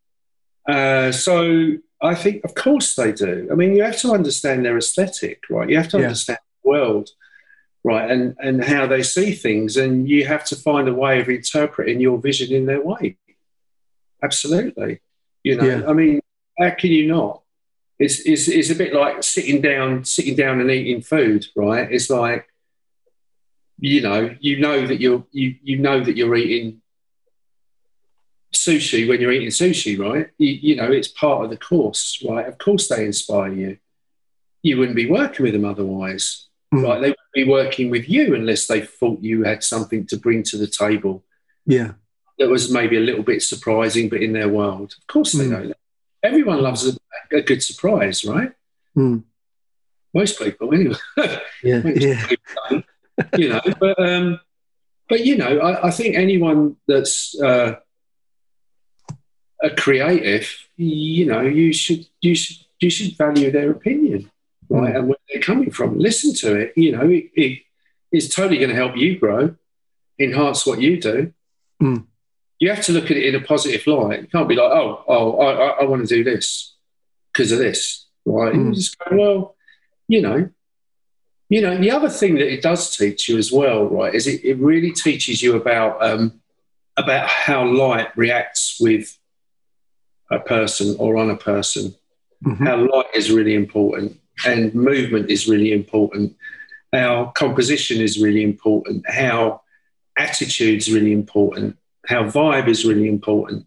uh, 0.68 1.12
so 1.12 1.78
I 2.02 2.16
think, 2.16 2.44
of 2.44 2.56
course, 2.56 2.96
they 2.96 3.12
do. 3.12 3.48
I 3.52 3.56
mean, 3.56 3.76
you 3.76 3.84
have 3.84 4.00
to 4.02 4.12
understand 4.12 4.66
their 4.66 4.78
aesthetic, 4.78 5.44
right? 5.50 5.70
You 5.70 5.78
have 5.78 5.90
to 5.90 5.98
yeah. 5.98 6.06
understand 6.06 6.40
the 6.64 6.70
world 6.70 7.10
right, 7.86 8.10
and, 8.10 8.36
and 8.40 8.64
how 8.64 8.88
they 8.88 9.04
see 9.04 9.32
things. 9.32 9.78
And 9.78 10.10
you 10.10 10.26
have 10.26 10.44
to 10.46 10.56
find 10.56 10.88
a 10.88 10.94
way 10.94 11.22
of 11.22 11.30
interpreting 11.30 12.00
your 12.00 12.18
vision 12.18 12.54
in 12.54 12.66
their 12.66 12.82
way. 12.82 13.18
Absolutely. 14.24 15.02
You 15.44 15.58
know, 15.58 15.66
yeah. 15.66 15.82
I 15.88 15.94
mean, 15.94 16.20
how 16.58 16.72
can 16.72 16.92
you 16.92 17.08
not? 17.08 17.44
It's, 18.00 18.20
it's, 18.22 18.48
it's 18.48 18.72
a 18.72 18.76
bit 18.76 18.94
like 18.94 19.24
sitting 19.24 19.62
down, 19.62 20.04
sitting 20.04 20.36
down 20.36 20.60
and 20.60 20.72
eating 20.72 21.02
food, 21.02 21.46
right? 21.56 21.90
It's 21.90 22.10
like, 22.10 22.48
you 23.80 24.02
know, 24.02 24.36
you 24.40 24.60
know 24.60 24.88
that 24.88 25.00
you're, 25.02 25.26
you, 25.32 25.56
you 25.62 25.78
know 25.78 26.04
that 26.04 26.16
you're 26.16 26.36
eating 26.36 26.82
sushi 28.54 29.08
when 29.08 29.20
you're 29.20 29.32
eating 29.32 29.50
sushi, 29.50 30.00
right? 30.00 30.30
You, 30.38 30.54
you 30.54 30.76
know, 30.76 30.92
it's 30.92 31.10
part 31.10 31.44
of 31.44 31.50
the 31.50 31.58
course, 31.58 32.24
right? 32.28 32.48
Of 32.48 32.58
course 32.58 32.88
they 32.88 33.06
inspire 33.06 33.52
you. 33.52 33.78
You 34.64 34.78
wouldn't 34.78 34.96
be 34.96 35.10
working 35.10 35.44
with 35.44 35.54
them 35.54 35.66
otherwise 35.66 36.46
mm. 36.76 36.84
right? 36.84 37.02
They 37.02 37.10
wouldn't 37.10 37.34
be 37.34 37.44
working 37.46 37.90
with 37.90 38.10
you 38.10 38.36
unless 38.36 38.68
they 38.68 38.82
thought 38.82 39.24
you 39.24 39.44
had 39.44 39.64
something 39.64 40.06
to 40.08 40.18
bring 40.18 40.44
to 40.44 40.58
the 40.58 40.68
table. 40.68 41.24
Yeah. 41.66 41.94
That 42.40 42.50
was 42.50 42.72
maybe 42.72 42.98
a 42.98 43.02
little 43.02 43.24
bit 43.24 43.42
surprising, 43.42 44.10
but 44.10 44.22
in 44.22 44.34
their 44.34 44.50
world. 44.50 44.96
Of 44.98 45.08
course 45.08 45.34
they 45.34 45.46
mm. 45.46 45.52
know 45.52 45.68
that. 45.68 45.78
Everyone 46.24 46.62
loves 46.62 46.88
a, 46.88 46.98
a 47.36 47.42
good 47.42 47.64
surprise, 47.64 48.26
right? 48.26 48.52
Mm. 48.98 49.24
Most 50.14 50.40
people, 50.40 50.74
anyway. 50.74 50.96
Yeah. 51.64 51.82
yeah. 51.84 52.28
People 52.28 52.84
you 53.38 53.50
know, 53.50 53.62
but, 53.80 54.00
um, 54.00 54.40
but 55.08 55.26
you 55.26 55.38
know, 55.38 55.60
I, 55.60 55.88
I 55.88 55.92
think 55.92 56.16
anyone 56.16 56.76
that's 56.88 57.40
uh, 57.40 57.76
a 59.62 59.70
creative, 59.72 60.50
you 60.78 61.26
know, 61.26 61.42
you 61.42 61.74
should 61.74 62.06
you 62.22 62.36
should 62.36 62.58
you 62.80 62.90
should 62.90 63.18
value 63.18 63.52
their 63.52 63.72
opinion 63.72 64.30
right? 64.70 64.94
Mm. 64.94 64.98
And 64.98 65.08
where 65.08 65.18
they're 65.30 65.42
coming 65.42 65.72
from. 65.72 65.98
Listen 65.98 66.34
to 66.36 66.56
it. 66.56 66.74
You 66.76 66.94
know, 66.94 67.10
it, 67.10 67.30
it, 67.34 67.62
it's 68.12 68.34
totally 68.34 68.58
going 68.58 68.70
to 68.70 68.76
help 68.76 68.96
you 68.96 69.18
grow, 69.18 69.56
enhance 70.20 70.66
what 70.66 70.82
you 70.82 71.00
do. 71.00 71.34
Mm. 71.82 72.06
You 72.60 72.70
have 72.70 72.84
to 72.86 72.94
look 72.94 73.06
at 73.06 73.18
it 73.18 73.26
in 73.26 73.36
a 73.36 73.46
positive 73.46 73.86
light. 73.88 74.22
You 74.22 74.28
can't 74.28 74.48
be 74.48 74.56
like, 74.56 74.72
oh, 74.72 75.04
oh, 75.08 75.40
I, 75.40 75.82
I 75.82 75.84
want 75.84 76.08
to 76.08 76.16
do 76.16 76.24
this 76.24 76.76
because 77.32 77.52
of 77.52 77.60
this, 77.60 78.08
right? 78.26 78.54
Mm. 78.54 78.68
You 78.68 78.74
just 78.74 78.98
go, 78.98 79.16
well, 79.16 79.56
you 80.08 80.22
know, 80.22 80.50
you 81.50 81.62
know. 81.62 81.78
The 81.78 81.92
other 81.92 82.10
thing 82.10 82.36
that 82.36 82.52
it 82.52 82.62
does 82.62 82.96
teach 82.96 83.30
you 83.30 83.38
as 83.38 83.52
well, 83.52 83.86
right, 83.86 84.14
is 84.14 84.28
it, 84.28 84.44
it 84.44 84.58
really 84.58 84.92
teaches 84.92 85.42
you 85.42 85.56
about 85.56 86.04
um, 86.04 86.42
about 86.98 87.28
how 87.28 87.66
light 87.66 88.16
reacts 88.18 88.78
with 88.80 89.18
a 90.32 90.40
person 90.40 90.96
or 91.00 91.18
on 91.18 91.30
a 91.30 91.38
person. 91.38 91.96
Mm-hmm. 92.46 92.66
How 92.66 92.78
light 92.78 93.16
is 93.16 93.32
really 93.32 93.56
important 93.56 94.20
and 94.46 94.74
movement 94.74 95.30
is 95.30 95.48
really 95.48 95.72
important. 95.72 96.36
Our 96.94 97.32
composition 97.34 98.02
is 98.02 98.22
really 98.22 98.44
important. 98.44 99.10
How 99.10 99.62
attitude 100.18 100.78
is 100.78 100.92
really 100.92 101.12
important. 101.12 101.78
How 102.08 102.24
vibe 102.24 102.68
is 102.68 102.86
really 102.86 103.08
important. 103.08 103.66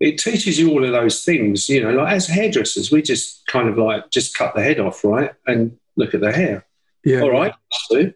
It 0.00 0.18
teaches 0.18 0.58
you 0.58 0.70
all 0.70 0.84
of 0.84 0.92
those 0.92 1.24
things. 1.24 1.68
You 1.68 1.82
know, 1.82 1.92
like 1.92 2.14
as 2.14 2.26
hairdressers, 2.26 2.90
we 2.90 3.02
just 3.02 3.46
kind 3.46 3.68
of 3.68 3.76
like 3.76 4.10
just 4.10 4.34
cut 4.34 4.54
the 4.54 4.62
head 4.62 4.80
off, 4.80 5.04
right, 5.04 5.32
and 5.46 5.78
look 5.96 6.14
at 6.14 6.20
the 6.20 6.32
hair. 6.32 6.64
Yeah. 7.04 7.20
All 7.22 7.30
right. 7.30 7.54
Yeah. 7.90 8.08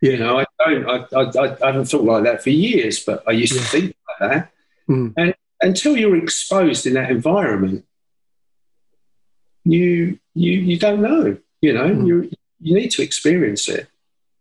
You 0.00 0.16
know, 0.16 0.38
I 0.40 0.44
don't. 0.66 0.88
I, 0.88 1.18
I, 1.18 1.56
I 1.62 1.66
haven't 1.72 1.86
thought 1.86 2.04
like 2.04 2.24
that 2.24 2.42
for 2.42 2.50
years, 2.50 3.04
but 3.04 3.22
I 3.26 3.32
used 3.32 3.54
yeah. 3.54 3.60
to 3.60 3.66
think 3.66 3.96
like 4.20 4.30
that. 4.30 4.52
Mm. 4.88 5.14
And 5.16 5.34
until 5.60 5.96
you're 5.96 6.16
exposed 6.16 6.86
in 6.86 6.94
that 6.94 7.10
environment, 7.10 7.84
you 9.64 10.18
you 10.34 10.52
you 10.52 10.78
don't 10.78 11.02
know. 11.02 11.36
You 11.60 11.72
know, 11.74 11.88
mm. 11.90 12.06
you 12.06 12.30
you 12.60 12.74
need 12.74 12.90
to 12.92 13.02
experience 13.02 13.68
it, 13.68 13.88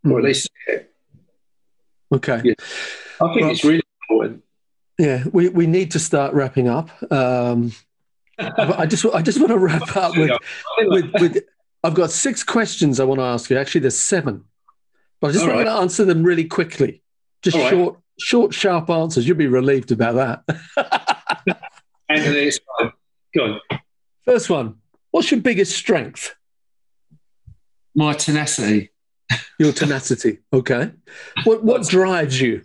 mm. 0.06 0.12
or 0.12 0.20
at 0.20 0.22
hmm. 0.22 0.28
least 0.28 0.50
it. 0.68 0.94
Okay. 2.12 2.42
Yeah. 2.44 2.54
I 3.22 3.34
think 3.34 3.42
well, 3.42 3.52
it's 3.52 3.64
really 3.64 3.84
important. 4.10 4.44
Yeah, 4.98 5.24
we, 5.32 5.50
we 5.50 5.68
need 5.68 5.92
to 5.92 6.00
start 6.00 6.34
wrapping 6.34 6.68
up. 6.68 6.90
Um, 7.12 7.74
I 8.40 8.86
just 8.86 9.06
I 9.06 9.22
just 9.22 9.40
want 9.40 9.52
to 9.52 9.58
wrap 9.58 9.96
up 9.96 10.16
with, 10.16 10.32
with, 10.80 11.12
with 11.20 11.44
I've 11.84 11.94
got 11.94 12.12
six 12.12 12.44
questions 12.44 13.00
I 13.00 13.06
want 13.06 13.20
to 13.20 13.26
ask 13.26 13.50
you. 13.50 13.58
Actually, 13.58 13.82
there's 13.82 13.98
seven, 13.98 14.44
but 15.22 15.30
I 15.30 15.32
just 15.32 15.44
All 15.44 15.54
want 15.54 15.66
right. 15.68 15.74
to 15.74 15.80
answer 15.80 16.06
them 16.06 16.24
really 16.24 16.46
quickly. 16.46 17.04
Just 17.42 17.58
All 17.58 17.70
short, 17.70 17.94
right. 17.94 18.04
short, 18.20 18.54
sharp 18.54 18.90
answers. 18.90 19.28
You'll 19.28 19.38
be 19.38 19.48
relieved 19.48 19.92
about 19.92 20.44
that. 20.46 20.60
and 22.10 22.24
it's 22.36 22.60
Go 23.36 23.44
on. 23.72 23.80
First 24.26 24.50
one. 24.50 24.76
What's 25.12 25.32
your 25.32 25.40
biggest 25.40 25.76
strength? 25.76 26.36
My 27.96 28.14
tenacity. 28.14 28.92
Your 29.58 29.72
tenacity. 29.74 30.40
Okay. 30.54 30.92
What 31.44 31.64
what 31.64 31.88
drives 31.88 32.42
you? 32.42 32.64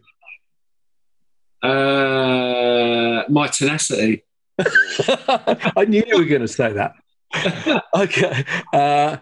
Uh, 1.62 3.24
my 3.28 3.46
tenacity. 3.48 4.24
I 4.58 5.84
knew 5.88 6.02
you 6.06 6.18
were 6.18 6.24
going 6.24 6.42
to 6.42 6.48
say 6.48 6.72
that. 6.72 6.94
okay. 7.94 8.44
Uh, 8.72 9.16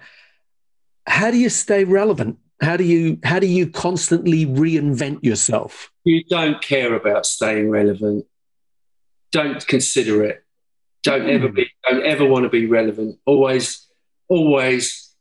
how 1.06 1.30
do 1.30 1.36
you 1.36 1.48
stay 1.48 1.84
relevant? 1.84 2.38
How 2.60 2.76
do 2.76 2.84
you 2.84 3.18
how 3.24 3.40
do 3.40 3.46
you 3.46 3.68
constantly 3.68 4.46
reinvent 4.46 5.24
yourself? 5.24 5.90
You 6.04 6.22
don't 6.24 6.62
care 6.62 6.94
about 6.94 7.26
staying 7.26 7.70
relevant. 7.70 8.26
Don't 9.32 9.66
consider 9.66 10.24
it. 10.24 10.44
Don't 11.02 11.28
ever 11.28 11.48
hmm. 11.48 11.54
be, 11.54 11.70
don't 11.88 12.04
ever 12.04 12.24
want 12.24 12.44
to 12.44 12.48
be 12.48 12.66
relevant. 12.66 13.18
Always, 13.26 13.88
always 14.28 15.12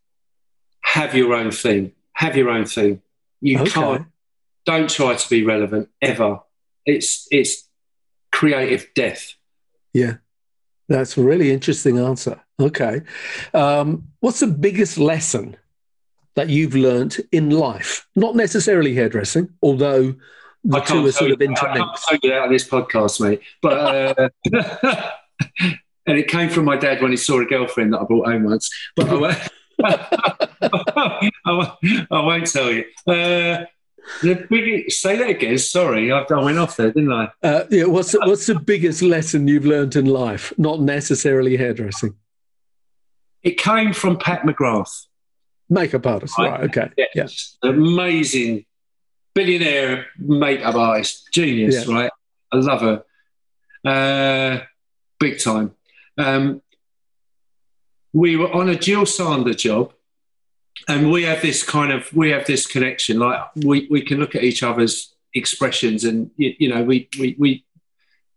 have 0.81 1.15
your 1.15 1.33
own 1.33 1.51
thing. 1.51 1.93
Have 2.13 2.37
your 2.37 2.49
own 2.49 2.65
thing. 2.65 3.01
You 3.39 3.59
okay. 3.61 3.71
can't. 3.71 4.07
Don't 4.65 4.89
try 4.89 5.15
to 5.15 5.29
be 5.29 5.43
relevant 5.43 5.89
ever. 6.01 6.39
It's 6.85 7.27
it's 7.31 7.67
creative 8.31 8.87
death. 8.93 9.33
Yeah, 9.93 10.17
that's 10.93 11.17
a 11.17 11.23
really 11.23 11.51
interesting 11.51 11.99
answer. 11.99 12.39
Okay, 12.59 13.01
um, 13.53 14.07
what's 14.19 14.39
the 14.39 14.47
biggest 14.47 14.97
lesson 14.97 15.57
that 16.35 16.49
you've 16.49 16.75
learned 16.75 17.17
in 17.31 17.49
life? 17.49 18.07
Not 18.15 18.35
necessarily 18.35 18.93
hairdressing, 18.93 19.49
although 19.61 20.15
the 20.63 20.79
two 20.81 21.05
are 21.05 21.11
sort 21.11 21.31
of 21.31 21.41
interlinked. 21.41 21.99
I 22.07 22.11
can't 22.11 22.23
you 22.23 22.33
out 22.33 22.45
of 22.45 22.51
this 22.51 22.67
podcast, 22.67 23.19
mate. 23.19 23.41
But 23.61 24.19
uh, 24.19 24.29
and 26.05 26.17
it 26.17 26.27
came 26.27 26.49
from 26.49 26.65
my 26.65 26.77
dad 26.77 27.01
when 27.01 27.11
he 27.11 27.17
saw 27.17 27.39
a 27.39 27.45
girlfriend 27.45 27.93
that 27.93 28.01
I 28.01 28.03
brought 28.03 28.27
home 28.27 28.43
once. 28.43 28.69
But 28.95 29.09
I 29.09 29.15
won't, 29.15 29.37
I 32.11 32.11
won't, 32.11 32.47
tell 32.47 32.71
you. 32.71 32.85
Uh, 33.07 33.65
the 34.21 34.45
big, 34.49 34.91
say 34.91 35.17
that 35.17 35.29
again. 35.29 35.57
Sorry, 35.57 36.11
I, 36.11 36.25
went 36.29 36.57
off 36.57 36.77
there, 36.77 36.91
didn't 36.91 37.11
I? 37.11 37.29
Uh, 37.43 37.63
yeah. 37.69 37.85
What's 37.85 38.11
the, 38.11 38.19
what's 38.19 38.45
the 38.45 38.59
biggest 38.59 39.01
lesson 39.01 39.47
you've 39.47 39.65
learned 39.65 39.95
in 39.95 40.05
life? 40.05 40.53
Not 40.57 40.81
necessarily 40.81 41.57
hairdressing. 41.57 42.15
it 43.43 43.57
came 43.57 43.93
from 43.93 44.17
Pat 44.17 44.43
McGrath. 44.43 45.05
Makeup 45.69 46.05
artist, 46.05 46.37
right? 46.37 46.51
right 46.51 46.63
okay. 46.69 46.89
Yes. 47.15 47.57
Yeah. 47.63 47.69
Amazing 47.69 48.65
billionaire 49.33 50.07
makeup 50.17 50.75
artist, 50.75 51.29
genius, 51.31 51.87
yeah. 51.87 51.93
right? 51.93 52.11
I 52.51 52.57
love 52.57 52.81
her. 52.81 53.03
Uh, 53.85 54.63
big 55.19 55.39
time. 55.39 55.71
Um, 56.17 56.61
we 58.13 58.35
were 58.35 58.51
on 58.51 58.69
a 58.69 58.75
Jil 58.75 59.05
Sander 59.05 59.53
job, 59.53 59.93
and 60.87 61.11
we 61.11 61.23
have 61.23 61.41
this 61.41 61.63
kind 61.63 61.91
of 61.91 62.11
we 62.13 62.31
have 62.31 62.45
this 62.45 62.65
connection. 62.65 63.19
Like 63.19 63.39
we, 63.55 63.87
we 63.89 64.01
can 64.01 64.19
look 64.19 64.35
at 64.35 64.43
each 64.43 64.63
other's 64.63 65.13
expressions, 65.33 66.03
and 66.03 66.31
you, 66.37 66.53
you 66.59 66.69
know 66.69 66.83
we, 66.83 67.07
we 67.19 67.35
we 67.37 67.65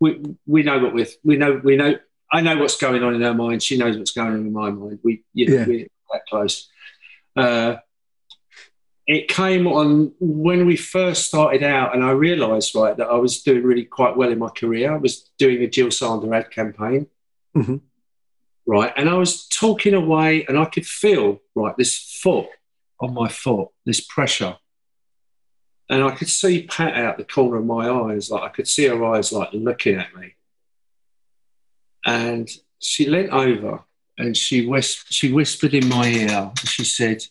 we 0.00 0.36
we 0.46 0.62
know 0.62 0.78
what 0.78 0.94
we're 0.94 1.06
we 1.22 1.36
know 1.36 1.60
we 1.62 1.76
know. 1.76 1.96
I 2.32 2.40
know 2.40 2.56
what's 2.56 2.76
going 2.76 3.02
on 3.02 3.14
in 3.14 3.20
her 3.20 3.34
mind. 3.34 3.62
She 3.62 3.78
knows 3.78 3.96
what's 3.96 4.10
going 4.10 4.28
on 4.28 4.34
in 4.34 4.52
my 4.52 4.70
mind. 4.70 4.98
We 5.02 5.24
you 5.32 5.48
know 5.48 5.54
yeah. 5.56 5.66
we're 5.66 5.86
that 6.12 6.26
close. 6.26 6.68
Uh, 7.36 7.76
it 9.06 9.28
came 9.28 9.66
on 9.66 10.12
when 10.18 10.66
we 10.66 10.76
first 10.76 11.26
started 11.26 11.62
out, 11.62 11.94
and 11.94 12.02
I 12.02 12.12
realised 12.12 12.74
right 12.74 12.96
that 12.96 13.08
I 13.08 13.16
was 13.16 13.42
doing 13.42 13.62
really 13.62 13.84
quite 13.84 14.16
well 14.16 14.30
in 14.30 14.38
my 14.38 14.48
career. 14.48 14.92
I 14.92 14.96
was 14.96 15.30
doing 15.38 15.62
a 15.62 15.68
Jil 15.68 15.90
Sander 15.90 16.32
ad 16.32 16.50
campaign, 16.50 17.06
mm-hmm. 17.54 17.76
Right, 18.66 18.92
and 18.96 19.08
I 19.08 19.14
was 19.14 19.46
talking 19.48 19.94
away, 19.94 20.44
and 20.46 20.58
I 20.58 20.64
could 20.66 20.86
feel 20.86 21.40
right 21.54 21.76
this 21.76 22.18
foot 22.22 22.46
on 23.00 23.14
my 23.14 23.28
foot, 23.28 23.68
this 23.84 24.00
pressure, 24.00 24.56
and 25.88 26.02
I 26.02 26.12
could 26.12 26.28
see 26.28 26.66
Pat 26.66 26.94
out 26.94 27.18
the 27.18 27.24
corner 27.24 27.56
of 27.56 27.66
my 27.66 27.88
eyes, 27.88 28.30
like 28.30 28.42
I 28.42 28.48
could 28.48 28.68
see 28.68 28.86
her 28.86 29.04
eyes 29.04 29.32
like 29.32 29.50
looking 29.52 29.96
at 29.96 30.14
me, 30.14 30.34
and 32.04 32.48
she 32.78 33.08
leant 33.08 33.30
over 33.30 33.84
and 34.18 34.36
she 34.36 34.66
whis- 34.66 35.04
she 35.10 35.32
whispered 35.32 35.74
in 35.74 35.88
my 35.88 36.08
ear, 36.08 36.52
she 36.64 36.84
said 36.84 37.24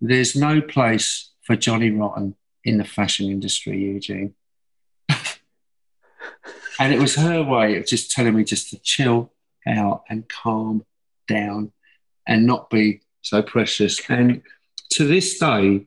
there's 0.00 0.36
no 0.36 0.60
place 0.60 1.30
for 1.42 1.56
Johnny 1.56 1.90
Rotten 1.90 2.36
in 2.64 2.78
the 2.78 2.84
fashion 2.84 3.30
industry, 3.30 3.78
Eugene. 3.78 4.34
and 5.08 6.92
it 6.92 7.00
was 7.00 7.16
her 7.16 7.42
way 7.42 7.76
of 7.76 7.86
just 7.86 8.10
telling 8.10 8.34
me 8.34 8.44
just 8.44 8.70
to 8.70 8.78
chill 8.78 9.32
out 9.66 10.04
and 10.08 10.28
calm 10.28 10.84
down 11.28 11.72
and 12.26 12.46
not 12.46 12.70
be 12.70 13.00
so 13.22 13.42
precious. 13.42 14.00
And 14.08 14.42
to 14.90 15.06
this 15.06 15.38
day, 15.38 15.86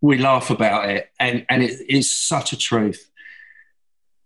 we 0.00 0.18
laugh 0.18 0.50
about 0.50 0.88
it, 0.88 1.10
and, 1.18 1.44
and 1.48 1.62
it 1.62 1.80
is 1.88 2.14
such 2.14 2.52
a 2.52 2.58
truth. 2.58 3.10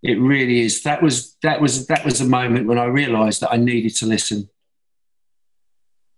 It 0.03 0.19
really 0.19 0.61
is. 0.61 0.83
That 0.83 1.01
was 1.01 1.35
that 1.41 1.61
was 1.61 1.87
that 1.87 2.05
was 2.05 2.19
a 2.19 2.25
moment 2.25 2.67
when 2.67 2.77
I 2.77 2.85
realised 2.85 3.41
that 3.41 3.53
I 3.53 3.57
needed 3.57 3.95
to 3.95 4.05
listen. 4.05 4.49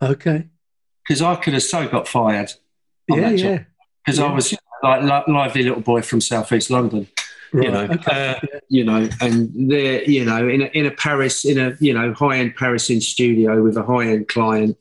Okay. 0.02 0.48
Because 1.08 1.22
I 1.22 1.36
could 1.36 1.54
have 1.54 1.64
so 1.64 1.88
got 1.88 2.08
fired 2.08 2.52
yeah, 3.08 3.30
yeah. 3.30 3.64
Because 4.04 4.20
yeah. 4.20 4.26
I 4.26 4.34
was 4.34 4.56
like 4.84 5.28
lively 5.28 5.64
little 5.64 5.82
boy 5.82 6.02
from 6.02 6.22
southeast 6.22 6.70
London. 6.70 7.08
Right. 7.56 7.66
You 7.66 7.72
know, 7.72 7.84
okay. 7.84 8.38
uh, 8.42 8.60
you 8.68 8.84
know, 8.84 9.10
and 9.22 9.72
there, 9.72 10.04
you 10.04 10.26
know, 10.26 10.48
in 10.48 10.62
a, 10.62 10.66
in 10.66 10.86
a 10.86 10.92
Paris, 10.92 11.46
in 11.46 11.58
a 11.58 11.78
you 11.80 11.94
know 11.94 12.14
high 12.14 12.38
end 12.40 12.56
Paris 12.56 12.90
in 12.90 13.00
studio 13.00 13.64
with 13.64 13.78
a 13.78 13.84
high 13.84 14.08
end 14.08 14.28
client, 14.28 14.78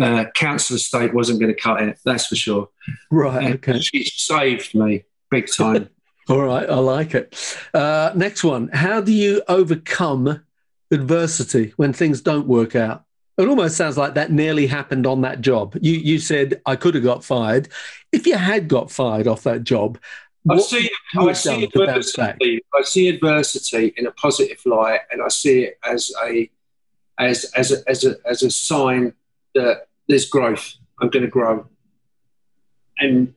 uh, 0.00 0.24
council 0.34 0.76
estate 0.76 1.12
wasn't 1.12 1.40
going 1.40 1.54
to 1.54 1.60
cut 1.60 1.82
it. 1.82 1.98
That's 2.02 2.26
for 2.26 2.36
sure. 2.36 2.70
Right. 3.10 3.44
And 3.44 3.54
okay. 3.56 3.80
She 3.80 4.04
saved 4.04 4.74
me 4.74 5.04
big 5.30 5.52
time. 5.52 5.90
All 6.30 6.40
right, 6.40 6.68
I 6.70 6.76
like 6.76 7.14
it. 7.14 7.36
Uh, 7.74 8.12
next 8.14 8.44
one. 8.44 8.68
How 8.68 9.00
do 9.00 9.12
you 9.12 9.42
overcome 9.48 10.42
adversity 10.90 11.74
when 11.76 11.92
things 11.92 12.22
don't 12.22 12.46
work 12.46 12.74
out? 12.76 13.04
It 13.36 13.48
almost 13.48 13.76
sounds 13.76 13.98
like 13.98 14.14
that 14.14 14.30
nearly 14.30 14.66
happened 14.66 15.06
on 15.06 15.22
that 15.22 15.40
job. 15.40 15.76
You 15.80 15.92
you 15.92 16.18
said 16.18 16.62
I 16.64 16.76
could 16.76 16.94
have 16.94 17.04
got 17.04 17.24
fired. 17.24 17.68
If 18.10 18.26
you 18.26 18.36
had 18.36 18.68
got 18.68 18.90
fired 18.90 19.26
off 19.26 19.42
that 19.42 19.64
job, 19.64 19.98
I 20.48 20.58
see, 20.58 20.90
I 21.16 21.32
see 21.32 21.64
adversity. 21.64 22.60
I 22.74 22.82
see 22.82 23.08
adversity 23.08 23.92
in 23.96 24.06
a 24.06 24.12
positive 24.12 24.64
light, 24.64 25.00
and 25.10 25.22
I 25.22 25.28
see 25.28 25.64
it 25.64 25.78
as 25.84 26.12
a 26.24 26.50
as 27.18 27.44
as 27.54 27.72
a, 27.72 27.76
as 27.88 28.04
a, 28.04 28.16
as 28.24 28.42
a 28.42 28.50
sign 28.50 29.12
that 29.54 29.88
there's 30.08 30.28
growth. 30.28 30.74
I'm 31.00 31.10
going 31.10 31.24
to 31.24 31.30
grow, 31.30 31.66
and 32.98 33.34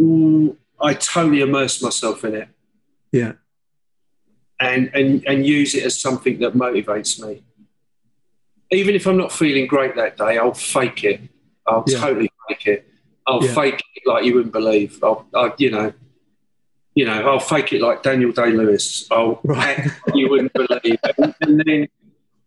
mm, 0.00 0.56
I 0.80 0.94
totally 0.94 1.40
immerse 1.40 1.82
myself 1.82 2.24
in 2.24 2.34
it. 2.34 2.48
Yeah, 3.10 3.32
and 4.60 4.90
and 4.94 5.24
and 5.26 5.46
use 5.46 5.74
it 5.74 5.84
as 5.84 5.98
something 5.98 6.40
that 6.40 6.54
motivates 6.54 7.24
me 7.26 7.42
even 8.72 8.94
if 8.94 9.06
I'm 9.06 9.16
not 9.16 9.32
feeling 9.32 9.66
great 9.66 9.94
that 9.96 10.16
day, 10.16 10.38
I'll 10.38 10.54
fake 10.54 11.04
it. 11.04 11.20
I'll 11.66 11.84
yeah. 11.86 11.98
totally 11.98 12.30
fake 12.48 12.66
it. 12.66 12.88
I'll 13.26 13.44
yeah. 13.44 13.54
fake 13.54 13.82
it 13.94 14.02
like 14.06 14.24
you 14.24 14.34
wouldn't 14.34 14.52
believe. 14.52 15.02
I'll, 15.02 15.26
I, 15.34 15.52
you 15.58 15.70
know, 15.70 15.92
you 16.94 17.04
know, 17.04 17.28
I'll 17.28 17.40
fake 17.40 17.72
it 17.72 17.80
like 17.80 18.02
Daniel 18.02 18.32
Day 18.32 18.50
Lewis. 18.50 19.06
I'll 19.10 19.40
right. 19.44 19.86
you 20.14 20.28
wouldn't 20.28 20.52
believe. 20.52 20.98
And, 21.18 21.34
and, 21.40 21.62
then 21.64 21.88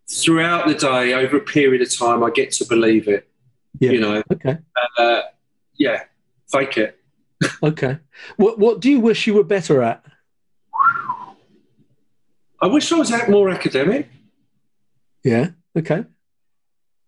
throughout 0.09 0.67
the 0.67 0.76
day, 0.76 1.13
over 1.13 1.38
a 1.38 1.41
period 1.41 1.82
of 1.82 1.95
time, 1.95 2.23
I 2.23 2.30
get 2.30 2.51
to 2.53 2.65
believe 2.65 3.07
it. 3.07 3.28
Yeah. 3.80 3.91
You 3.91 4.01
know. 4.01 4.23
Okay. 4.32 4.57
Uh, 4.97 5.21
yeah. 5.76 6.03
Fake 6.51 6.78
it. 6.78 6.99
okay. 7.63 7.99
What 8.38 8.59
What 8.59 8.80
do 8.80 8.89
you 8.89 8.99
wish 8.99 9.28
you 9.28 9.34
were 9.34 9.43
better 9.43 9.82
at? 9.82 10.03
I 12.61 12.67
wish 12.67 12.91
I 12.91 12.95
was 12.95 13.11
more 13.28 13.49
academic. 13.49 14.09
Yeah. 15.23 15.49
Okay. 15.78 16.05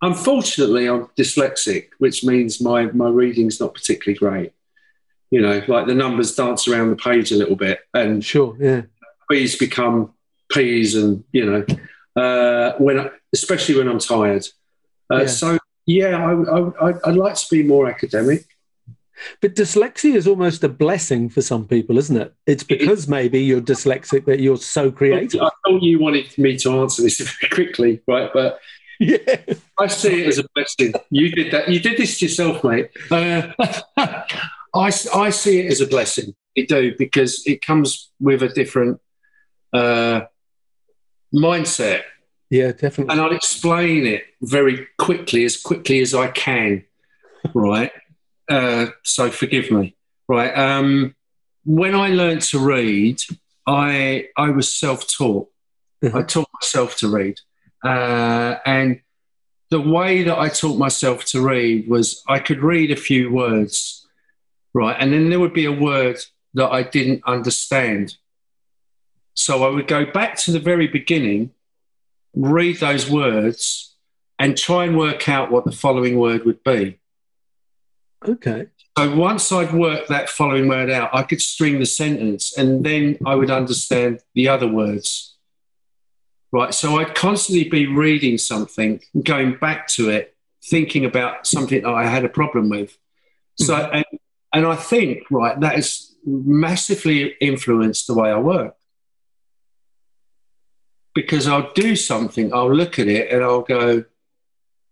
Unfortunately, 0.01 0.87
I'm 0.87 1.07
dyslexic, 1.17 1.89
which 1.97 2.23
means 2.23 2.61
my, 2.61 2.85
my 2.91 3.09
reading's 3.09 3.59
not 3.59 3.73
particularly 3.73 4.17
great. 4.17 4.53
You 5.31 5.41
know, 5.41 5.61
like 5.67 5.87
the 5.87 5.95
numbers 5.95 6.35
dance 6.35 6.67
around 6.67 6.91
the 6.91 6.95
page 6.95 7.31
a 7.31 7.35
little 7.35 7.57
bit, 7.57 7.79
and 7.93 8.23
sure, 8.23 8.55
yeah, 8.59 8.83
P's 9.29 9.57
become 9.57 10.13
P's, 10.49 10.95
and 10.95 11.25
you 11.33 11.45
know, 11.45 11.65
uh, 12.15 12.77
when 12.77 12.97
I, 12.99 13.09
especially 13.33 13.77
when 13.77 13.89
I'm 13.89 13.99
tired. 13.99 14.47
Uh, 15.11 15.21
yeah. 15.21 15.27
So 15.27 15.57
yeah, 15.85 16.17
I, 16.17 16.89
I, 16.89 16.93
I'd 17.05 17.15
like 17.15 17.35
to 17.35 17.47
be 17.51 17.63
more 17.63 17.89
academic. 17.89 18.45
But 19.41 19.55
dyslexia 19.55 20.15
is 20.15 20.27
almost 20.27 20.63
a 20.63 20.69
blessing 20.69 21.29
for 21.29 21.41
some 21.41 21.65
people, 21.67 21.97
isn't 21.97 22.17
it? 22.17 22.33
It's 22.45 22.63
because 22.63 23.07
maybe 23.07 23.41
you're 23.41 23.61
dyslexic 23.61 24.25
that 24.25 24.39
you're 24.39 24.57
so 24.57 24.91
creative. 24.91 25.41
I 25.41 25.49
thought 25.65 25.81
you 25.81 25.99
wanted 25.99 26.37
me 26.37 26.57
to 26.59 26.81
answer 26.81 27.01
this 27.01 27.19
very 27.41 27.49
quickly, 27.51 28.01
right? 28.07 28.29
But 28.33 28.59
yeah, 28.99 29.37
I 29.79 29.87
see 29.87 30.23
it 30.23 30.27
as 30.27 30.37
a 30.39 30.45
blessing. 30.55 30.93
You 31.09 31.31
did 31.31 31.51
that. 31.51 31.69
You 31.69 31.79
did 31.79 31.97
this 31.97 32.21
yourself, 32.21 32.63
mate. 32.63 32.89
Uh, 33.11 33.51
I, 33.97 34.91
I 35.13 35.29
see 35.29 35.59
it 35.59 35.71
as 35.71 35.81
a 35.81 35.87
blessing. 35.87 36.35
I 36.57 36.61
do 36.61 36.95
because 36.97 37.45
it 37.45 37.61
comes 37.61 38.11
with 38.19 38.41
a 38.43 38.49
different 38.49 38.99
uh, 39.73 40.21
mindset. 41.33 42.03
Yeah, 42.49 42.71
definitely. 42.71 43.11
And 43.11 43.21
I'll 43.21 43.35
explain 43.35 44.05
it 44.05 44.23
very 44.41 44.87
quickly, 44.97 45.43
as 45.45 45.57
quickly 45.61 45.99
as 46.01 46.13
I 46.13 46.29
can. 46.29 46.85
Right. 47.53 47.91
Uh, 48.49 48.87
so 49.03 49.29
forgive 49.29 49.69
me. 49.71 49.95
Right. 50.27 50.57
Um, 50.57 51.15
when 51.65 51.95
I 51.95 52.09
learned 52.09 52.41
to 52.43 52.59
read, 52.59 53.21
I 53.67 54.29
I 54.37 54.49
was 54.49 54.73
self-taught. 54.73 55.49
Mm-hmm. 56.03 56.17
I 56.17 56.21
taught 56.23 56.47
myself 56.61 56.97
to 56.97 57.09
read, 57.09 57.39
uh, 57.83 58.55
and 58.65 59.01
the 59.69 59.81
way 59.81 60.23
that 60.23 60.37
I 60.37 60.49
taught 60.49 60.77
myself 60.77 61.25
to 61.25 61.41
read 61.41 61.87
was 61.87 62.23
I 62.27 62.39
could 62.39 62.63
read 62.63 62.91
a 62.91 62.95
few 62.95 63.31
words, 63.31 64.07
right, 64.73 64.95
and 64.99 65.13
then 65.13 65.29
there 65.29 65.39
would 65.39 65.53
be 65.53 65.65
a 65.65 65.71
word 65.71 66.19
that 66.53 66.71
I 66.71 66.83
didn't 66.83 67.23
understand. 67.25 68.17
So 69.33 69.63
I 69.63 69.69
would 69.69 69.87
go 69.87 70.05
back 70.05 70.37
to 70.39 70.51
the 70.51 70.59
very 70.59 70.87
beginning, 70.87 71.51
read 72.33 72.79
those 72.79 73.09
words, 73.09 73.95
and 74.39 74.57
try 74.57 74.85
and 74.85 74.97
work 74.97 75.27
out 75.27 75.51
what 75.51 75.65
the 75.65 75.71
following 75.71 76.17
word 76.17 76.45
would 76.45 76.63
be. 76.63 76.99
Okay. 78.27 78.67
So 78.97 79.15
once 79.15 79.51
I'd 79.51 79.73
worked 79.73 80.09
that 80.09 80.29
following 80.29 80.67
word 80.67 80.89
out, 80.89 81.11
I 81.13 81.23
could 81.23 81.41
string 81.41 81.79
the 81.79 81.85
sentence 81.85 82.57
and 82.57 82.83
then 82.83 83.19
I 83.25 83.35
would 83.35 83.51
understand 83.51 84.21
the 84.33 84.47
other 84.47 84.67
words. 84.67 85.36
Right. 86.51 86.73
So 86.73 86.97
I'd 86.97 87.13
constantly 87.13 87.69
be 87.69 87.87
reading 87.87 88.37
something, 88.37 89.01
going 89.21 89.57
back 89.57 89.87
to 89.89 90.09
it, 90.09 90.35
thinking 90.63 91.05
about 91.05 91.45
something 91.45 91.81
that 91.81 91.89
I 91.89 92.07
had 92.07 92.23
a 92.23 92.29
problem 92.29 92.69
with. 92.69 92.97
So, 93.55 93.75
mm-hmm. 93.75 93.95
and, 93.95 94.05
and 94.53 94.65
I 94.65 94.75
think, 94.75 95.23
right, 95.29 95.59
that 95.59 95.75
has 95.75 96.15
massively 96.25 97.35
influenced 97.41 98.07
the 98.07 98.13
way 98.13 98.31
I 98.31 98.39
work. 98.39 98.75
Because 101.13 101.47
I'll 101.47 101.73
do 101.73 101.95
something, 101.95 102.53
I'll 102.53 102.73
look 102.73 102.99
at 102.99 103.07
it 103.07 103.31
and 103.31 103.43
I'll 103.43 103.63
go, 103.63 104.05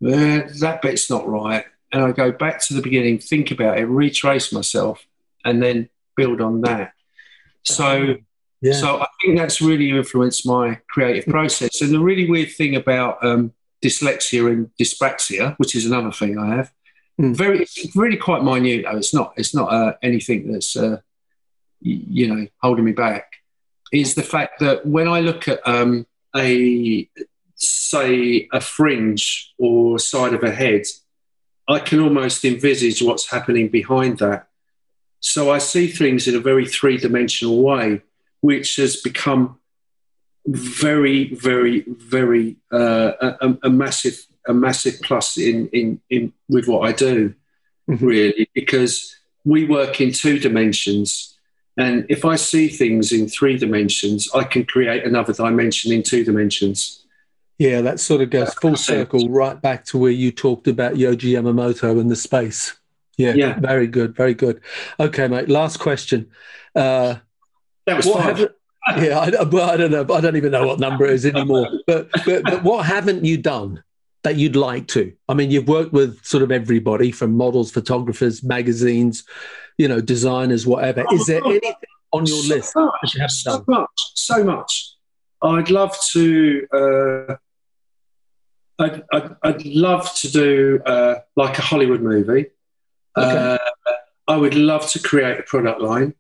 eh, 0.06 0.42
that 0.60 0.82
bit's 0.82 1.10
not 1.10 1.28
right 1.28 1.66
and 1.96 2.04
I 2.04 2.12
go 2.12 2.32
back 2.32 2.62
to 2.64 2.74
the 2.74 2.82
beginning, 2.82 3.20
think 3.20 3.52
about 3.52 3.78
it, 3.78 3.86
retrace 3.86 4.52
myself, 4.52 5.06
and 5.46 5.64
then 5.64 5.90
build 6.18 6.42
on 6.42 6.62
that. 6.62 6.94
So, 7.64 8.18
yeah. 8.62 8.74
so 8.74 9.00
I 9.00 9.08
think 9.22 9.38
that's 9.38 9.62
really 9.62 9.90
influenced 9.90 10.46
my 10.46 10.80
creative 10.90 11.26
process. 11.26 11.82
And 11.82 11.94
the 11.94 12.00
really 12.00 12.30
weird 12.30 12.52
thing 12.52 12.76
about 12.76 13.24
um, 13.24 13.54
dyslexia 13.84 14.52
and 14.52 14.70
dyspraxia, 14.80 15.56
which 15.58 15.76
is 15.76 15.86
another 15.86 16.12
thing 16.12 16.38
I 16.38 16.56
have. 16.56 16.72
Mm. 17.20 17.36
Very, 17.36 17.60
it's 17.62 17.96
really 17.96 18.18
quite 18.18 18.44
minute 18.44 18.86
though. 18.86 18.98
It's 18.98 19.14
not. 19.14 19.34
It's 19.38 19.56
not 19.56 19.72
uh, 19.72 19.94
anything 20.02 20.52
that's 20.52 20.76
uh, 20.76 20.98
you 21.82 22.28
know 22.28 22.48
holding 22.62 22.86
me 22.86 22.92
back. 22.92 23.34
Is 23.94 24.16
the 24.16 24.24
fact 24.24 24.60
that 24.60 24.86
when 24.86 25.08
I 25.08 25.22
look 25.22 25.48
at 25.48 25.66
um, 25.66 26.06
a 26.36 27.10
say 27.56 28.50
a 28.52 28.60
fringe 28.60 29.54
or 29.58 29.98
side 29.98 30.34
of 30.34 30.44
a 30.44 30.52
head, 30.52 30.84
I 31.70 31.80
can 31.80 32.00
almost 32.02 32.44
envisage 32.44 33.02
what's 33.02 33.30
happening 33.30 33.70
behind 33.70 34.20
that. 34.20 34.48
So 35.20 35.52
I 35.52 35.60
see 35.60 35.88
things 35.88 36.28
in 36.28 36.36
a 36.36 36.40
very 36.40 36.68
three 36.68 36.98
dimensional 36.98 37.62
way, 37.62 38.02
which 38.46 38.76
has 38.76 38.94
become 39.10 39.58
very, 40.48 41.34
very, 41.34 41.84
very 41.88 42.56
uh, 42.72 43.12
a, 43.42 43.58
a 43.64 43.70
massive, 43.70 44.18
a 44.48 44.54
massive 44.54 44.96
plus 45.02 45.38
in 45.38 45.68
in 45.80 46.00
in 46.10 46.32
with 46.48 46.68
what 46.68 46.82
I 46.90 46.92
do, 46.92 47.34
Mhm. 47.90 48.02
really, 48.02 48.50
because 48.54 49.16
we 49.44 49.66
work 49.66 50.00
in 50.02 50.12
two 50.12 50.38
dimensions, 50.48 51.10
and 51.78 52.06
if 52.10 52.22
I 52.26 52.36
see 52.36 52.68
things 52.68 53.12
in 53.12 53.28
three 53.28 53.58
dimensions, 53.58 54.20
I 54.34 54.44
can 54.44 54.64
create 54.66 55.04
another 55.06 55.34
dimension 55.34 55.92
in 55.92 56.02
two 56.04 56.24
dimensions. 56.24 56.80
Yeah, 57.58 57.82
that 57.82 58.00
sort 58.00 58.22
of 58.22 58.30
goes 58.30 58.54
full 58.62 58.76
circle 58.76 59.30
right 59.30 59.60
back 59.68 59.86
to 59.86 59.98
where 59.98 60.12
you 60.24 60.32
talked 60.32 60.68
about 60.68 60.96
Yohji 60.96 61.32
Yamamoto 61.36 62.00
and 62.02 62.10
the 62.12 62.16
space. 62.30 62.62
Yeah, 63.18 63.34
Yeah. 63.34 63.60
very 63.60 63.88
good, 63.88 64.12
very 64.16 64.34
good. 64.34 64.58
Okay, 65.00 65.28
mate. 65.30 65.48
Last 65.48 65.78
question. 65.80 66.20
Uh, 66.76 67.16
That 67.86 67.98
was 67.98 68.06
what 68.06 68.38
five. 68.38 68.50
Yeah, 68.98 69.18
I, 69.20 69.44
well, 69.44 69.70
I 69.70 69.78
don't 69.78 69.92
know. 69.92 70.14
I 70.14 70.22
don't 70.22 70.36
even 70.36 70.52
know 70.52 70.68
what 70.68 70.80
number 70.80 71.06
it 71.06 71.14
is 71.14 71.26
anymore. 71.26 71.68
But, 71.88 72.10
but 72.26 72.44
but 72.44 72.64
what 72.64 72.86
haven't 72.86 73.26
you 73.26 73.38
done 73.38 73.84
that 74.24 74.36
you'd 74.36 74.56
like 74.56 74.88
to? 74.90 75.14
I 75.28 75.34
mean, 75.34 75.52
you've 75.52 75.68
worked 75.68 75.94
with 75.94 76.24
sort 76.24 76.44
of 76.44 76.52
everybody 76.52 77.12
from 77.12 77.36
models, 77.36 77.72
photographers, 77.72 78.44
magazines, 78.44 79.24
you 79.78 79.88
know, 79.88 80.02
designers, 80.02 80.68
whatever. 80.68 81.06
Is 81.12 81.26
there 81.26 81.44
anything 81.46 81.74
on 82.12 82.26
your 82.26 82.42
so 82.44 82.56
list 82.56 82.76
Much, 82.76 82.94
that 83.02 83.14
you 83.14 83.22
haven't 83.22 83.32
so 83.32 83.52
done? 83.58 83.66
much, 83.68 84.02
so 84.14 84.44
much. 84.44 84.92
I'd 85.42 85.70
love 85.70 85.96
to. 86.12 86.68
Uh, 86.74 87.36
I'd, 88.78 89.04
I'd, 89.12 89.36
I'd 89.42 89.66
love 89.66 90.14
to 90.16 90.32
do 90.32 90.82
uh, 90.86 91.16
like 91.36 91.58
a 91.58 91.62
Hollywood 91.62 92.02
movie. 92.02 92.48
Uh, 93.16 93.58
I 94.28 94.36
would 94.36 94.56
love 94.56 94.90
to 94.92 95.00
create 95.00 95.40
a 95.40 95.44
product 95.44 95.82
line. 95.82 96.14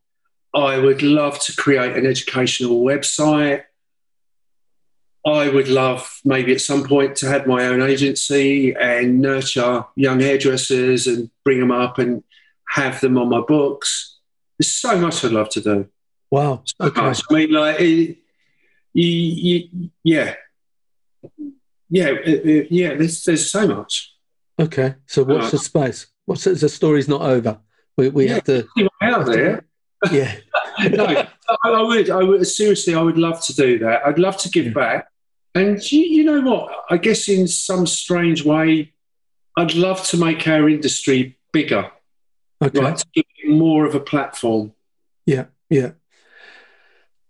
I 0.55 0.77
would 0.77 1.01
love 1.01 1.39
to 1.39 1.55
create 1.55 1.95
an 1.97 2.05
educational 2.05 2.81
website. 2.81 3.63
I 5.25 5.49
would 5.49 5.67
love 5.67 6.19
maybe 6.23 6.53
at 6.53 6.61
some 6.61 6.83
point 6.83 7.15
to 7.17 7.27
have 7.27 7.47
my 7.47 7.65
own 7.67 7.81
agency 7.81 8.73
and 8.73 9.21
nurture 9.21 9.83
young 9.95 10.19
hairdressers 10.19 11.07
and 11.07 11.29
bring 11.43 11.59
them 11.59 11.71
up 11.71 11.97
and 11.97 12.23
have 12.69 13.01
them 13.01 13.17
on 13.17 13.29
my 13.29 13.41
books. 13.41 14.19
There's 14.59 14.71
so 14.73 14.97
much 14.97 15.25
I'd 15.25 15.31
love 15.31 15.49
to 15.49 15.61
do. 15.61 15.87
Wow. 16.31 16.61
So 16.65 16.75
Okay. 16.87 17.01
much. 17.01 17.21
I 17.29 17.33
mean, 17.33 17.51
like, 17.51 17.79
it, 17.81 18.17
you, 18.93 19.07
you, 19.73 19.89
yeah, 20.03 20.35
yeah, 21.89 22.07
it- 22.09 22.45
it- 22.45 22.71
yeah. 22.71 22.93
There's 22.95 23.23
there's 23.23 23.49
so 23.51 23.67
much. 23.67 24.13
Okay. 24.59 24.95
So 25.07 25.23
what's 25.23 25.47
uh, 25.47 25.51
the 25.51 25.57
space? 25.59 26.07
What's 26.25 26.43
the, 26.45 26.51
the 26.53 26.69
story's 26.69 27.07
not 27.09 27.21
over? 27.21 27.59
We, 27.97 28.09
we 28.09 28.27
Yeah. 28.27 28.33
have 28.35 28.43
to. 28.45 28.67
Out 29.01 29.25
there. 29.25 29.65
Yeah. 30.11 30.35
No, 30.79 31.05
I, 31.49 31.69
I 31.69 31.81
would. 31.81 32.09
I 32.09 32.23
would 32.23 32.45
seriously. 32.47 32.95
I 32.95 33.01
would 33.01 33.17
love 33.17 33.43
to 33.45 33.55
do 33.55 33.79
that. 33.79 34.05
I'd 34.05 34.19
love 34.19 34.37
to 34.37 34.49
give 34.49 34.73
back. 34.73 35.07
And 35.53 35.79
you, 35.91 36.01
you 36.01 36.23
know 36.23 36.41
what? 36.41 36.71
I 36.89 36.97
guess 36.97 37.29
in 37.29 37.47
some 37.47 37.87
strange 37.87 38.43
way, 38.43 38.93
I'd 39.57 39.73
love 39.73 40.05
to 40.07 40.17
make 40.17 40.47
our 40.47 40.67
industry 40.67 41.37
bigger. 41.53 41.89
Okay. 42.61 42.79
Right, 42.79 42.97
to 42.97 43.05
give 43.13 43.25
it 43.37 43.49
more 43.49 43.85
of 43.85 43.95
a 43.95 43.99
platform. 43.99 44.73
Yeah, 45.25 45.45
yeah. 45.69 45.91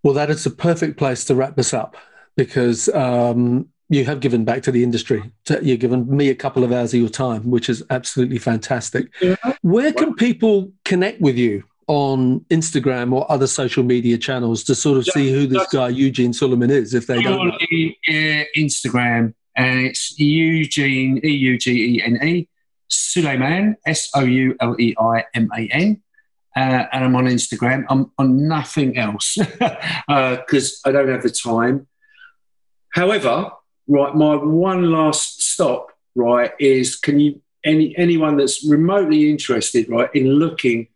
Well, 0.02 0.14
that 0.14 0.30
is 0.30 0.46
a 0.46 0.50
perfect 0.50 0.98
place 0.98 1.24
to 1.26 1.34
wrap 1.34 1.56
this 1.56 1.74
up 1.74 1.96
because 2.36 2.88
um, 2.90 3.68
you 3.88 4.04
have 4.04 4.20
given 4.20 4.44
back 4.44 4.62
to 4.64 4.72
the 4.72 4.82
industry. 4.82 5.32
You've 5.62 5.80
given 5.80 6.14
me 6.14 6.28
a 6.28 6.34
couple 6.34 6.64
of 6.64 6.72
hours 6.72 6.94
of 6.94 7.00
your 7.00 7.08
time, 7.08 7.50
which 7.50 7.68
is 7.68 7.84
absolutely 7.90 8.38
fantastic. 8.38 9.08
Yeah. 9.20 9.36
Where 9.62 9.92
can 9.92 10.14
people 10.14 10.72
connect 10.84 11.20
with 11.20 11.36
you 11.36 11.64
on 11.88 12.40
Instagram 12.50 13.12
or 13.12 13.30
other 13.30 13.46
social 13.46 13.84
media 13.84 14.18
channels 14.18 14.64
to 14.64 14.74
sort 14.74 14.98
of 14.98 15.04
Just- 15.04 15.14
see 15.14 15.30
who 15.32 15.46
this 15.46 15.66
guy 15.68 15.88
Eugene 15.88 16.32
Souleiman 16.32 16.70
is 16.70 16.94
if 16.94 17.06
they 17.06 17.22
don't 17.22 17.48
know? 17.48 17.54
Uh, 17.54 18.44
Instagram, 18.56 19.34
and 19.56 19.86
it's 19.86 20.18
Eugene 20.18 21.20
E 21.24 21.30
U 21.30 21.58
G 21.58 21.96
E 21.96 22.02
N 22.02 22.18
E 22.22 22.48
Souleiman 22.90 23.76
S 23.86 24.10
O 24.14 24.20
U 24.24 24.56
L 24.60 24.74
E 24.80 24.94
I 24.98 25.24
M 25.34 25.48
A 25.56 25.68
N. 25.68 26.02
Uh, 26.56 26.86
and 26.90 27.04
I'm 27.04 27.14
on 27.14 27.26
Instagram. 27.26 27.84
I'm 27.90 28.10
on 28.18 28.48
nothing 28.48 28.96
else 28.96 29.36
because 30.08 30.80
I 30.86 30.90
don't 30.90 31.08
have 31.08 31.22
the 31.22 31.30
time. 31.30 31.86
However, 32.94 33.50
right, 33.86 34.14
my 34.14 34.36
one 34.36 34.90
last 34.90 35.42
stop, 35.42 35.92
right, 36.14 36.52
is 36.58 36.96
can 36.96 37.20
you 37.20 37.42
any 37.62 37.94
anyone 37.98 38.38
that's 38.38 38.64
remotely 38.66 39.28
interested, 39.30 39.88
right, 39.90 40.08
in 40.14 40.28
looking 40.28 40.88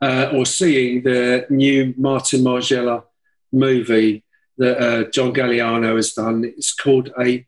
uh, 0.00 0.30
or 0.32 0.46
seeing 0.46 1.02
the 1.02 1.46
new 1.50 1.94
Martin 1.96 2.40
Margiela 2.40 3.04
movie 3.52 4.24
that 4.58 4.78
uh, 4.82 5.10
John 5.10 5.32
Galliano 5.32 5.96
has 5.96 6.12
done. 6.12 6.44
It's 6.44 6.74
called 6.74 7.10
a 7.20 7.46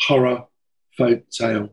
horror 0.00 0.44
folk 0.96 1.28
tale. 1.30 1.70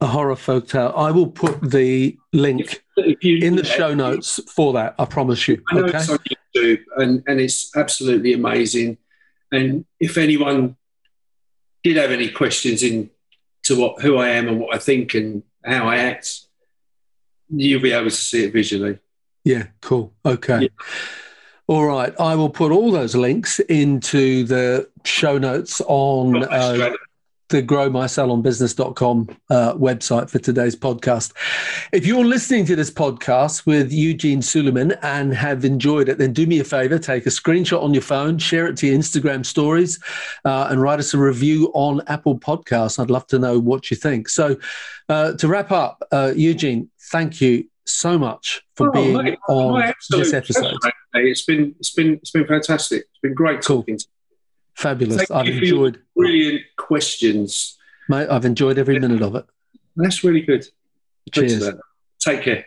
A 0.00 0.06
horror 0.06 0.36
folk 0.36 0.66
tale. 0.68 0.92
I 0.96 1.10
will 1.12 1.28
put 1.28 1.60
the 1.70 2.16
link 2.32 2.82
If 2.96 3.22
you, 3.22 3.38
in 3.38 3.54
the 3.56 3.64
show 3.64 3.94
notes 3.94 4.40
for 4.52 4.72
that. 4.72 4.94
I 4.98 5.04
promise 5.04 5.46
you. 5.46 5.62
I 5.70 5.74
know 5.76 5.84
Okay. 5.84 5.98
it's 5.98 6.10
on 6.10 6.18
YouTube, 6.56 6.80
and, 6.96 7.22
and 7.26 7.40
it's 7.40 7.76
absolutely 7.76 8.32
amazing. 8.32 8.98
And 9.52 9.84
if 10.00 10.16
anyone 10.18 10.76
did 11.84 11.96
have 11.96 12.10
any 12.10 12.28
questions 12.30 12.82
in 12.82 13.10
to 13.64 13.78
what 13.78 14.02
who 14.02 14.16
I 14.16 14.30
am 14.30 14.48
and 14.48 14.58
what 14.58 14.74
I 14.74 14.78
think 14.78 15.14
and 15.14 15.44
how 15.64 15.86
I 15.88 15.98
act, 15.98 16.40
you'll 17.48 17.82
be 17.82 17.92
able 17.92 18.10
to 18.10 18.16
see 18.16 18.44
it 18.44 18.52
visually. 18.52 18.98
Yeah, 19.44 19.66
cool. 19.80 20.12
Okay. 20.24 20.62
Yeah. 20.62 20.68
All 21.66 21.84
right. 21.86 22.12
I 22.20 22.34
will 22.34 22.50
put 22.50 22.72
all 22.72 22.90
those 22.90 23.14
links 23.14 23.58
into 23.60 24.44
the 24.44 24.88
show 25.04 25.38
notes 25.38 25.80
on 25.86 26.44
uh, 26.44 26.90
the 27.52 27.62
growmysalonbusiness.com 27.62 29.28
uh, 29.50 29.74
website 29.74 30.30
for 30.30 30.38
today's 30.38 30.74
podcast. 30.74 31.32
If 31.92 32.06
you're 32.06 32.24
listening 32.24 32.64
to 32.66 32.76
this 32.76 32.90
podcast 32.90 33.66
with 33.66 33.92
Eugene 33.92 34.40
Souleiman 34.40 34.98
and 35.02 35.34
have 35.34 35.64
enjoyed 35.64 36.08
it, 36.08 36.18
then 36.18 36.32
do 36.32 36.46
me 36.46 36.60
a 36.60 36.64
favor, 36.64 36.98
take 36.98 37.26
a 37.26 37.30
screenshot 37.30 37.82
on 37.82 37.92
your 37.92 38.02
phone, 38.02 38.38
share 38.38 38.66
it 38.66 38.76
to 38.78 38.86
your 38.86 38.98
Instagram 38.98 39.44
stories, 39.44 40.02
uh, 40.44 40.68
and 40.70 40.80
write 40.80 40.98
us 40.98 41.14
a 41.14 41.18
review 41.18 41.70
on 41.74 42.00
Apple 42.06 42.38
Podcasts. 42.38 42.98
I'd 42.98 43.10
love 43.10 43.26
to 43.28 43.38
know 43.38 43.58
what 43.58 43.90
you 43.90 43.96
think. 43.96 44.28
So, 44.28 44.56
uh, 45.08 45.34
to 45.34 45.46
wrap 45.46 45.70
up, 45.70 46.02
uh, 46.10 46.32
Eugene, 46.34 46.90
thank 46.98 47.40
you 47.40 47.68
so 47.86 48.18
much 48.18 48.62
for 48.76 48.88
Oh, 48.88 48.92
being 48.92 49.16
mate, 49.16 49.38
on 49.48 49.72
my 49.72 49.94
this 50.10 50.32
episode. 50.32 50.74
pleasure. 50.80 50.94
It's 51.14 51.42
been 51.44 51.74
it's 51.78 51.90
been 51.90 52.14
it's 52.14 52.30
been 52.30 52.46
fantastic. 52.46 53.02
It's 53.10 53.18
been 53.22 53.34
great 53.34 53.62
Cool. 53.64 53.78
talking 53.82 53.98
to 53.98 54.04
you. 54.04 54.36
Fabulous. 54.74 55.16
Thank 55.16 55.30
I've 55.30 55.48
enjoyed, 55.48 56.00
brilliant 56.16 56.62
questions. 56.76 57.76
mate. 58.08 58.28
I've 58.30 58.44
enjoyed 58.44 58.78
every 58.78 58.98
minute 58.98 59.20
of 59.22 59.34
it. 59.36 59.44
That's 59.96 60.24
really 60.24 60.40
good. 60.42 60.66
Cheers. 61.32 61.68
Take 62.20 62.42
care. 62.42 62.66